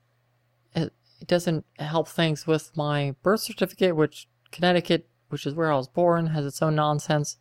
It, 0.73 0.93
it 1.19 1.27
doesn't 1.27 1.65
help 1.77 2.07
things 2.07 2.47
with 2.47 2.75
my 2.77 3.15
birth 3.21 3.41
certificate, 3.41 3.95
which 3.95 4.29
Connecticut, 4.51 5.09
which 5.29 5.45
is 5.45 5.53
where 5.53 5.71
I 5.71 5.75
was 5.75 5.87
born, 5.87 6.27
has 6.27 6.45
its 6.45 6.61
own 6.61 6.75
nonsense. 6.75 7.37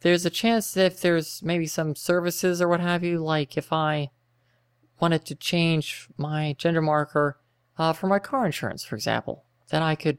There's 0.00 0.24
a 0.24 0.30
chance 0.30 0.74
that 0.74 0.86
if 0.86 1.00
there's 1.00 1.42
maybe 1.42 1.66
some 1.66 1.94
services 1.96 2.62
or 2.62 2.68
what 2.68 2.80
have 2.80 3.02
you, 3.02 3.18
like 3.18 3.56
if 3.56 3.72
I 3.72 4.10
wanted 5.00 5.24
to 5.26 5.34
change 5.34 6.08
my 6.16 6.54
gender 6.58 6.82
marker 6.82 7.38
uh, 7.76 7.92
for 7.92 8.06
my 8.06 8.18
car 8.18 8.46
insurance, 8.46 8.84
for 8.84 8.94
example, 8.96 9.44
then 9.70 9.82
I 9.82 9.94
could 9.94 10.18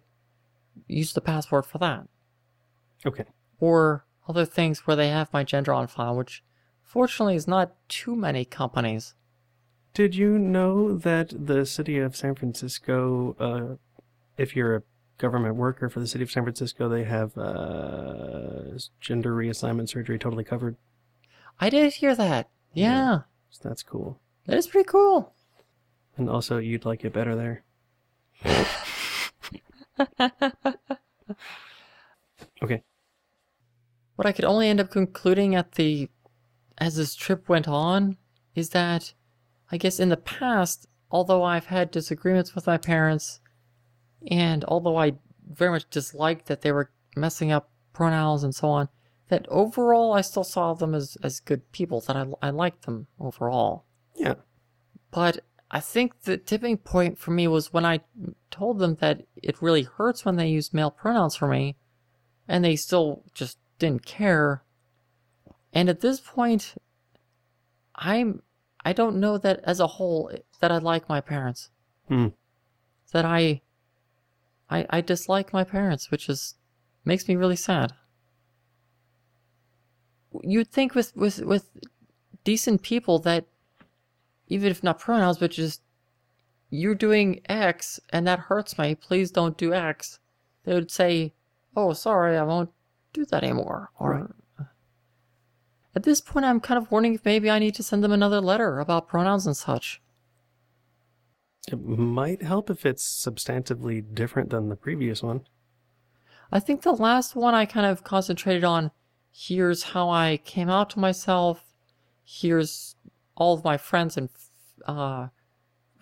use 0.88 1.14
the 1.14 1.22
passport 1.22 1.66
for 1.66 1.78
that 1.80 2.08
Okay. 3.06 3.26
or 3.60 4.06
other 4.28 4.46
things 4.46 4.86
where 4.86 4.96
they 4.96 5.10
have 5.10 5.32
my 5.34 5.44
gender 5.44 5.74
on 5.74 5.88
file, 5.88 6.16
which 6.16 6.44
fortunately 6.84 7.36
is 7.36 7.48
not 7.48 7.76
too 7.90 8.16
many 8.16 8.46
companies. 8.46 9.16
Did 9.94 10.16
you 10.16 10.38
know 10.38 10.96
that 10.98 11.34
the 11.48 11.66
city 11.66 11.98
of 11.98 12.16
San 12.16 12.36
Francisco, 12.36 13.36
uh, 13.40 13.76
if 14.38 14.56
you're 14.56 14.76
a 14.78 14.84
government 15.20 15.56
worker 15.56 15.88
for 15.90 16.00
the 16.00 16.08
city 16.08 16.24
of 16.24 16.32
San 16.32 16.44
Francisco, 16.44 16.90
they 16.90 17.04
have 17.04 17.38
uh, 17.38 18.78
gender 19.00 19.36
reassignment 19.36 19.90
surgery 19.90 20.18
totally 20.18 20.44
covered? 20.44 20.76
I 21.60 21.70
did 21.70 21.94
hear 21.94 22.16
that. 22.16 22.50
Yeah, 22.74 23.20
So 23.52 23.70
that's 23.70 23.84
cool. 23.84 24.20
that 24.48 24.58
is 24.58 24.68
pretty 24.68 24.88
cool. 24.88 25.34
And 26.18 26.30
also, 26.30 26.58
you'd 26.58 26.86
like 26.86 27.06
it 27.06 27.14
better 27.14 27.36
there. 27.36 27.64
okay. 32.64 32.84
What 34.16 34.26
I 34.26 34.32
could 34.32 34.46
only 34.46 34.68
end 34.68 34.80
up 34.80 34.90
concluding 34.92 35.56
at 35.56 35.74
the 35.74 36.10
as 36.78 36.96
this 36.96 37.16
trip 37.16 37.50
went 37.50 37.68
on 37.68 38.18
is 38.56 38.70
that 38.70 39.14
I 39.72 39.78
guess 39.78 40.00
in 40.00 40.10
the 40.10 40.18
past, 40.18 40.88
although 41.12 41.44
I've 41.44 41.68
had 41.68 41.92
disagreements 41.92 42.56
with 42.56 42.68
my 42.68 42.78
parents, 42.78 43.40
and 44.28 44.66
although 44.66 44.98
I 44.98 45.14
very 45.52 45.72
much 45.72 45.90
disliked 45.90 46.48
that 46.48 46.62
they 46.62 46.72
were 46.72 46.92
messing 47.16 47.52
up 47.52 47.70
pronouns 47.94 48.44
and 48.44 48.54
so 48.54 48.70
on, 48.70 48.90
that 49.30 49.48
overall 49.50 50.14
I 50.14 50.22
still 50.22 50.44
saw 50.44 50.74
them 50.74 50.94
as, 50.94 51.18
as 51.24 51.40
good 51.40 51.72
people, 51.72 52.02
that 52.02 52.16
I, 52.16 52.26
I 52.42 52.50
liked 52.50 52.86
them 52.86 53.08
overall. 53.20 53.86
Yeah. 54.16 54.36
But 55.12 55.40
I 55.72 55.80
think 55.80 56.24
the 56.24 56.38
tipping 56.38 56.78
point 56.78 57.20
for 57.20 57.32
me 57.32 57.48
was 57.48 57.72
when 57.72 57.86
I 57.86 58.02
told 58.50 58.80
them 58.80 58.98
that 59.02 59.22
it 59.36 59.62
really 59.62 59.84
hurts 59.84 60.26
when 60.26 60.36
they 60.36 60.48
use 60.48 60.74
male 60.74 60.92
pronouns 60.92 61.36
for 61.36 61.48
me, 61.48 61.78
and 62.48 62.64
they 62.64 62.76
still 62.76 63.24
just 63.34 63.58
didn't 63.78 64.06
care. 64.06 64.64
And 65.72 65.90
at 65.90 66.02
this 66.02 66.20
point, 66.20 66.76
I'm 67.96 68.42
I 68.84 68.94
don't 68.94 69.20
know 69.20 69.38
that 69.38 69.60
as 69.64 69.80
a 69.80 69.88
whole 69.88 70.32
that 70.60 70.72
I 70.72 70.78
like 70.78 71.08
my 71.08 71.22
parents. 71.22 71.70
Hmm. 72.08 72.30
That 73.12 73.26
I 73.26 73.62
I 74.70 74.86
I 74.90 75.02
dislike 75.02 75.54
my 75.54 75.64
parents, 75.64 76.12
which 76.12 76.30
is 76.30 76.56
makes 77.06 77.28
me 77.28 77.36
really 77.36 77.56
sad. 77.56 77.94
You'd 80.44 80.72
think 80.72 80.96
with 80.96 81.16
with 81.16 81.40
with 81.40 81.70
decent 82.44 82.82
people 82.82 83.20
that 83.20 83.46
even 84.48 84.72
if 84.72 84.84
not 84.84 85.00
pronouns, 85.00 85.38
but 85.38 85.52
just 85.52 85.82
you're 86.70 86.96
doing 86.96 87.42
X 87.48 88.00
and 88.10 88.28
that 88.28 88.40
hurts 88.40 88.78
me, 88.78 88.96
please 88.96 89.32
don't 89.32 89.58
do 89.58 89.74
X. 89.74 90.20
They 90.64 90.74
would 90.74 90.92
say, 90.92 91.34
Oh, 91.76 91.94
sorry, 91.94 92.38
I 92.38 92.44
won't 92.44 92.72
do 93.14 93.26
that 93.26 93.44
anymore. 93.44 93.92
Or 93.98 94.36
at 95.96 96.04
this 96.04 96.22
point 96.22 96.46
I'm 96.46 96.60
kind 96.60 96.78
of 96.78 96.92
wondering 96.92 97.16
if 97.16 97.26
maybe 97.26 97.50
I 97.50 97.60
need 97.60 97.76
to 97.76 97.84
send 97.84 98.04
them 98.04 98.12
another 98.12 98.42
letter 98.42 98.80
about 98.80 99.08
pronouns 99.08 99.48
and 99.48 99.58
such. 99.58 100.02
It 101.72 101.80
might 101.86 102.42
help 102.42 102.70
if 102.70 102.86
it's 102.86 103.04
substantively 103.04 104.04
different 104.14 104.50
than 104.50 104.70
the 104.70 104.76
previous 104.76 105.22
one. 105.22 105.42
I 106.52 106.60
think 106.60 106.82
the 106.82 106.94
last 106.94 107.36
one 107.36 107.54
I 107.54 107.66
kind 107.66 107.86
of 107.86 108.04
concentrated 108.04 108.64
on 108.64 108.92
here's 109.32 109.84
how 109.84 110.10
I 110.10 110.38
came 110.44 110.70
out 110.70 110.90
to 110.92 111.00
myself, 111.00 111.64
here's 112.26 112.96
all 113.36 113.54
of 113.54 113.64
my 113.64 113.78
friends 113.78 114.18
and 114.18 114.30
uh, 114.86 115.28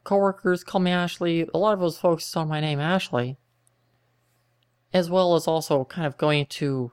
coworkers 0.03 0.63
call 0.63 0.79
me 0.81 0.91
Ashley. 0.91 1.47
A 1.53 1.57
lot 1.57 1.73
of 1.73 1.79
those 1.79 1.99
folks 1.99 2.35
on 2.37 2.47
my 2.47 2.61
name 2.61 2.79
Ashley, 2.79 3.37
as 4.93 5.09
well 5.09 5.35
as 5.35 5.47
also 5.47 5.83
kind 5.85 6.07
of 6.07 6.17
going 6.17 6.45
to 6.45 6.91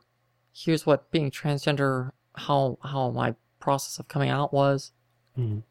here's 0.53 0.85
what 0.87 1.11
being 1.11 1.31
transgender, 1.31 2.11
how 2.35 2.79
how 2.83 3.11
my 3.11 3.35
process 3.61 3.99
of 3.99 4.09
coming 4.09 4.31
out 4.31 4.53
was. 4.53 4.93
Mhm. 5.39 5.63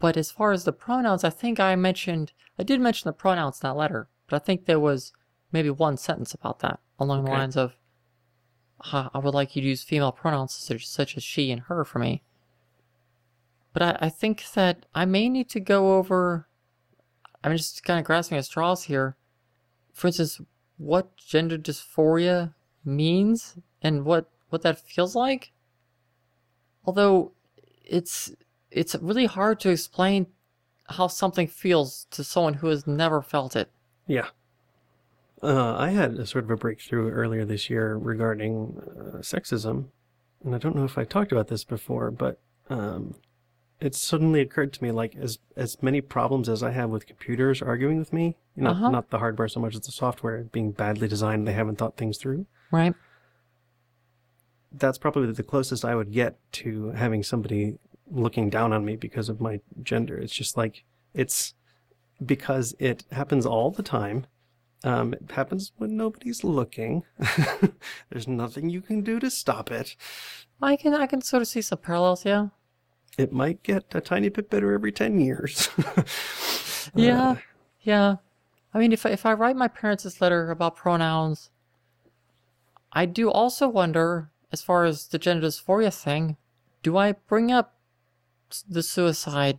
But 0.00 0.16
as 0.16 0.32
far 0.32 0.50
as 0.50 0.64
the 0.64 0.72
pronouns, 0.72 1.22
I 1.22 1.30
think 1.30 1.60
I 1.60 1.76
mentioned 1.76 2.32
I 2.58 2.64
did 2.64 2.80
mention 2.80 3.08
the 3.08 3.12
pronouns 3.12 3.60
in 3.62 3.68
that 3.68 3.76
letter, 3.76 4.08
but 4.26 4.36
I 4.36 4.44
think 4.44 4.64
there 4.64 4.80
was 4.80 5.12
maybe 5.52 5.70
one 5.70 5.96
sentence 5.96 6.34
about 6.34 6.58
that 6.60 6.80
along 6.98 7.24
the 7.24 7.30
lines 7.30 7.56
of 7.56 7.74
"Ha- 8.80 9.10
I 9.14 9.18
would 9.18 9.34
like 9.34 9.54
you 9.54 9.62
to 9.62 9.68
use 9.68 9.84
female 9.84 10.10
pronouns 10.10 10.52
such, 10.54 10.88
such 10.88 11.16
as 11.16 11.22
she 11.22 11.52
and 11.52 11.62
her 11.62 11.84
for 11.84 11.98
me. 11.98 12.22
But 13.72 13.82
I, 13.82 14.06
I 14.06 14.08
think 14.08 14.44
that 14.54 14.86
I 14.94 15.04
may 15.04 15.28
need 15.28 15.48
to 15.50 15.60
go 15.60 15.96
over. 15.98 16.48
I'm 17.44 17.56
just 17.56 17.84
kind 17.84 17.98
of 17.98 18.04
grasping 18.06 18.38
at 18.38 18.46
straws 18.46 18.84
here. 18.84 19.16
For 19.92 20.06
instance, 20.08 20.40
what 20.78 21.16
gender 21.18 21.58
dysphoria 21.58 22.54
means 22.84 23.56
and 23.82 24.04
what 24.06 24.30
what 24.48 24.62
that 24.62 24.80
feels 24.80 25.14
like. 25.14 25.52
Although 26.84 27.32
it's 27.84 28.32
it's 28.70 28.94
really 29.00 29.26
hard 29.26 29.60
to 29.60 29.70
explain 29.70 30.26
how 30.88 31.06
something 31.06 31.46
feels 31.46 32.06
to 32.10 32.24
someone 32.24 32.54
who 32.54 32.68
has 32.68 32.86
never 32.86 33.22
felt 33.22 33.54
it. 33.56 33.70
Yeah. 34.06 34.28
Uh, 35.42 35.76
I 35.76 35.90
had 35.90 36.14
a 36.14 36.26
sort 36.26 36.44
of 36.44 36.50
a 36.50 36.56
breakthrough 36.56 37.10
earlier 37.10 37.44
this 37.44 37.70
year 37.70 37.96
regarding 37.96 38.76
uh, 38.78 39.18
sexism, 39.18 39.86
and 40.44 40.54
I 40.54 40.58
don't 40.58 40.76
know 40.76 40.84
if 40.84 40.98
I 40.98 41.04
talked 41.04 41.32
about 41.32 41.48
this 41.48 41.64
before, 41.64 42.10
but 42.10 42.38
um, 42.68 43.14
it 43.80 43.94
suddenly 43.94 44.40
occurred 44.40 44.72
to 44.74 44.82
me 44.82 44.90
like 44.90 45.16
as 45.16 45.38
as 45.56 45.82
many 45.82 46.00
problems 46.02 46.48
as 46.48 46.62
I 46.62 46.72
have 46.72 46.90
with 46.90 47.06
computers 47.06 47.62
arguing 47.62 47.98
with 47.98 48.12
me, 48.12 48.36
not 48.54 48.72
Uh-huh. 48.72 48.90
not 48.90 49.10
the 49.10 49.18
hardware 49.18 49.48
so 49.48 49.60
much 49.60 49.74
as 49.74 49.80
the 49.82 49.92
software 49.92 50.44
being 50.52 50.72
badly 50.72 51.08
designed, 51.08 51.48
they 51.48 51.52
haven't 51.54 51.76
thought 51.76 51.96
things 51.96 52.18
through. 52.18 52.44
Right? 52.70 52.94
That's 54.72 54.98
probably 54.98 55.32
the 55.32 55.42
closest 55.42 55.84
I 55.84 55.94
would 55.94 56.12
get 56.12 56.36
to 56.52 56.90
having 56.90 57.22
somebody 57.22 57.78
looking 58.10 58.50
down 58.50 58.72
on 58.72 58.84
me 58.84 58.96
because 58.96 59.28
of 59.28 59.40
my 59.40 59.60
gender. 59.82 60.18
It's 60.18 60.34
just 60.34 60.56
like 60.56 60.84
it's 61.14 61.54
because 62.24 62.74
it 62.78 63.04
happens 63.12 63.46
all 63.46 63.70
the 63.70 63.82
time. 63.82 64.26
Um, 64.82 65.12
it 65.12 65.30
happens 65.30 65.72
when 65.76 65.96
nobody's 65.96 66.42
looking. 66.42 67.02
There's 68.10 68.26
nothing 68.26 68.70
you 68.70 68.80
can 68.80 69.02
do 69.02 69.20
to 69.20 69.30
stop 69.30 69.70
it. 69.70 69.96
I 70.62 70.76
can 70.76 70.94
I 70.94 71.06
can 71.06 71.22
sort 71.22 71.42
of 71.42 71.48
see 71.48 71.62
some 71.62 71.78
parallels, 71.78 72.24
yeah. 72.24 72.48
It 73.18 73.32
might 73.32 73.62
get 73.62 73.94
a 73.94 74.00
tiny 74.00 74.28
bit 74.28 74.48
better 74.48 74.72
every 74.72 74.92
10 74.92 75.20
years. 75.20 75.68
Yeah, 76.94 77.36
yeah. 77.82 78.16
I 78.72 78.78
mean, 78.78 78.92
if 78.92 79.04
I, 79.04 79.10
if 79.10 79.26
I 79.26 79.32
write 79.32 79.56
my 79.56 79.68
parents 79.68 80.04
this 80.04 80.20
letter 80.20 80.50
about 80.50 80.76
pronouns, 80.76 81.50
I 82.92 83.06
do 83.06 83.30
also 83.30 83.68
wonder, 83.68 84.30
as 84.52 84.62
far 84.62 84.84
as 84.84 85.08
the 85.08 85.18
gender 85.18 85.46
dysphoria 85.46 85.94
thing, 85.94 86.36
do 86.82 86.96
I 86.96 87.12
bring 87.12 87.52
up 87.52 87.74
the 88.68 88.82
suicide 88.82 89.58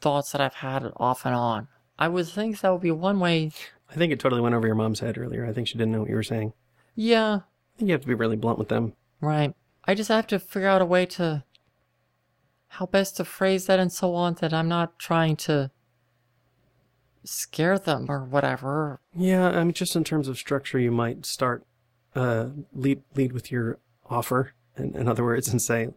thoughts 0.00 0.32
that 0.32 0.40
I've 0.40 0.54
had 0.54 0.90
off 0.96 1.24
and 1.26 1.34
on? 1.34 1.68
I 1.98 2.08
would 2.08 2.28
think 2.28 2.60
that 2.60 2.72
would 2.72 2.80
be 2.80 2.90
one 2.90 3.20
way. 3.20 3.52
I 3.90 3.94
think 3.94 4.12
it 4.12 4.20
totally 4.20 4.40
went 4.40 4.54
over 4.54 4.66
your 4.66 4.76
mom's 4.76 5.00
head 5.00 5.18
earlier. 5.18 5.44
I 5.46 5.52
think 5.52 5.68
she 5.68 5.76
didn't 5.76 5.92
know 5.92 6.00
what 6.00 6.08
you 6.10 6.14
were 6.16 6.22
saying. 6.22 6.52
Yeah, 6.94 7.34
I 7.34 7.78
think 7.78 7.88
you 7.88 7.92
have 7.92 8.00
to 8.02 8.06
be 8.06 8.14
really 8.14 8.36
blunt 8.36 8.58
with 8.58 8.68
them. 8.68 8.94
right. 9.20 9.54
I 9.86 9.94
just 9.94 10.08
have 10.10 10.26
to 10.28 10.38
figure 10.38 10.68
out 10.68 10.82
a 10.82 10.86
way 10.86 11.06
to 11.06 11.42
how 12.68 12.86
best 12.86 13.16
to 13.16 13.24
phrase 13.24 13.66
that 13.66 13.80
and 13.80 13.90
so 13.90 14.14
on 14.14 14.34
that 14.34 14.52
I'm 14.52 14.68
not 14.68 14.98
trying 14.98 15.36
to 15.36 15.70
scare 17.24 17.78
them 17.78 18.06
or 18.08 18.24
whatever. 18.24 19.00
Yeah, 19.16 19.48
I 19.48 19.64
mean, 19.64 19.72
just 19.72 19.96
in 19.96 20.04
terms 20.04 20.28
of 20.28 20.38
structure, 20.38 20.78
you 20.78 20.92
might 20.92 21.26
start 21.26 21.64
uh, 22.14 22.48
lead 22.74 23.02
lead 23.14 23.32
with 23.32 23.50
your 23.50 23.78
offer, 24.08 24.52
in, 24.76 24.94
in 24.94 25.08
other 25.08 25.24
words, 25.24 25.48
and 25.48 25.60
say, 25.60 25.88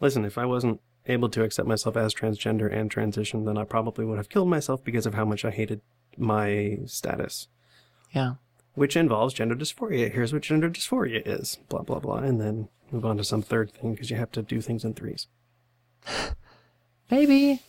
"Listen, 0.00 0.24
if 0.24 0.38
I 0.38 0.44
wasn't 0.44 0.80
able 1.06 1.28
to 1.30 1.42
accept 1.42 1.66
myself 1.68 1.96
as 1.96 2.14
transgender 2.14 2.72
and 2.72 2.90
transition, 2.90 3.44
then 3.44 3.58
I 3.58 3.64
probably 3.64 4.04
would 4.04 4.18
have 4.18 4.28
killed 4.28 4.48
myself 4.48 4.84
because 4.84 5.06
of 5.06 5.14
how 5.14 5.24
much 5.24 5.44
I 5.44 5.50
hated 5.50 5.80
my 6.16 6.78
status, 6.86 7.48
Yeah. 8.12 8.34
which 8.74 8.96
involves 8.96 9.34
gender 9.34 9.54
dysphoria. 9.56 10.12
Here's 10.12 10.32
what 10.32 10.42
gender 10.42 10.70
dysphoria 10.70 11.22
is, 11.26 11.58
blah 11.68 11.82
blah 11.82 11.98
blah, 11.98 12.18
and 12.18 12.40
then 12.40 12.68
move 12.90 13.04
on 13.04 13.16
to 13.16 13.24
some 13.24 13.42
third 13.42 13.72
thing 13.72 13.92
because 13.92 14.10
you 14.10 14.16
have 14.16 14.30
to 14.32 14.42
do 14.42 14.60
things 14.60 14.84
in 14.84 14.94
threes, 14.94 15.26
Maybe. 17.10 17.60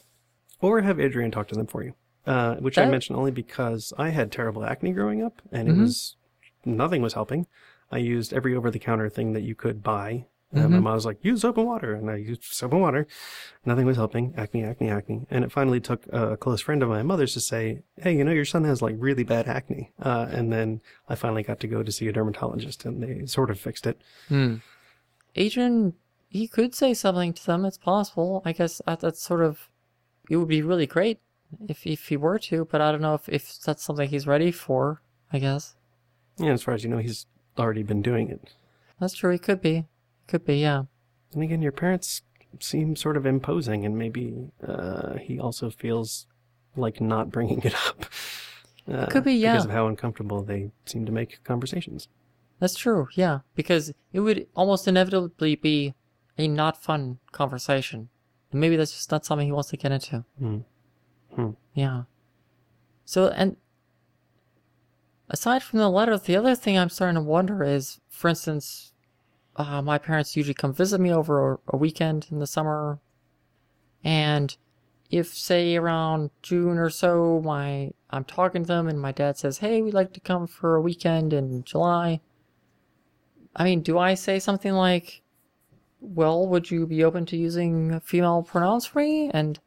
or 0.62 0.82
have 0.82 1.00
Adrian 1.00 1.32
talk 1.32 1.48
to 1.50 1.56
them 1.56 1.68
for 1.68 1.84
you." 1.84 1.94
Uh, 2.26 2.56
which 2.56 2.78
I 2.78 2.86
That- 2.86 2.92
mention 2.92 3.16
only 3.18 3.32
because 3.32 3.92
I 3.98 4.10
had 4.10 4.32
terrible 4.32 4.64
acne 4.64 4.94
growing 4.94 5.22
up, 5.22 5.42
and 5.52 5.68
it 5.68 5.74
Mhm. 5.76 5.82
was 5.82 6.16
nothing 6.64 7.02
was 7.02 7.14
helping. 7.16 7.48
I 7.92 7.98
used 7.98 8.34
every 8.34 8.56
over-the-counter 8.56 9.10
thing 9.10 9.34
that 9.34 9.42
you 9.42 9.56
could 9.56 9.84
buy. 9.84 10.26
And 10.54 10.70
my 10.72 10.78
Mhm. 10.78 10.84
mom 10.84 10.94
was 10.94 11.06
like, 11.06 11.18
"Use 11.26 11.42
soap 11.42 11.58
and 11.58 11.66
water," 11.66 11.94
and 11.96 12.10
I 12.12 12.16
used 12.18 12.44
soap 12.44 12.74
and 12.74 12.82
water. 12.82 13.08
Nothing 13.66 13.86
was 13.88 13.98
helping. 13.98 14.34
Acne, 14.38 14.64
acne, 14.64 14.90
acne. 14.90 15.26
And 15.32 15.44
it 15.44 15.52
finally 15.52 15.80
took 15.82 16.06
a 16.14 16.38
close 16.38 16.62
friend 16.62 16.84
of 16.84 16.90
my 16.90 17.02
mother's 17.02 17.34
to 17.34 17.40
say, 17.40 17.82
"Hey, 17.98 18.16
you 18.18 18.24
know, 18.24 18.32
your 18.32 18.46
son 18.46 18.64
has 18.66 18.82
like 18.82 18.96
really 19.00 19.24
bad 19.24 19.48
acne." 19.48 19.92
Uh, 20.00 20.28
and 20.30 20.54
then 20.54 20.82
I 21.10 21.16
finally 21.16 21.44
got 21.44 21.60
to 21.62 21.68
go 21.68 21.82
to 21.84 21.92
see 21.92 22.08
a 22.08 22.12
dermatologist, 22.12 22.86
and 22.86 23.02
they 23.02 23.26
sort 23.26 23.50
of 23.50 23.60
fixed 23.60 23.88
it. 23.88 24.00
Hmm. 24.28 24.56
Adrian, 25.36 25.94
he 26.30 26.48
could 26.48 26.76
say 26.76 26.94
something 26.94 27.34
to 27.34 27.46
them. 27.46 27.66
It's 27.66 27.78
possible. 27.78 28.42
I 28.46 28.54
guess 28.54 28.82
that, 28.86 29.00
that's 29.00 29.22
sort 29.22 29.42
of. 29.44 29.70
It 30.30 30.38
would 30.38 30.48
be 30.48 30.62
really 30.62 30.88
great 30.88 31.20
if 31.68 31.86
if 31.86 32.08
he 32.08 32.18
were 32.18 32.40
to, 32.40 32.66
but 32.66 32.80
I 32.82 32.92
don't 32.92 33.02
know 33.02 33.16
if 33.16 33.28
if 33.28 33.60
that's 33.60 33.84
something 33.84 34.08
he's 34.10 34.28
ready 34.28 34.52
for. 34.52 35.02
I 35.32 35.40
guess 35.40 35.76
Yeah, 36.38 36.52
as 36.52 36.62
far 36.64 36.76
as 36.76 36.84
you 36.84 36.90
know, 36.92 37.00
he's 37.00 37.26
already 37.58 37.82
been 37.84 38.02
doing 38.04 38.30
it. 38.30 38.54
that's 39.00 39.16
true. 39.16 39.32
He 39.32 39.40
could 39.40 39.62
be. 39.62 39.86
Could 40.28 40.46
be. 40.46 40.58
Yeah. 40.58 40.84
And 41.34 41.44
again, 41.44 41.62
your 41.62 41.72
parents 41.72 42.22
seem 42.60 42.96
sort 42.96 43.18
of 43.18 43.26
imposing, 43.26 43.86
and 43.86 43.98
maybe 43.98 44.52
uh, 44.66 45.16
he 45.18 45.40
also 45.40 45.70
feels 45.70 46.28
like 46.76 47.02
not 47.02 47.32
bringing 47.32 47.62
it 47.64 47.76
up. 47.88 48.06
Uh, 48.92 49.06
Could 49.08 49.24
be, 49.24 49.34
yeah. 49.34 49.54
Because 49.54 49.66
of 49.66 49.72
how 49.72 49.88
uncomfortable 49.88 50.44
they 50.44 50.72
seem 50.86 51.06
to 51.06 51.12
make 51.12 51.44
conversations. 51.44 52.08
That's 52.60 52.76
true. 52.76 53.08
Yeah, 53.16 53.40
because 53.56 53.94
it 54.12 54.20
would 54.20 54.48
almost 54.56 54.88
inevitably 54.88 55.56
be 55.56 55.96
a 56.38 56.48
not 56.48 56.82
fun 56.82 57.20
conversation, 57.32 58.10
and 58.52 58.62
maybe 58.62 58.76
that's 58.76 58.92
just 58.92 59.12
not 59.12 59.26
something 59.26 59.48
he 59.48 59.52
wants 59.52 59.70
to 59.70 59.78
get 59.78 59.92
into. 59.92 60.24
Hmm. 60.40 60.58
Hmm. 61.34 61.50
Yeah. 61.74 62.04
So, 63.06 63.30
and 63.30 63.58
aside 65.30 65.64
from 65.64 65.80
the 65.80 65.90
letter, 65.90 66.18
the 66.18 66.36
other 66.36 66.56
thing 66.56 66.78
I'm 66.78 66.90
starting 66.90 67.16
to 67.16 67.22
wonder 67.22 67.64
is, 67.64 68.00
for 68.10 68.30
instance, 68.30 68.93
uh, 69.56 69.82
my 69.82 69.98
parents 69.98 70.36
usually 70.36 70.54
come 70.54 70.74
visit 70.74 71.00
me 71.00 71.12
over 71.12 71.60
a, 71.68 71.78
weekend 71.78 72.28
in 72.32 72.40
the 72.40 72.48
summer, 72.48 73.00
and 74.04 74.56
if 75.12 75.28
say 75.34 75.76
around 75.76 76.32
June 76.42 76.78
or 76.78 76.90
so, 76.90 77.42
my 77.44 77.92
I'm 78.10 78.24
talking 78.24 78.64
to 78.64 78.68
them 78.68 78.88
and 78.88 79.00
my 79.00 79.12
dad 79.12 79.38
says, 79.38 79.60
"Hey, 79.60 79.82
we'd 79.82 79.94
like 79.94 80.14
to 80.14 80.20
come 80.20 80.48
for 80.48 80.76
a 80.76 80.82
weekend 80.82 81.34
in 81.34 81.64
July." 81.64 82.22
I 83.56 83.64
mean, 83.64 83.82
do 83.82 84.00
I 84.00 84.16
say 84.16 84.40
something 84.40 84.74
like, 84.74 85.22
"Well, 86.00 86.48
would 86.48 86.72
you 86.72 86.88
be 86.88 87.04
open 87.04 87.26
to 87.28 87.38
using 87.38 88.00
female 88.00 88.44
pronouns 88.44 88.86
for 88.86 89.00
me?" 89.00 89.30
And 89.32 89.60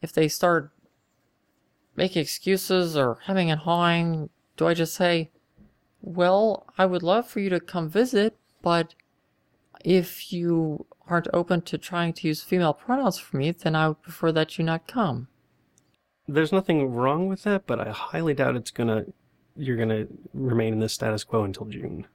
if 0.00 0.12
they 0.12 0.28
start 0.28 0.70
making 1.98 2.22
excuses 2.22 2.96
or 2.96 3.18
hemming 3.24 3.50
and 3.50 3.60
hawing, 3.60 4.30
do 4.56 4.66
I 4.66 4.74
just 4.74 4.94
say, 4.94 5.30
Well, 6.00 6.66
I 6.78 6.86
would 6.86 7.02
love 7.02 7.26
for 7.26 7.40
you 7.40 7.50
to 7.50 7.60
come 7.60 7.88
visit, 7.88 8.38
but 8.62 8.94
if 9.88 10.30
you 10.34 10.84
aren't 11.08 11.28
open 11.32 11.62
to 11.62 11.78
trying 11.78 12.12
to 12.12 12.28
use 12.28 12.42
female 12.42 12.74
pronouns 12.74 13.16
for 13.18 13.38
me, 13.38 13.50
then 13.52 13.74
I 13.74 13.88
would 13.88 14.02
prefer 14.02 14.30
that 14.32 14.58
you 14.58 14.64
not 14.64 14.86
come. 14.86 15.28
There's 16.26 16.52
nothing 16.52 16.92
wrong 16.92 17.26
with 17.26 17.44
that, 17.44 17.66
but 17.66 17.80
I 17.80 17.90
highly 17.90 18.34
doubt 18.34 18.54
it's 18.54 18.70
gonna 18.70 19.06
you're 19.56 19.78
gonna 19.78 20.06
remain 20.34 20.74
in 20.74 20.78
this 20.78 20.92
status 20.92 21.24
quo 21.24 21.42
until 21.42 21.64
June. 21.66 22.06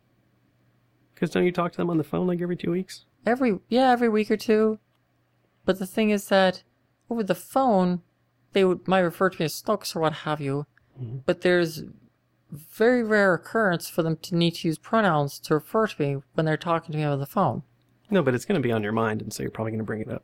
Because 1.16 1.32
don't 1.32 1.46
you 1.46 1.52
talk 1.52 1.72
to 1.72 1.78
them 1.78 1.90
on 1.90 1.98
the 1.98 2.04
phone 2.04 2.28
like 2.28 2.42
every 2.42 2.56
two 2.56 2.72
weeks? 2.72 3.06
Every, 3.26 3.60
yeah, 3.70 3.90
every 3.90 4.08
week 4.10 4.30
or 4.30 4.38
two. 4.38 4.78
But 5.66 5.80
the 5.80 5.88
thing 5.88 6.12
is 6.12 6.28
that 6.28 6.64
over 7.10 7.24
the 7.24 7.36
phone, 7.36 8.02
they 8.52 8.64
would 8.64 8.88
might 8.88 9.00
refer 9.00 9.30
to 9.32 9.40
me 9.42 9.46
as 9.46 9.56
Snooks 9.56 9.96
or 9.96 10.00
what 10.02 10.14
have 10.14 10.40
you, 10.40 10.68
Mhm. 11.02 11.24
but 11.26 11.42
there's 11.42 11.84
very 12.54 13.04
rare 13.04 13.34
occurrence 13.34 13.90
for 13.90 14.04
them 14.04 14.18
to 14.18 14.36
need 14.36 14.56
to 14.56 14.68
use 14.68 14.78
pronouns 14.78 15.40
to 15.40 15.54
refer 15.56 15.88
to 15.88 16.02
me 16.02 16.22
when 16.34 16.46
they're 16.46 16.58
talking 16.58 16.92
to 16.92 16.98
me 16.98 17.06
over 17.06 17.18
the 17.18 17.26
phone. 17.26 17.64
No, 18.10 18.22
but 18.22 18.36
it's 18.36 18.46
gonna 18.46 18.60
be 18.60 18.72
on 18.72 18.84
your 18.84 18.92
mind, 18.92 19.22
and 19.22 19.34
so 19.34 19.44
you're 19.44 19.52
probably 19.52 19.72
gonna 19.72 19.84
bring 19.84 20.02
it 20.02 20.10
up. 20.10 20.24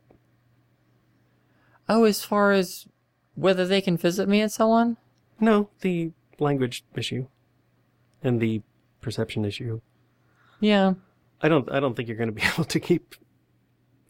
Oh, 1.88 2.04
as 2.04 2.24
far 2.24 2.52
as 2.52 2.86
whether 3.34 3.66
they 3.66 3.80
can 3.80 3.96
visit 3.96 4.28
me 4.28 4.40
and 4.40 4.52
so 4.52 4.70
on? 4.70 4.96
No, 5.40 5.70
the 5.80 6.12
language 6.38 6.84
issue 6.94 7.26
and 8.22 8.40
the 8.40 8.62
perception 9.00 9.44
issue. 9.44 9.80
Yeah. 10.60 10.94
I 11.42 11.48
don't. 11.48 11.70
I 11.72 11.80
don't 11.80 11.94
think 11.96 12.08
you're 12.08 12.18
going 12.18 12.28
to 12.28 12.34
be 12.34 12.42
able 12.54 12.64
to 12.64 12.80
keep 12.80 13.14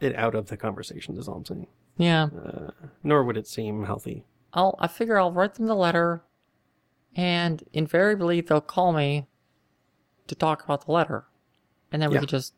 it 0.00 0.16
out 0.16 0.34
of 0.34 0.48
the 0.48 0.56
conversation. 0.56 1.16
Is 1.16 1.28
all 1.28 1.36
I'm 1.36 1.44
saying. 1.44 1.66
Yeah. 1.96 2.24
Uh, 2.24 2.70
nor 3.02 3.24
would 3.24 3.36
it 3.36 3.46
seem 3.46 3.84
healthy. 3.84 4.24
I'll 4.52 4.76
I 4.80 4.88
figure 4.88 5.18
I'll 5.18 5.32
write 5.32 5.54
them 5.54 5.66
the 5.66 5.76
letter 5.76 6.22
and 7.16 7.62
invariably 7.72 8.40
they'll 8.40 8.60
call 8.60 8.92
me 8.92 9.26
to 10.26 10.34
talk 10.34 10.64
about 10.64 10.86
the 10.86 10.92
letter. 10.92 11.26
And 11.90 12.00
then 12.00 12.10
we 12.10 12.14
Yeah. 12.14 12.20
could 12.20 12.28
just 12.28 12.54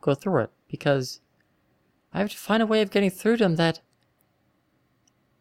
go 0.00 0.14
through 0.14 0.42
it 0.44 0.50
because 0.68 1.20
I 2.12 2.20
have 2.20 2.30
to 2.30 2.36
find 2.36 2.62
a 2.62 2.66
way 2.66 2.82
of 2.82 2.90
getting 2.90 3.10
through 3.10 3.38
to 3.38 3.44
them 3.44 3.56
that 3.56 3.80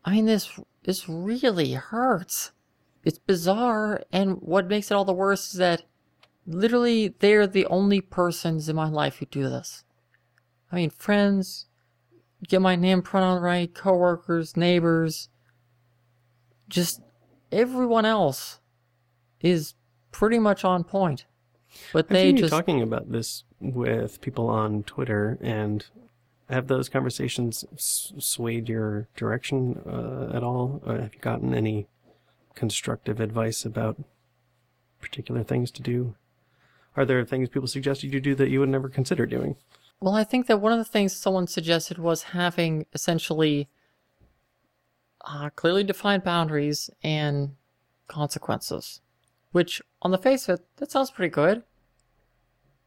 I 0.04 0.12
mean 0.12 0.26
this 0.26 0.60
this 0.84 1.08
really 1.10 1.74
hurts. 1.74 2.52
It's 3.04 3.20
bizarre 3.20 4.04
and 4.12 4.42
what 4.42 4.68
makes 4.68 4.90
it 4.90 4.96
all 4.96 5.06
the 5.06 5.14
worse 5.14 5.54
is 5.54 5.60
that 5.60 5.84
literally 6.48 7.10
they're 7.20 7.48
the 7.48 7.66
only 7.68 8.02
persons 8.02 8.68
in 8.68 8.76
my 8.76 8.90
life 8.90 9.18
who 9.18 9.26
do 9.28 9.44
this. 9.44 9.84
I 10.72 10.78
mean 10.78 10.90
friends, 10.90 11.68
get 12.48 12.62
my 12.62 12.76
name 12.76 13.02
pronoun 13.02 13.42
right, 13.42 13.74
coworkers, 13.74 14.58
neighbors, 14.58 15.30
just 16.68 17.02
everyone 17.52 18.06
else 18.06 18.60
is 19.42 19.76
pretty 20.12 20.40
much 20.40 20.64
on 20.64 20.84
point. 20.84 21.26
But 21.92 22.06
I've 22.06 22.10
they 22.10 22.34
just 22.34 22.52
talking 22.52 22.82
about 22.82 23.12
this 23.12 23.44
with 23.60 24.22
people 24.22 24.50
on 24.50 24.84
Twitter, 24.84 25.38
and 25.42 25.86
have 26.50 26.68
those 26.68 26.90
conversations 26.90 27.66
swayed 27.78 28.70
your 28.70 29.08
direction 29.16 29.82
uh, 29.86 30.36
at 30.36 30.44
all? 30.44 30.82
Or 30.86 31.00
have 31.00 31.14
you 31.14 31.20
gotten 31.20 31.54
any 31.54 31.88
constructive 32.54 33.20
advice 33.20 33.66
about 33.66 34.02
particular 35.02 35.44
things 35.44 35.72
to 35.72 35.82
do? 35.82 36.16
Are 36.96 37.06
there 37.06 37.26
things 37.26 37.50
people 37.50 37.68
suggested 37.68 38.14
you 38.14 38.22
do 38.22 38.36
that 38.36 38.50
you 38.50 38.62
would 38.62 38.70
never 38.70 38.88
consider 38.88 39.26
doing? 39.26 39.58
well, 40.02 40.16
I 40.16 40.24
think 40.24 40.48
that 40.48 40.62
one 40.62 40.72
of 40.72 40.78
the 40.78 40.86
things 40.86 41.16
someone 41.16 41.48
suggested 41.48 41.98
was 41.98 42.24
having 42.24 42.86
essentially 42.94 43.68
uh, 45.26 45.50
clearly 45.56 45.84
defined 45.84 46.24
boundaries 46.24 46.90
and 47.04 47.56
consequences, 48.08 49.02
which 49.52 49.82
on 50.02 50.12
the 50.12 50.18
face 50.18 50.48
of 50.48 50.60
it, 50.60 50.66
that 50.78 50.92
sounds 50.92 51.12
pretty 51.12 51.32
good. 51.32 51.64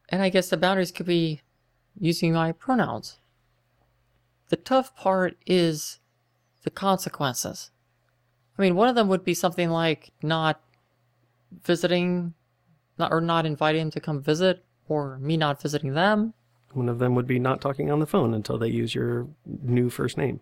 And 0.09 0.21
I 0.21 0.29
guess 0.29 0.49
the 0.49 0.57
boundaries 0.57 0.91
could 0.91 1.05
be 1.05 1.41
using 1.99 2.33
my 2.33 2.51
pronouns. 2.51 3.19
The 4.49 4.55
tough 4.55 4.95
part 4.95 5.37
is 5.45 5.99
the 6.63 6.71
consequences. 6.71 7.71
I 8.57 8.61
mean, 8.61 8.75
one 8.75 8.87
of 8.87 8.95
them 8.95 9.07
would 9.07 9.23
be 9.23 9.33
something 9.33 9.69
like 9.69 10.11
not 10.23 10.61
visiting, 11.63 12.33
not, 12.97 13.11
or 13.11 13.21
not 13.21 13.45
inviting 13.45 13.81
them 13.81 13.91
to 13.91 13.99
come 13.99 14.21
visit, 14.21 14.65
or 14.87 15.19
me 15.19 15.37
not 15.37 15.61
visiting 15.61 15.93
them. 15.93 16.33
One 16.73 16.89
of 16.89 16.99
them 16.99 17.15
would 17.15 17.27
be 17.27 17.39
not 17.39 17.61
talking 17.61 17.91
on 17.91 17.99
the 17.99 18.07
phone 18.07 18.33
until 18.33 18.57
they 18.57 18.69
use 18.69 18.93
your 18.93 19.27
new 19.45 19.89
first 19.89 20.17
name. 20.17 20.39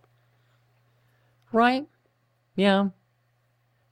Right? 1.52 1.88
Yeah. 2.56 2.90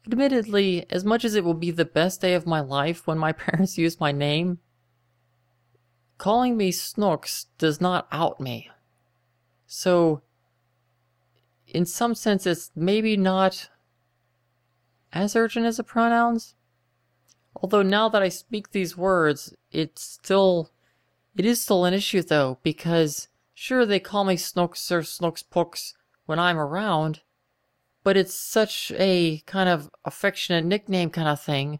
Admittedly, 0.05 0.85
as 0.89 1.03
much 1.03 1.25
as 1.25 1.35
it 1.35 1.43
will 1.43 1.53
be 1.53 1.71
the 1.71 1.85
best 1.85 2.21
day 2.21 2.33
of 2.33 2.45
my 2.45 2.59
life 2.59 3.07
when 3.07 3.17
my 3.17 3.31
parents 3.33 3.77
use 3.77 3.99
my 3.99 4.11
name, 4.11 4.59
calling 6.17 6.57
me 6.57 6.71
Snooks 6.71 7.47
does 7.57 7.81
not 7.81 8.07
out 8.11 8.39
me. 8.39 8.69
So, 9.67 10.21
in 11.67 11.85
some 11.85 12.15
sense, 12.15 12.45
it's 12.45 12.71
maybe 12.75 13.17
not 13.17 13.69
as 15.11 15.35
urgent 15.35 15.65
as 15.65 15.77
the 15.77 15.83
pronouns. 15.83 16.55
Although 17.55 17.81
now 17.81 18.09
that 18.09 18.21
I 18.21 18.29
speak 18.29 18.71
these 18.71 18.97
words, 18.97 19.55
it's 19.71 20.03
still, 20.03 20.71
it 21.35 21.45
is 21.45 21.61
still 21.61 21.85
an 21.85 21.93
issue 21.93 22.21
though, 22.21 22.59
because 22.63 23.29
sure 23.53 23.85
they 23.85 23.99
call 23.99 24.25
me 24.25 24.35
Snooks 24.35 24.91
or 24.91 25.03
Snooks 25.03 25.41
Pooks 25.41 25.93
when 26.25 26.37
I'm 26.37 26.57
around, 26.57 27.21
but 28.05 28.15
it's 28.15 28.35
such 28.35 28.93
a 28.97 29.41
kind 29.47 29.67
of 29.67 29.89
affectionate 30.05 30.63
nickname 30.63 31.09
kind 31.09 31.27
of 31.27 31.41
thing 31.41 31.79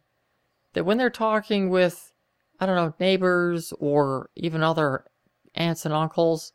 that 0.74 0.84
when 0.84 0.98
they're 0.98 1.12
talking 1.12 1.70
with, 1.70 2.12
I 2.60 2.66
don't 2.66 2.76
know, 2.76 2.96
neighbors 3.00 3.72
or 3.80 4.32
even 4.36 4.64
other 4.64 5.06
aunts 5.54 5.86
and 5.86 5.94
uncles, 5.94 6.52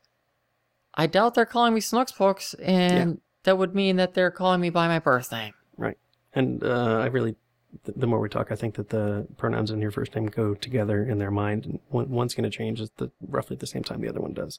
I 0.94 1.06
doubt 1.06 1.34
they're 1.34 1.46
calling 1.46 1.72
me 1.72 1.80
Snooks 1.80 2.10
Pooks, 2.10 2.52
and 2.54 3.20
that 3.44 3.58
would 3.58 3.72
mean 3.72 3.94
that 3.94 4.12
they're 4.12 4.32
calling 4.32 4.60
me 4.60 4.70
by 4.70 4.88
my 4.88 4.98
birth 4.98 5.30
name. 5.30 5.54
Right. 5.76 5.96
And 6.34 6.64
uh, 6.64 6.98
I 6.98 7.06
really, 7.06 7.36
th- 7.84 7.96
the 7.96 8.08
more 8.08 8.18
we 8.18 8.28
talk, 8.28 8.50
I 8.50 8.56
think 8.56 8.74
that 8.74 8.88
the 8.88 9.28
pronouns 9.36 9.70
in 9.70 9.80
your 9.80 9.92
first 9.92 10.16
name 10.16 10.26
go 10.26 10.54
together 10.54 11.04
in 11.04 11.18
their 11.18 11.30
mind. 11.30 11.66
And 11.66 11.78
one, 11.90 12.10
one's 12.10 12.34
going 12.34 12.50
to 12.50 12.56
change 12.56 12.80
at 12.80 12.96
the 12.96 13.12
roughly 13.20 13.54
at 13.54 13.60
the 13.60 13.68
same 13.68 13.84
time 13.84 14.00
the 14.00 14.08
other 14.08 14.20
one 14.20 14.34
does. 14.34 14.58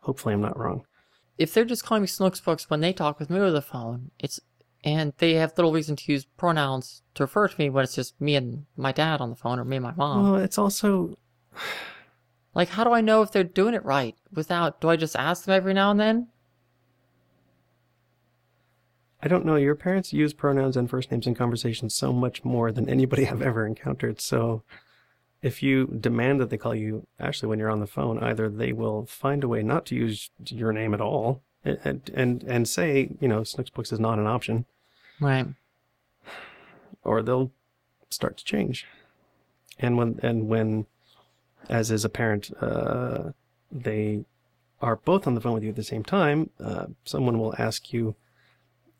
Hopefully, 0.00 0.32
I'm 0.32 0.40
not 0.40 0.58
wrong. 0.58 0.86
If 1.38 1.54
they're 1.54 1.64
just 1.64 1.84
calling 1.84 2.02
me 2.02 2.08
Snooks 2.08 2.40
Pooks 2.40 2.68
when 2.68 2.80
they 2.80 2.92
talk 2.92 3.18
with 3.18 3.30
me 3.30 3.38
over 3.38 3.50
the 3.50 3.62
phone, 3.62 4.10
it's 4.18 4.40
and 4.84 5.12
they 5.18 5.34
have 5.34 5.56
little 5.56 5.72
reason 5.72 5.96
to 5.96 6.12
use 6.12 6.24
pronouns 6.24 7.02
to 7.14 7.24
refer 7.24 7.48
to 7.48 7.58
me 7.58 7.68
when 7.70 7.84
it's 7.84 7.94
just 7.94 8.20
me 8.20 8.36
and 8.36 8.66
my 8.76 8.92
dad 8.92 9.20
on 9.20 9.30
the 9.30 9.36
phone 9.36 9.58
or 9.58 9.64
me 9.64 9.76
and 9.76 9.84
my 9.84 9.94
mom. 9.96 10.32
Well, 10.32 10.40
it's 10.40 10.58
also 10.58 11.16
Like, 12.54 12.70
how 12.70 12.84
do 12.84 12.92
I 12.92 13.00
know 13.00 13.22
if 13.22 13.30
they're 13.30 13.44
doing 13.44 13.74
it 13.74 13.84
right? 13.84 14.16
Without, 14.32 14.80
do 14.80 14.88
I 14.88 14.96
just 14.96 15.16
ask 15.16 15.44
them 15.44 15.54
every 15.54 15.74
now 15.74 15.90
and 15.90 16.00
then? 16.00 16.28
I 19.22 19.28
don't 19.28 19.44
know. 19.44 19.56
Your 19.56 19.74
parents 19.74 20.12
use 20.12 20.32
pronouns 20.32 20.76
and 20.76 20.88
first 20.88 21.10
names 21.10 21.26
in 21.26 21.34
conversations 21.34 21.94
so 21.94 22.12
much 22.12 22.44
more 22.44 22.72
than 22.72 22.88
anybody 22.88 23.26
I've 23.28 23.42
ever 23.42 23.66
encountered. 23.66 24.20
So 24.20 24.62
if 25.42 25.62
you 25.62 25.86
demand 25.86 26.40
that 26.40 26.50
they 26.50 26.58
call 26.58 26.74
you 26.74 27.06
Ashley 27.20 27.48
when 27.48 27.58
you're 27.58 27.70
on 27.70 27.80
the 27.80 27.86
phone, 27.86 28.18
either 28.18 28.48
they 28.48 28.72
will 28.72 29.06
find 29.06 29.44
a 29.44 29.48
way 29.48 29.62
not 29.62 29.86
to 29.86 29.94
use 29.94 30.30
your 30.46 30.72
name 30.72 30.94
at 30.94 31.00
all 31.00 31.42
and 31.64 32.10
and, 32.14 32.42
and 32.44 32.68
say, 32.68 33.10
you 33.20 33.28
know, 33.28 33.44
Snooks 33.44 33.70
Books 33.70 33.92
is 33.92 34.00
not 34.00 34.18
an 34.18 34.26
option, 34.26 34.64
Right. 35.20 35.46
or 37.04 37.22
they'll 37.22 37.52
start 38.10 38.36
to 38.38 38.44
change. 38.44 38.86
And 39.78 39.96
when 39.96 40.18
and 40.22 40.48
when, 40.48 40.86
as 41.68 41.90
is 41.90 42.04
apparent, 42.04 42.50
uh, 42.60 43.30
they 43.70 44.24
are 44.80 44.96
both 44.96 45.26
on 45.26 45.34
the 45.34 45.40
phone 45.40 45.54
with 45.54 45.62
you 45.62 45.70
at 45.70 45.76
the 45.76 45.82
same 45.84 46.04
time, 46.04 46.50
uh, 46.60 46.86
someone 47.04 47.38
will 47.38 47.54
ask 47.58 47.92
you 47.92 48.14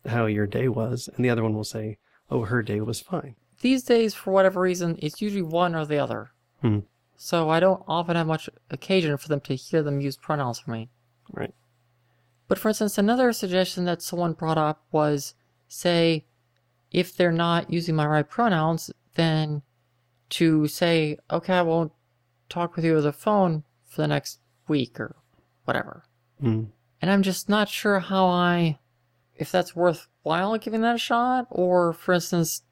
how 0.05 0.25
your 0.25 0.47
day 0.47 0.67
was, 0.67 1.09
and 1.15 1.23
the 1.25 1.29
other 1.29 1.43
one 1.43 1.53
will 1.53 1.63
say, 1.63 1.97
"Oh, 2.29 2.43
her 2.45 2.61
day 2.61 2.79
was 2.81 2.99
fine." 3.01 3.35
These 3.61 3.83
days, 3.83 4.13
for 4.13 4.31
whatever 4.31 4.61
reason, 4.61 4.97
it's 5.01 5.21
usually 5.21 5.41
one 5.41 5.75
or 5.75 5.85
the 5.85 5.97
other. 5.97 6.31
Hmm. 6.61 6.79
So 7.15 7.49
I 7.49 7.59
don't 7.59 7.83
often 7.87 8.15
have 8.15 8.27
much 8.27 8.49
occasion 8.69 9.17
for 9.17 9.27
them 9.27 9.41
to 9.41 9.55
hear 9.55 9.83
them 9.83 9.99
use 9.99 10.15
pronouns 10.15 10.59
for 10.59 10.71
me. 10.71 10.89
Right. 11.31 11.53
But 12.47 12.57
for 12.57 12.69
instance, 12.69 12.97
another 12.97 13.33
suggestion 13.33 13.85
that 13.85 14.01
someone 14.01 14.33
brought 14.33 14.57
up 14.57 14.83
was 14.91 15.35
say, 15.67 16.25
if 16.91 17.15
they're 17.15 17.31
not 17.31 17.71
using 17.71 17.95
my 17.95 18.07
right 18.07 18.27
pronouns, 18.27 18.89
then 19.15 19.61
to 20.29 20.67
say, 20.67 21.17
okay, 21.29 21.53
I 21.53 21.61
won't 21.61 21.91
talk 22.47 22.75
with 22.75 22.85
you 22.85 22.93
over 22.93 23.01
the 23.01 23.11
phone 23.11 23.63
for 23.85 24.01
the 24.01 24.07
next 24.07 24.39
week 24.67 24.99
or 24.99 25.15
whatever. 25.65 26.03
Hmm. 26.39 26.63
And 27.01 27.11
I'm 27.11 27.21
just 27.21 27.49
not 27.49 27.69
sure 27.69 27.99
how 27.99 28.27
I, 28.27 28.79
if 29.35 29.51
that's 29.51 29.75
worthwhile 29.75 30.57
giving 30.57 30.81
that 30.81 30.95
a 30.95 30.99
shot, 30.99 31.47
or 31.49 31.93
for 31.93 32.13
instance, 32.13 32.63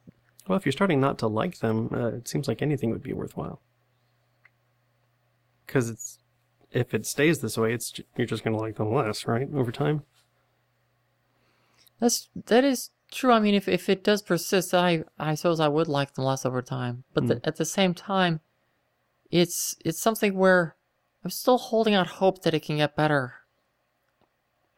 Well, 0.47 0.57
if 0.57 0.65
you're 0.65 0.71
starting 0.71 1.01
not 1.01 1.17
to 1.19 1.27
like 1.27 1.59
them, 1.59 1.89
uh, 1.93 2.07
it 2.07 2.27
seems 2.27 2.47
like 2.47 2.61
anything 2.61 2.91
would 2.91 3.03
be 3.03 3.13
worthwhile. 3.13 3.61
Because 5.65 5.89
it's 5.89 6.19
if 6.71 6.93
it 6.93 7.05
stays 7.05 7.39
this 7.39 7.57
way, 7.57 7.73
it's 7.73 7.93
you're 8.15 8.27
just 8.27 8.43
going 8.43 8.55
to 8.55 8.61
like 8.61 8.75
them 8.75 8.93
less, 8.93 9.27
right? 9.27 9.47
Over 9.53 9.71
time. 9.71 10.03
That's 11.99 12.29
that 12.45 12.63
is 12.63 12.91
true. 13.11 13.31
I 13.31 13.39
mean, 13.39 13.55
if 13.55 13.67
if 13.67 13.89
it 13.89 14.03
does 14.03 14.21
persist, 14.21 14.73
I 14.73 15.03
I 15.19 15.35
suppose 15.35 15.59
I 15.59 15.67
would 15.67 15.87
like 15.87 16.13
them 16.13 16.25
less 16.25 16.45
over 16.45 16.61
time. 16.61 17.03
But 17.13 17.27
the, 17.27 17.41
at 17.43 17.57
the 17.57 17.65
same 17.65 17.93
time, 17.93 18.39
it's 19.31 19.75
it's 19.83 20.01
something 20.01 20.35
where 20.35 20.75
I'm 21.23 21.31
still 21.31 21.57
holding 21.57 21.93
out 21.93 22.07
hope 22.07 22.43
that 22.43 22.53
it 22.53 22.61
can 22.61 22.77
get 22.77 22.95
better. 22.95 23.33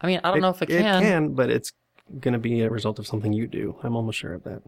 I 0.02 0.08
mean, 0.08 0.22
I 0.24 0.32
don't 0.32 0.42
know 0.42 0.50
if 0.50 0.62
it, 0.62 0.70
It 0.70 0.82
can, 0.82 1.04
can, 1.04 1.34
but 1.34 1.50
it's 1.50 1.74
going 2.20 2.32
to 2.32 2.40
be 2.40 2.62
a 2.62 2.70
result 2.70 3.00
of 3.00 3.06
something 3.06 3.34
you 3.34 3.48
do. 3.48 3.78
I'm 3.84 3.96
almost 3.96 4.18
sure 4.18 4.34
of 4.34 4.44
that. 4.44 4.64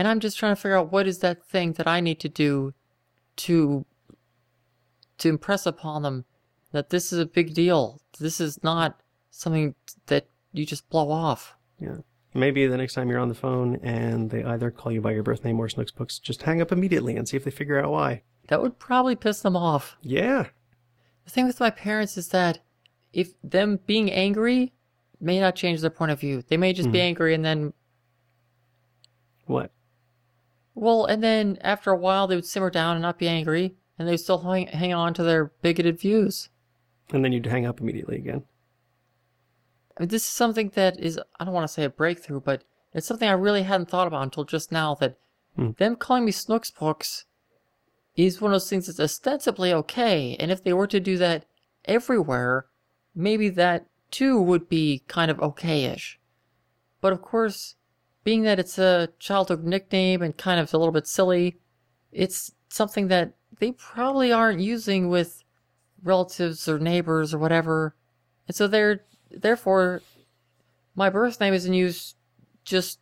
And 0.00 0.08
I'm 0.08 0.18
just 0.18 0.38
trying 0.38 0.52
to 0.52 0.56
figure 0.56 0.78
out 0.78 0.90
what 0.90 1.06
is 1.06 1.18
that 1.18 1.44
thing 1.44 1.74
that 1.74 1.86
I 1.86 2.00
need 2.00 2.20
to 2.20 2.28
do 2.30 2.72
to 3.36 3.84
to 5.18 5.28
impress 5.28 5.66
upon 5.66 6.00
them 6.04 6.24
that 6.72 6.88
this 6.88 7.12
is 7.12 7.18
a 7.18 7.26
big 7.26 7.52
deal. 7.52 8.00
This 8.18 8.40
is 8.40 8.64
not 8.64 9.02
something 9.30 9.74
that 10.06 10.26
you 10.54 10.64
just 10.64 10.88
blow 10.88 11.10
off. 11.10 11.54
Yeah. 11.78 11.98
Maybe 12.32 12.66
the 12.66 12.78
next 12.78 12.94
time 12.94 13.10
you're 13.10 13.18
on 13.18 13.28
the 13.28 13.34
phone 13.34 13.76
and 13.82 14.30
they 14.30 14.42
either 14.42 14.70
call 14.70 14.90
you 14.90 15.02
by 15.02 15.12
your 15.12 15.22
birth 15.22 15.44
name 15.44 15.60
or 15.60 15.68
Snooks 15.68 15.92
Books, 15.92 16.18
just 16.18 16.44
hang 16.44 16.62
up 16.62 16.72
immediately 16.72 17.16
and 17.16 17.28
see 17.28 17.36
if 17.36 17.44
they 17.44 17.50
figure 17.50 17.78
out 17.78 17.90
why. 17.90 18.22
That 18.48 18.62
would 18.62 18.78
probably 18.78 19.16
piss 19.16 19.42
them 19.42 19.54
off. 19.54 19.98
Yeah. 20.00 20.46
The 21.26 21.30
thing 21.30 21.46
with 21.46 21.60
my 21.60 21.68
parents 21.68 22.16
is 22.16 22.28
that 22.28 22.60
if 23.12 23.34
them 23.44 23.80
being 23.84 24.10
angry 24.10 24.72
may 25.20 25.40
not 25.40 25.56
change 25.56 25.82
their 25.82 25.90
point 25.90 26.10
of 26.10 26.20
view. 26.20 26.42
They 26.48 26.56
may 26.56 26.72
just 26.72 26.90
be 26.90 26.96
mm-hmm. 26.96 27.06
angry 27.08 27.34
and 27.34 27.44
then, 27.44 27.74
What? 29.44 29.72
Well, 30.74 31.04
and 31.04 31.22
then 31.22 31.58
after 31.60 31.90
a 31.90 31.96
while 31.96 32.26
they 32.26 32.36
would 32.36 32.46
simmer 32.46 32.70
down 32.70 32.96
and 32.96 33.02
not 33.02 33.18
be 33.18 33.28
angry 33.28 33.74
and 33.98 34.06
they 34.06 34.12
would 34.12 34.20
still 34.20 34.38
hang, 34.38 34.66
hang 34.68 34.92
on 34.94 35.14
to 35.14 35.22
their 35.22 35.46
bigoted 35.62 35.98
views. 35.98 36.48
And 37.12 37.24
then 37.24 37.32
you'd 37.32 37.46
hang 37.46 37.66
up 37.66 37.80
immediately 37.80 38.16
again. 38.16 38.44
I 39.96 40.02
mean, 40.02 40.08
this 40.08 40.22
is 40.22 40.28
something 40.28 40.70
that 40.74 40.98
is, 40.98 41.20
I 41.38 41.44
don't 41.44 41.52
want 41.52 41.66
to 41.66 41.72
say 41.72 41.84
a 41.84 41.90
breakthrough, 41.90 42.40
but 42.40 42.62
it's 42.94 43.06
something 43.06 43.28
I 43.28 43.32
really 43.32 43.64
hadn't 43.64 43.90
thought 43.90 44.06
about 44.06 44.22
until 44.22 44.44
just 44.44 44.72
now 44.72 44.94
that 44.96 45.16
Hmm. 45.56 45.70
them 45.78 45.96
calling 45.96 46.24
me 46.24 46.30
Snooks 46.30 46.70
Books 46.70 47.24
is 48.14 48.40
one 48.40 48.52
of 48.52 48.54
those 48.54 48.70
things 48.70 48.86
that's 48.86 49.00
ostensibly 49.00 49.72
okay. 49.72 50.36
And 50.38 50.50
if 50.50 50.62
they 50.62 50.72
were 50.72 50.86
to 50.86 51.00
do 51.00 51.18
that 51.18 51.44
everywhere, 51.86 52.66
maybe 53.14 53.48
that 53.50 53.86
too 54.12 54.40
would 54.40 54.68
be 54.68 55.02
kind 55.08 55.30
of 55.30 55.40
okay-ish. 55.40 56.20
But 57.00 57.12
of 57.12 57.20
course, 57.20 57.74
being 58.30 58.42
that 58.44 58.60
it's 58.60 58.78
a 58.78 59.08
childhood 59.18 59.64
nickname 59.64 60.22
and 60.22 60.36
kind 60.36 60.60
of 60.60 60.72
a 60.72 60.78
little 60.78 60.92
bit 60.92 61.04
silly, 61.08 61.58
it's 62.12 62.52
something 62.68 63.08
that 63.08 63.32
they 63.58 63.72
probably 63.72 64.30
aren't 64.30 64.60
using 64.60 65.08
with 65.08 65.42
relatives 66.04 66.68
or 66.68 66.78
neighbors 66.78 67.34
or 67.34 67.38
whatever. 67.38 67.96
And 68.46 68.54
so 68.54 68.68
they're 68.68 69.00
therefore 69.32 70.02
my 70.94 71.10
birth 71.10 71.40
name 71.40 71.54
is 71.54 71.66
in 71.66 71.74
use 71.74 72.14
just 72.64 73.00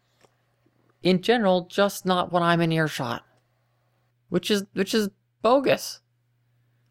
in 1.03 1.21
general, 1.21 1.67
just 1.67 2.07
not 2.07 2.33
when 2.33 2.43
I'm 2.43 2.63
in 2.63 2.73
earshot. 2.73 3.23
Which 4.31 4.51
is 4.51 4.65
which 4.73 4.95
is 4.95 5.11
bogus. 5.43 6.01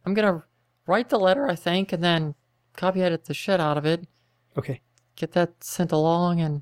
I'm 0.06 0.14
gonna 0.14 0.44
write 0.86 1.10
the 1.10 1.18
letter, 1.18 1.48
I 1.48 1.56
think, 1.56 1.92
and 1.92 2.04
then 2.04 2.36
copy 2.76 3.02
edit 3.02 3.26
the 3.26 3.34
shit 3.34 3.60
out 3.60 3.80
of 3.80 3.86
it, 3.88 4.08
Okay. 4.56 4.82
get 5.16 5.32
that 5.32 5.64
sent 5.64 5.92
along, 5.92 6.40
and 6.40 6.62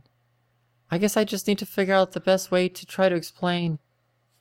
I 0.92 0.98
guess 0.98 1.18
I 1.18 1.24
just 1.24 1.48
need 1.48 1.58
to 1.60 1.66
figure 1.66 1.94
out 1.94 2.12
the 2.12 2.20
best 2.20 2.52
way 2.52 2.70
to 2.70 2.86
try 2.86 3.10
to 3.10 3.16
explain 3.16 3.80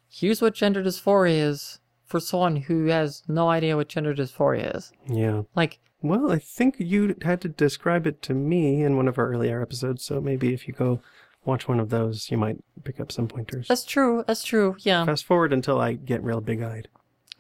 here's 0.09 0.43
what 0.43 0.55
gender 0.55 0.83
dysphoria 0.83 1.49
is 1.49 1.81
for 2.05 2.21
someone 2.21 2.57
who 2.57 2.87
has 2.87 3.23
no 3.27 3.49
idea 3.49 3.77
what 3.77 3.89
gender 3.89 4.15
dysphoria 4.15 4.77
is. 4.77 4.93
Yeah. 5.09 5.43
Like, 5.57 5.81
Well, 6.03 6.31
I 6.31 6.39
think 6.39 6.77
you 6.79 7.17
had 7.23 7.41
to 7.41 7.49
describe 7.49 8.07
it 8.07 8.21
to 8.23 8.35
me 8.35 8.83
in 8.83 8.97
one 8.97 9.09
of 9.09 9.19
our 9.19 9.29
earlier 9.29 9.63
episodes, 9.63 10.05
so 10.05 10.21
maybe 10.21 10.53
if 10.53 10.69
you 10.69 10.75
go 10.75 11.01
watch 11.45 11.67
one 11.67 11.81
of 11.81 11.91
those, 11.91 12.31
you 12.31 12.37
might 12.37 12.63
pick 12.85 13.01
up 13.01 13.11
some 13.11 13.27
pointers. 13.29 13.69
that's 13.69 13.85
true, 13.85 14.23
that's 14.27 14.45
true, 14.45 14.77
yeah. 14.81 15.05
Fast 15.05 15.25
forward 15.25 15.53
until 15.53 15.81
I 15.81 15.95
get 15.95 16.23
real 16.23 16.41
big 16.41 16.63
eyed. 16.63 16.89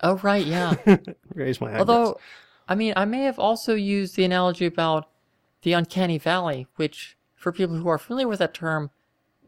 Oh, 0.00 0.16
right, 0.18 0.44
yeah. 0.44 0.74
Raise 1.34 1.60
my 1.60 1.68
eyebrows. 1.68 1.80
Although, 1.80 2.20
I 2.68 2.74
mean, 2.74 2.94
I 2.96 3.04
may 3.04 3.22
have 3.22 3.38
also 3.38 3.74
used 3.74 4.16
the 4.16 4.24
analogy 4.24 4.66
about 4.66 5.08
the 5.62 5.72
uncanny 5.74 6.18
valley, 6.18 6.66
which, 6.76 7.16
for 7.44 7.52
people 7.52 7.76
who 7.76 7.88
are 7.90 7.98
familiar 7.98 8.26
with 8.26 8.38
that 8.38 8.54
term, 8.54 8.90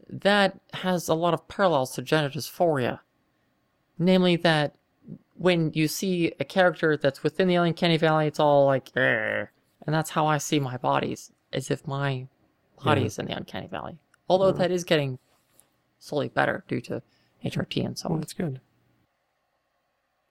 that 0.07 0.59
has 0.73 1.07
a 1.09 1.15
lot 1.15 1.33
of 1.33 1.47
parallels 1.47 1.95
to 1.95 2.01
gender 2.03 2.29
dysphoria. 2.29 2.99
Namely, 3.97 4.35
that 4.35 4.75
when 5.33 5.71
you 5.73 5.87
see 5.87 6.31
a 6.39 6.45
character 6.45 6.95
that's 6.95 7.23
within 7.23 7.47
the 7.47 7.55
uncanny 7.55 7.97
valley, 7.97 8.27
it's 8.27 8.39
all 8.39 8.65
like, 8.67 8.91
"Grr," 8.93 9.47
and 9.85 9.95
that's 9.95 10.11
how 10.11 10.27
I 10.27 10.37
see 10.37 10.59
my 10.59 10.77
bodies, 10.77 11.31
as 11.51 11.71
if 11.71 11.87
my 11.87 12.27
body 12.83 13.01
Yeah. 13.01 13.07
is 13.07 13.17
in 13.17 13.25
the 13.25 13.35
uncanny 13.35 13.65
valley. 13.67 13.97
Although 14.29 14.51
that 14.51 14.69
is 14.69 14.83
getting 14.83 15.17
slowly 15.97 16.29
better 16.29 16.63
due 16.67 16.81
to 16.81 17.01
HRT 17.43 17.83
and 17.83 17.97
so 17.97 18.09
well, 18.09 18.15
on. 18.15 18.19
that's 18.21 18.33
good. 18.33 18.61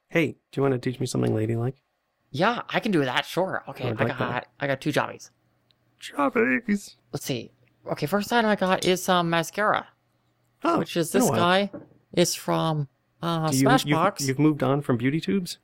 Hey, 0.09 0.33
do 0.53 0.59
you 0.59 0.63
want 0.63 0.75
to 0.75 0.79
teach 0.79 1.01
me 1.01 1.07
something 1.07 1.35
ladylike? 1.35 1.83
Yeah, 2.31 2.63
I 2.69 2.79
can 2.79 2.93
do 2.93 3.05
that. 3.05 3.25
Sure. 3.25 3.65
Okay, 3.69 3.89
oh, 3.89 3.89
I'd 3.91 4.01
I 4.01 4.05
like 4.05 4.19
that. 4.19 4.19
got 4.19 4.47
I 4.61 4.67
got 4.69 4.81
two 4.81 4.93
jobbies. 4.93 5.33
Choppies. 6.01 6.95
let's 7.13 7.25
see. 7.25 7.51
Okay, 7.93 8.07
first 8.07 8.33
item 8.33 8.51
I 8.51 8.57
got 8.57 8.85
is 8.85 9.09
um 9.09 9.31
mascara, 9.31 9.87
Oh, 10.65 10.79
which 10.79 10.97
is 10.97 11.13
this 11.13 11.29
guy. 11.31 11.71
It's 12.13 12.35
from 12.35 12.89
uh 13.23 13.51
Do 13.51 13.57
you, 13.57 13.67
Smashbox. 13.67 14.21
You've, 14.21 14.29
you've 14.29 14.39
moved 14.39 14.63
on 14.63 14.83
from 14.83 14.97
beauty 14.97 15.21
tubes. 15.21 15.59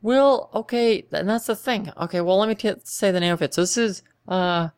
Well, 0.00 0.50
okay, 0.52 1.06
and 1.12 1.28
that's 1.28 1.46
the 1.46 1.54
thing. 1.56 1.92
Okay, 1.96 2.20
well, 2.20 2.38
let 2.38 2.48
me 2.48 2.56
t- 2.56 2.72
say 2.82 3.12
the 3.12 3.20
name 3.20 3.32
of 3.32 3.42
it. 3.42 3.54
So 3.54 3.60
this 3.62 3.76
is 3.76 4.02
uh 4.26 4.68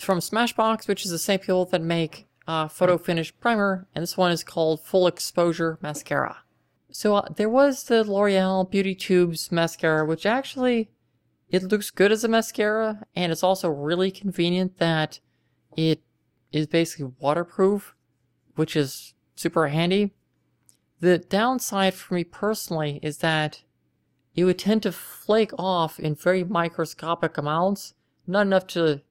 from 0.00 0.18
Smashbox, 0.18 0.88
which 0.88 1.04
is 1.04 1.10
the 1.10 1.18
same 1.18 1.38
people 1.38 1.64
that 1.66 1.82
make 1.82 2.26
uh, 2.48 2.66
Photo 2.66 2.98
Finish 2.98 3.32
Primer, 3.38 3.86
and 3.94 4.02
this 4.02 4.16
one 4.16 4.32
is 4.32 4.42
called 4.42 4.82
Full 4.82 5.06
Exposure 5.06 5.78
Mascara. 5.80 6.38
So 6.90 7.14
uh, 7.16 7.28
there 7.36 7.48
was 7.48 7.84
the 7.84 8.02
L'Oreal 8.02 8.68
Beauty 8.68 8.94
Tubes 8.96 9.52
mascara, 9.52 10.04
which 10.04 10.26
actually 10.26 10.90
it 11.48 11.62
looks 11.62 11.90
good 11.90 12.10
as 12.10 12.24
a 12.24 12.28
mascara, 12.28 13.06
and 13.14 13.30
it's 13.30 13.44
also 13.44 13.68
really 13.68 14.10
convenient 14.10 14.78
that 14.78 15.20
it 15.76 16.02
is 16.52 16.66
basically 16.66 17.12
waterproof, 17.18 17.94
which 18.54 18.76
is 18.76 19.14
super 19.34 19.68
handy. 19.68 20.12
The 21.00 21.18
downside 21.18 21.94
for 21.94 22.14
me 22.14 22.24
personally 22.24 23.00
is 23.02 23.18
that 23.18 23.62
it 24.34 24.44
would 24.44 24.58
tend 24.58 24.82
to 24.84 24.92
flake 24.92 25.52
off 25.58 25.98
in 25.98 26.14
very 26.14 26.44
microscopic 26.44 27.36
amounts, 27.36 27.94
not 28.26 28.46
enough 28.46 28.66
to 28.68 29.02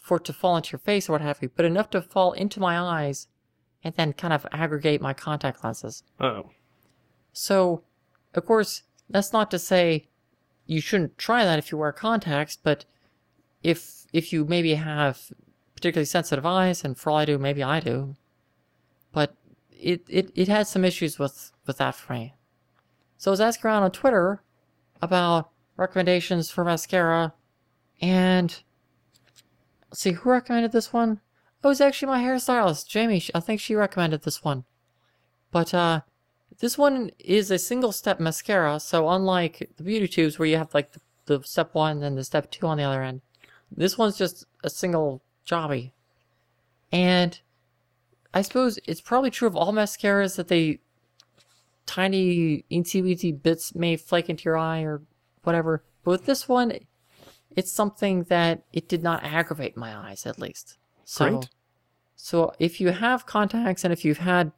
for 0.00 0.16
it 0.16 0.24
to 0.24 0.32
fall 0.32 0.56
into 0.56 0.72
your 0.72 0.78
face 0.78 1.08
or 1.08 1.12
what 1.12 1.20
have 1.20 1.38
you, 1.42 1.50
but 1.54 1.66
enough 1.66 1.90
to 1.90 2.00
fall 2.00 2.32
into 2.32 2.60
my 2.60 2.78
eyes 2.78 3.28
and 3.84 3.94
then 3.96 4.12
kind 4.14 4.32
of 4.32 4.46
aggregate 4.52 5.02
my 5.02 5.12
contact 5.12 5.62
lenses. 5.62 6.02
Oh, 6.18 6.50
So, 7.32 7.82
of 8.34 8.46
course, 8.46 8.84
that's 9.10 9.34
not 9.34 9.50
to 9.50 9.58
say 9.58 10.08
you 10.66 10.80
shouldn't 10.80 11.18
try 11.18 11.44
that 11.44 11.58
if 11.58 11.70
you 11.70 11.78
wear 11.78 11.92
contacts, 11.92 12.56
but 12.62 12.84
if 13.62 14.06
if 14.12 14.32
you 14.32 14.44
maybe 14.44 14.74
have 14.74 15.30
particularly 15.78 16.06
sensitive 16.06 16.44
eyes, 16.44 16.84
and 16.84 16.98
for 16.98 17.10
all 17.10 17.18
I 17.18 17.24
do, 17.24 17.38
maybe 17.38 17.62
I 17.62 17.78
do, 17.78 18.16
but 19.12 19.34
it 19.70 20.02
it, 20.08 20.32
it 20.34 20.48
had 20.48 20.66
some 20.66 20.84
issues 20.84 21.18
with 21.18 21.52
with 21.66 21.78
that 21.78 21.94
for 21.94 22.14
me. 22.14 22.34
So 23.16 23.30
I 23.30 23.32
was 23.32 23.40
asking 23.40 23.68
around 23.68 23.84
on 23.84 23.92
Twitter 23.92 24.42
about 25.00 25.50
recommendations 25.76 26.50
for 26.50 26.64
mascara, 26.64 27.32
and 28.00 28.60
see 29.92 30.12
who 30.12 30.30
recommended 30.30 30.72
this 30.72 30.92
one. 30.92 31.20
Oh, 31.62 31.68
it 31.68 31.70
was 31.70 31.80
actually 31.80 32.08
my 32.08 32.22
hairstylist, 32.22 32.88
Jamie. 32.88 33.22
I 33.34 33.40
think 33.40 33.60
she 33.60 33.74
recommended 33.74 34.22
this 34.22 34.42
one. 34.42 34.64
But 35.50 35.72
uh, 35.72 36.00
this 36.58 36.76
one 36.76 37.10
is 37.18 37.50
a 37.50 37.58
single 37.58 37.92
step 37.92 38.18
mascara, 38.18 38.80
so 38.80 39.08
unlike 39.08 39.70
the 39.76 39.84
beauty 39.84 40.08
tubes 40.08 40.38
where 40.38 40.48
you 40.48 40.56
have 40.56 40.74
like 40.74 40.92
the, 40.92 41.00
the 41.26 41.42
step 41.44 41.74
one 41.74 41.92
and 41.92 42.02
then 42.02 42.14
the 42.16 42.24
step 42.24 42.50
two 42.50 42.66
on 42.66 42.78
the 42.78 42.84
other 42.84 43.02
end, 43.02 43.22
this 43.70 43.96
one's 43.96 44.18
just 44.18 44.44
a 44.64 44.70
single 44.70 45.22
jobby. 45.48 45.92
And 46.92 47.40
I 48.34 48.42
suppose 48.42 48.78
it's 48.86 49.00
probably 49.00 49.30
true 49.30 49.48
of 49.48 49.56
all 49.56 49.72
mascaras 49.72 50.36
that 50.36 50.48
they 50.48 50.80
tiny 51.86 52.64
eensy 52.70 53.02
weensy 53.02 53.42
bits 53.42 53.74
may 53.74 53.96
flake 53.96 54.28
into 54.28 54.44
your 54.44 54.58
eye 54.58 54.82
or 54.82 55.02
whatever. 55.42 55.82
But 56.04 56.10
with 56.12 56.26
this 56.26 56.48
one, 56.48 56.72
it's 57.56 57.72
something 57.72 58.24
that 58.24 58.64
it 58.72 58.88
did 58.88 59.02
not 59.02 59.24
aggravate 59.24 59.76
my 59.76 59.96
eyes 59.96 60.26
at 60.26 60.38
least. 60.38 60.76
So, 61.04 61.30
Great. 61.30 61.48
so 62.16 62.52
if 62.58 62.80
you 62.80 62.90
have 62.90 63.26
contacts 63.26 63.84
and 63.84 63.92
if 63.92 64.04
you've 64.04 64.18
had 64.18 64.52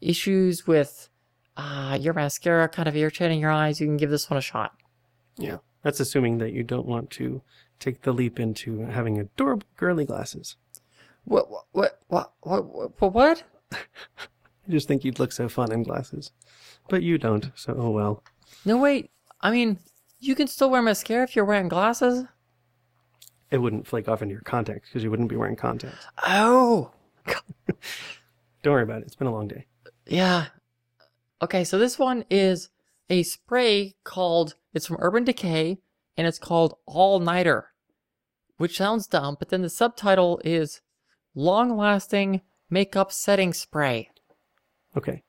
issues 0.00 0.66
with 0.66 1.10
uh, 1.56 1.98
your 2.00 2.14
mascara 2.14 2.68
kind 2.68 2.88
of 2.88 2.96
irritating 2.96 3.40
your 3.40 3.50
eyes, 3.50 3.80
you 3.80 3.86
can 3.86 3.98
give 3.98 4.10
this 4.10 4.28
one 4.30 4.38
a 4.38 4.42
shot. 4.42 4.72
yeah. 5.36 5.58
That's 5.82 5.98
assuming 5.98 6.38
that 6.38 6.52
you 6.52 6.62
don't 6.62 6.86
want 6.86 7.10
to 7.10 7.42
take 7.82 8.02
the 8.02 8.12
leap 8.12 8.38
into 8.40 8.80
having 8.86 9.18
adorable 9.18 9.66
girly 9.76 10.04
glasses. 10.04 10.56
What? 11.24 11.48
What? 11.72 11.98
What? 12.08 12.32
What? 12.40 12.64
What? 13.00 13.14
What? 13.14 13.42
I 13.72 14.70
just 14.70 14.86
think 14.88 15.04
you'd 15.04 15.18
look 15.18 15.32
so 15.32 15.48
fun 15.48 15.72
in 15.72 15.82
glasses, 15.82 16.30
but 16.88 17.02
you 17.02 17.18
don't. 17.18 17.50
So 17.54 17.74
oh 17.78 17.90
well. 17.90 18.22
No, 18.64 18.76
wait. 18.78 19.10
I 19.40 19.50
mean, 19.50 19.78
you 20.20 20.34
can 20.34 20.46
still 20.46 20.70
wear 20.70 20.82
mascara 20.82 21.24
if 21.24 21.34
you're 21.34 21.44
wearing 21.44 21.68
glasses. 21.68 22.24
It 23.50 23.58
wouldn't 23.58 23.86
flake 23.86 24.08
off 24.08 24.22
into 24.22 24.32
your 24.32 24.42
contacts 24.42 24.88
because 24.88 25.02
you 25.02 25.10
wouldn't 25.10 25.28
be 25.28 25.36
wearing 25.36 25.56
contacts. 25.56 26.06
Oh, 26.26 26.92
Don't 28.62 28.72
worry 28.72 28.82
about 28.84 29.02
it. 29.02 29.06
It's 29.06 29.16
been 29.16 29.26
a 29.26 29.32
long 29.32 29.48
day. 29.48 29.66
yeah. 30.06 30.46
Okay, 31.42 31.64
so 31.64 31.76
this 31.76 31.98
one 31.98 32.24
is 32.30 32.68
a 33.10 33.24
spray 33.24 33.94
called. 34.04 34.54
It's 34.74 34.86
from 34.86 34.96
Urban 35.00 35.24
Decay, 35.24 35.78
and 36.16 36.26
it's 36.26 36.38
called 36.38 36.76
All 36.86 37.18
Nighter, 37.18 37.71
which 38.62 38.76
sounds 38.76 39.08
dumb, 39.08 39.36
but 39.40 39.48
then 39.48 39.62
the 39.62 39.68
subtitle 39.68 40.40
is 40.44 40.82
Long 41.34 41.76
Lasting 41.76 42.42
Makeup 42.70 43.10
Setting 43.10 43.52
Spray. 43.52 44.08
Okay. 44.96 45.24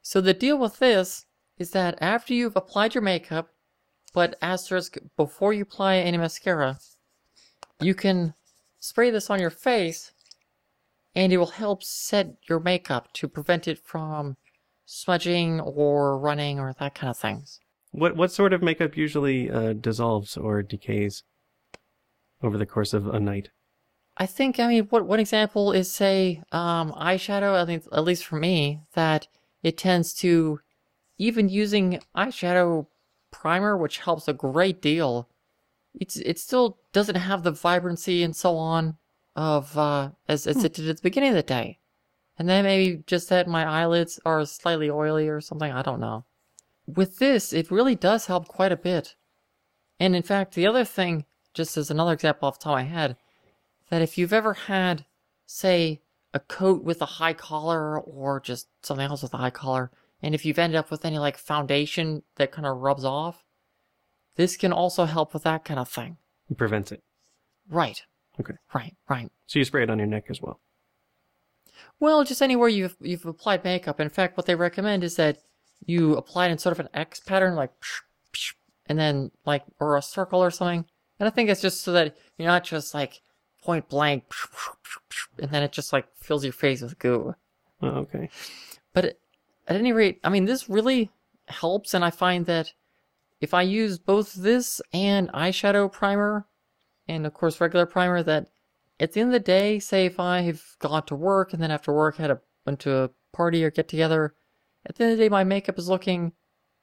So 0.00 0.22
the 0.22 0.32
deal 0.32 0.56
with 0.56 0.78
this 0.78 1.26
is 1.58 1.72
that 1.72 1.98
after 2.00 2.32
you've 2.32 2.56
applied 2.56 2.94
your 2.94 3.02
makeup, 3.02 3.50
but 4.14 4.36
asterisk 4.40 4.96
before 5.18 5.52
you 5.52 5.64
apply 5.64 5.96
any 5.96 6.16
mascara, 6.16 6.78
you 7.78 7.94
can 7.94 8.32
spray 8.80 9.10
this 9.10 9.28
on 9.28 9.38
your 9.38 9.50
face 9.50 10.12
and 11.14 11.30
it 11.30 11.36
will 11.36 11.58
help 11.60 11.82
set 11.82 12.36
your 12.48 12.58
makeup 12.58 13.12
to 13.12 13.28
prevent 13.28 13.68
it 13.68 13.80
from 13.84 14.38
smudging 14.86 15.60
or 15.60 16.18
running 16.18 16.58
or 16.58 16.72
that 16.80 16.94
kind 16.94 17.10
of 17.10 17.18
things. 17.18 17.60
What 17.90 18.16
what 18.16 18.32
sort 18.32 18.54
of 18.54 18.62
makeup 18.62 18.96
usually 18.96 19.50
uh, 19.50 19.74
dissolves 19.74 20.38
or 20.38 20.62
decays 20.62 21.22
over 22.42 22.58
the 22.58 22.66
course 22.66 22.92
of 22.92 23.06
a 23.06 23.20
night? 23.20 23.50
I 24.16 24.26
think, 24.26 24.60
I 24.60 24.68
mean, 24.68 24.84
what 24.84 25.06
one 25.06 25.20
example 25.20 25.72
is 25.72 25.90
say 25.90 26.42
um, 26.52 26.92
eyeshadow. 26.92 27.54
I 27.54 27.64
think, 27.64 27.84
at 27.92 28.04
least 28.04 28.26
for 28.26 28.36
me, 28.36 28.82
that 28.92 29.28
it 29.62 29.78
tends 29.78 30.12
to, 30.14 30.60
even 31.18 31.48
using 31.48 32.00
eyeshadow 32.14 32.86
primer, 33.30 33.76
which 33.76 33.98
helps 33.98 34.28
a 34.28 34.32
great 34.32 34.82
deal. 34.82 35.28
It's 35.94 36.16
it 36.16 36.38
still 36.38 36.78
doesn't 36.92 37.16
have 37.16 37.42
the 37.42 37.50
vibrancy 37.50 38.22
and 38.22 38.34
so 38.36 38.56
on 38.56 38.96
of 39.34 39.76
uh, 39.76 40.10
as 40.28 40.46
as 40.46 40.62
it 40.64 40.74
did 40.74 40.88
at 40.88 40.96
the 40.96 41.02
beginning 41.02 41.30
of 41.30 41.36
the 41.36 41.42
day, 41.42 41.78
and 42.38 42.48
then 42.48 42.64
maybe 42.64 43.02
just 43.06 43.28
that 43.30 43.48
my 43.48 43.64
eyelids 43.64 44.20
are 44.24 44.44
slightly 44.44 44.90
oily 44.90 45.28
or 45.28 45.40
something. 45.40 45.72
I 45.72 45.82
don't 45.82 46.00
know. 46.00 46.24
With 46.86 47.18
this, 47.18 47.52
it 47.52 47.70
really 47.70 47.94
does 47.94 48.26
help 48.26 48.48
quite 48.48 48.72
a 48.72 48.76
bit. 48.76 49.16
And 50.00 50.16
in 50.16 50.22
fact, 50.22 50.54
the 50.54 50.66
other 50.66 50.84
thing, 50.84 51.26
just 51.54 51.76
as 51.76 51.90
another 51.90 52.12
example 52.12 52.48
off 52.48 52.58
the 52.58 52.64
top 52.64 52.78
of 52.78 52.84
my 52.86 52.90
head, 52.90 53.16
that 53.90 54.02
if 54.02 54.16
you've 54.16 54.32
ever 54.32 54.54
had, 54.54 55.04
say, 55.46 56.00
a 56.34 56.40
coat 56.40 56.82
with 56.82 57.02
a 57.02 57.06
high 57.06 57.34
collar 57.34 58.00
or 58.00 58.40
just 58.40 58.68
something 58.82 59.06
else 59.06 59.22
with 59.22 59.34
a 59.34 59.38
high 59.38 59.50
collar, 59.50 59.90
and 60.22 60.34
if 60.34 60.44
you've 60.46 60.58
ended 60.58 60.76
up 60.76 60.90
with 60.90 61.04
any 61.04 61.18
like 61.18 61.36
foundation 61.36 62.22
that 62.36 62.52
kind 62.52 62.66
of 62.66 62.78
rubs 62.78 63.04
off, 63.04 63.44
this 64.36 64.56
can 64.56 64.72
also 64.72 65.04
help 65.04 65.34
with 65.34 65.42
that 65.42 65.64
kind 65.64 65.78
of 65.78 65.88
thing. 65.88 66.16
It 66.50 66.56
prevents 66.56 66.92
it. 66.92 67.02
Right. 67.68 68.02
Okay. 68.40 68.54
Right, 68.72 68.94
right. 69.08 69.30
So 69.46 69.58
you 69.58 69.64
spray 69.64 69.82
it 69.82 69.90
on 69.90 69.98
your 69.98 70.06
neck 70.06 70.24
as 70.30 70.40
well. 70.40 70.60
Well, 72.00 72.24
just 72.24 72.42
anywhere 72.42 72.68
you've 72.68 72.96
you've 73.00 73.26
applied 73.26 73.64
makeup. 73.64 74.00
In 74.00 74.08
fact, 74.08 74.36
what 74.36 74.46
they 74.46 74.54
recommend 74.54 75.04
is 75.04 75.16
that 75.16 75.38
you 75.84 76.16
apply 76.16 76.46
it 76.48 76.52
in 76.52 76.58
sort 76.58 76.72
of 76.72 76.80
an 76.80 76.88
X 76.94 77.20
pattern, 77.20 77.54
like, 77.54 77.72
and 78.86 78.98
then 78.98 79.30
like 79.44 79.64
or 79.78 79.96
a 79.96 80.02
circle 80.02 80.42
or 80.42 80.50
something. 80.50 80.86
And 81.22 81.28
I 81.28 81.30
think 81.30 81.50
it's 81.50 81.60
just 81.60 81.82
so 81.82 81.92
that 81.92 82.16
you're 82.36 82.48
not 82.48 82.64
just 82.64 82.94
like 82.94 83.22
point 83.62 83.88
blank, 83.88 84.24
and 85.38 85.52
then 85.52 85.62
it 85.62 85.70
just 85.70 85.92
like 85.92 86.08
fills 86.16 86.42
your 86.42 86.52
face 86.52 86.82
with 86.82 86.98
goo. 86.98 87.36
Oh, 87.80 87.86
okay. 87.86 88.28
But 88.92 89.04
at 89.68 89.76
any 89.76 89.92
rate, 89.92 90.18
I 90.24 90.30
mean, 90.30 90.46
this 90.46 90.68
really 90.68 91.12
helps, 91.46 91.94
and 91.94 92.04
I 92.04 92.10
find 92.10 92.46
that 92.46 92.72
if 93.40 93.54
I 93.54 93.62
use 93.62 94.00
both 94.00 94.34
this 94.34 94.80
and 94.92 95.30
eyeshadow 95.30 95.92
primer, 95.92 96.48
and 97.06 97.24
of 97.24 97.34
course 97.34 97.60
regular 97.60 97.86
primer, 97.86 98.24
that 98.24 98.48
at 98.98 99.12
the 99.12 99.20
end 99.20 99.28
of 99.28 99.34
the 99.34 99.38
day, 99.38 99.78
say 99.78 100.06
if 100.06 100.18
I've 100.18 100.74
gone 100.80 101.04
to 101.04 101.14
work 101.14 101.52
and 101.52 101.62
then 101.62 101.70
after 101.70 101.92
work 101.92 102.16
had 102.16 102.32
a 102.32 102.40
went 102.66 102.80
to 102.80 102.96
a 102.96 103.10
party 103.32 103.64
or 103.64 103.70
get 103.70 103.86
together, 103.86 104.34
at 104.84 104.96
the 104.96 105.04
end 105.04 105.12
of 105.12 105.18
the 105.18 105.24
day, 105.26 105.28
my 105.28 105.44
makeup 105.44 105.78
is 105.78 105.88
looking 105.88 106.32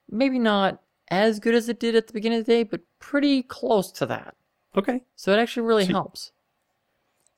maybe 0.10 0.40
not 0.40 0.82
as 1.12 1.40
good 1.40 1.56
as 1.56 1.70
it 1.70 1.80
did 1.80 1.96
at 1.96 2.08
the 2.08 2.14
beginning 2.14 2.40
of 2.40 2.46
the 2.46 2.52
day, 2.52 2.64
but 2.64 2.82
pretty 3.00 3.42
close 3.44 3.92
to 3.94 4.06
that. 4.06 4.36
Okay. 4.76 5.02
So 5.16 5.32
it 5.32 5.40
actually 5.40 5.66
really 5.68 5.86
So- 5.86 5.94
helps. 5.94 6.32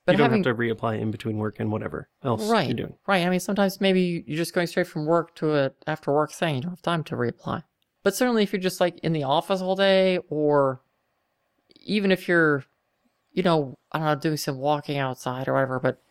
But 0.04 0.12
you 0.12 0.18
don't 0.18 0.30
having 0.30 0.42
have 0.44 0.56
to 0.56 0.60
reapply 0.60 1.00
in 1.00 1.12
between 1.12 1.36
work 1.38 1.60
and 1.60 1.70
whatever 1.70 2.08
else 2.24 2.48
right, 2.50 2.66
you're 2.66 2.74
doing. 2.76 2.94
right. 3.06 3.24
I 3.24 3.30
mean, 3.30 3.38
sometimes 3.38 3.80
maybe 3.80 4.24
you're 4.26 4.36
just 4.36 4.52
going 4.52 4.66
straight 4.66 4.88
from 4.88 5.06
work 5.06 5.32
to 5.36 5.54
a 5.56 5.72
after 5.86 6.12
work 6.12 6.32
thing. 6.32 6.56
You 6.56 6.60
don't 6.62 6.72
have 6.72 6.82
time 6.82 7.04
to 7.04 7.14
reapply. 7.14 7.62
But 8.02 8.16
certainly, 8.16 8.42
if 8.42 8.52
you're 8.52 8.60
just 8.60 8.80
like 8.80 8.98
in 9.04 9.12
the 9.12 9.22
office 9.22 9.60
all 9.62 9.76
day, 9.76 10.18
or 10.28 10.80
even 11.84 12.10
if 12.10 12.26
you're, 12.26 12.64
you 13.32 13.44
know, 13.44 13.78
I 13.92 13.98
don't 13.98 14.06
know, 14.08 14.14
doing 14.16 14.36
some 14.38 14.58
walking 14.58 14.98
outside 14.98 15.46
or 15.46 15.52
whatever, 15.52 15.78
but 15.78 16.02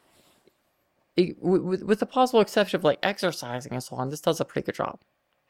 it, 1.17 1.35
with, 1.43 1.61
with- 1.61 1.83
with 1.83 1.99
the 1.99 2.05
possible 2.05 2.39
exception 2.39 2.77
of 2.79 2.85
like 2.85 2.99
exercising 3.03 3.73
and 3.73 3.83
so 3.83 3.97
on, 3.97 4.09
this 4.09 4.21
does 4.21 4.39
a 4.39 4.45
pretty 4.45 4.65
good 4.67 4.75
job. 4.75 5.01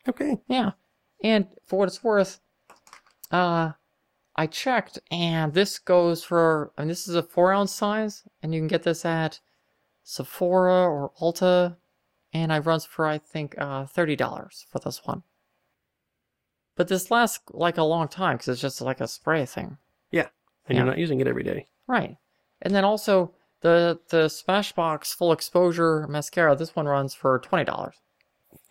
Okay. 0.09 0.39
Yeah. 0.47 0.71
And 1.23 1.47
for 1.65 1.79
what 1.79 1.87
it's 1.87 2.03
worth, 2.03 2.39
uh, 3.31 3.73
I 4.35 4.47
checked, 4.47 4.99
and 5.11 5.53
this 5.53 5.77
goes 5.77 6.23
for, 6.23 6.71
I 6.77 6.81
mean, 6.81 6.87
this 6.87 7.07
is 7.07 7.15
a 7.15 7.23
four 7.23 7.51
ounce 7.53 7.71
size, 7.71 8.23
and 8.41 8.53
you 8.53 8.59
can 8.61 8.67
get 8.67 8.83
this 8.83 9.05
at 9.05 9.39
Sephora 10.03 10.89
or 10.89 11.11
Ulta, 11.21 11.77
and 12.33 12.51
I 12.51 12.59
runs 12.59 12.85
for, 12.85 13.05
I 13.05 13.17
think, 13.17 13.55
uh, 13.57 13.85
$30 13.85 14.65
for 14.69 14.79
this 14.79 15.05
one. 15.05 15.23
But 16.75 16.87
this 16.87 17.11
lasts 17.11 17.41
like 17.51 17.77
a 17.77 17.83
long 17.83 18.07
time 18.07 18.37
because 18.37 18.47
it's 18.47 18.61
just 18.61 18.81
like 18.81 19.01
a 19.01 19.07
spray 19.07 19.45
thing. 19.45 19.77
Yeah. 20.11 20.29
And 20.67 20.75
Yeah. 20.75 20.83
you're 20.83 20.91
not 20.91 20.97
using 20.97 21.19
it 21.19 21.27
every 21.27 21.43
day. 21.43 21.67
Right. 21.87 22.17
And 22.61 22.73
then 22.73 22.85
also 22.85 23.33
the 23.59 23.99
the 24.09 24.25
Smashbox 24.27 25.13
full 25.13 25.31
exposure 25.33 26.07
mascara, 26.07 26.55
this 26.55 26.75
one 26.75 26.87
runs 26.87 27.13
for 27.13 27.39
$20. 27.39 27.91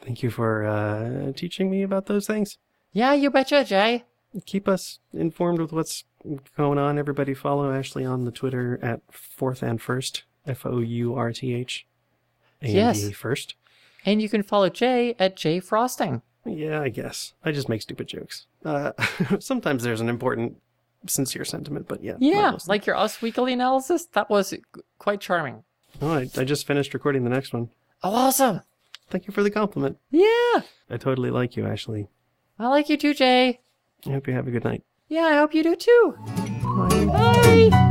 Thank 0.02 0.22
you 0.22 0.30
for 0.30 0.64
uh, 0.66 1.32
teaching 1.32 1.70
me 1.70 1.82
about 1.82 2.06
those 2.06 2.26
things. 2.26 2.58
Yeah, 2.92 3.12
you 3.12 3.30
betcha, 3.30 3.64
Jay. 3.64 4.04
Keep 4.46 4.68
us 4.68 5.00
informed 5.12 5.60
with 5.60 5.72
what's 5.72 6.04
going 6.56 6.78
on. 6.78 6.98
Everybody 6.98 7.34
follow 7.34 7.72
Ashley 7.72 8.04
on 8.04 8.24
the 8.24 8.30
Twitter 8.30 8.78
at 8.82 9.00
Fourth 9.10 9.62
and 9.62 9.80
First, 9.80 10.22
F 10.46 10.64
O 10.64 10.78
U 10.80 11.14
R 11.14 11.32
T 11.32 11.52
H. 11.54 11.86
A 12.62 12.66
N 12.66 12.70
D 12.70 12.76
Yes. 12.76 13.10
First. 13.12 13.54
And 14.06 14.22
you 14.22 14.28
can 14.28 14.42
follow 14.42 14.68
Jay 14.70 15.14
at 15.18 15.36
Jay 15.36 15.60
Frosting. 15.60 16.22
Yeah, 16.46 16.80
I 16.80 16.88
guess. 16.88 17.34
I 17.44 17.52
just 17.52 17.68
make 17.68 17.82
stupid 17.82 18.06
jokes. 18.06 18.46
Uh, 18.64 18.92
sometimes 19.40 19.82
there's 19.82 20.00
an 20.00 20.08
important, 20.08 20.56
sincere 21.06 21.44
sentiment, 21.44 21.86
but 21.86 22.02
yeah. 22.02 22.14
Yeah, 22.18 22.56
like 22.66 22.86
your 22.86 22.96
Us 22.96 23.20
Weekly 23.20 23.52
analysis, 23.52 24.06
that 24.12 24.30
was 24.30 24.54
quite 24.98 25.20
charming. 25.20 25.64
Oh, 26.00 26.12
I, 26.12 26.28
I 26.38 26.44
just 26.44 26.66
finished 26.66 26.94
recording 26.94 27.24
the 27.24 27.30
next 27.30 27.52
one. 27.52 27.68
Oh, 28.02 28.14
awesome. 28.14 28.62
Thank 29.10 29.26
you 29.26 29.32
for 29.32 29.42
the 29.42 29.50
compliment. 29.50 29.98
Yeah, 30.10 30.62
I 30.88 30.96
totally 30.96 31.30
like 31.30 31.56
you, 31.56 31.66
Ashley. 31.66 32.08
I 32.58 32.68
like 32.68 32.88
you 32.88 32.96
too, 32.96 33.12
Jay. 33.14 33.60
I 34.06 34.10
hope 34.10 34.28
you 34.28 34.34
have 34.34 34.46
a 34.46 34.50
good 34.50 34.64
night. 34.64 34.82
Yeah, 35.08 35.24
I 35.24 35.34
hope 35.34 35.54
you 35.54 35.62
do 35.62 35.76
too. 35.76 36.14
Bye. 36.62 37.04
Bye. 37.70 37.86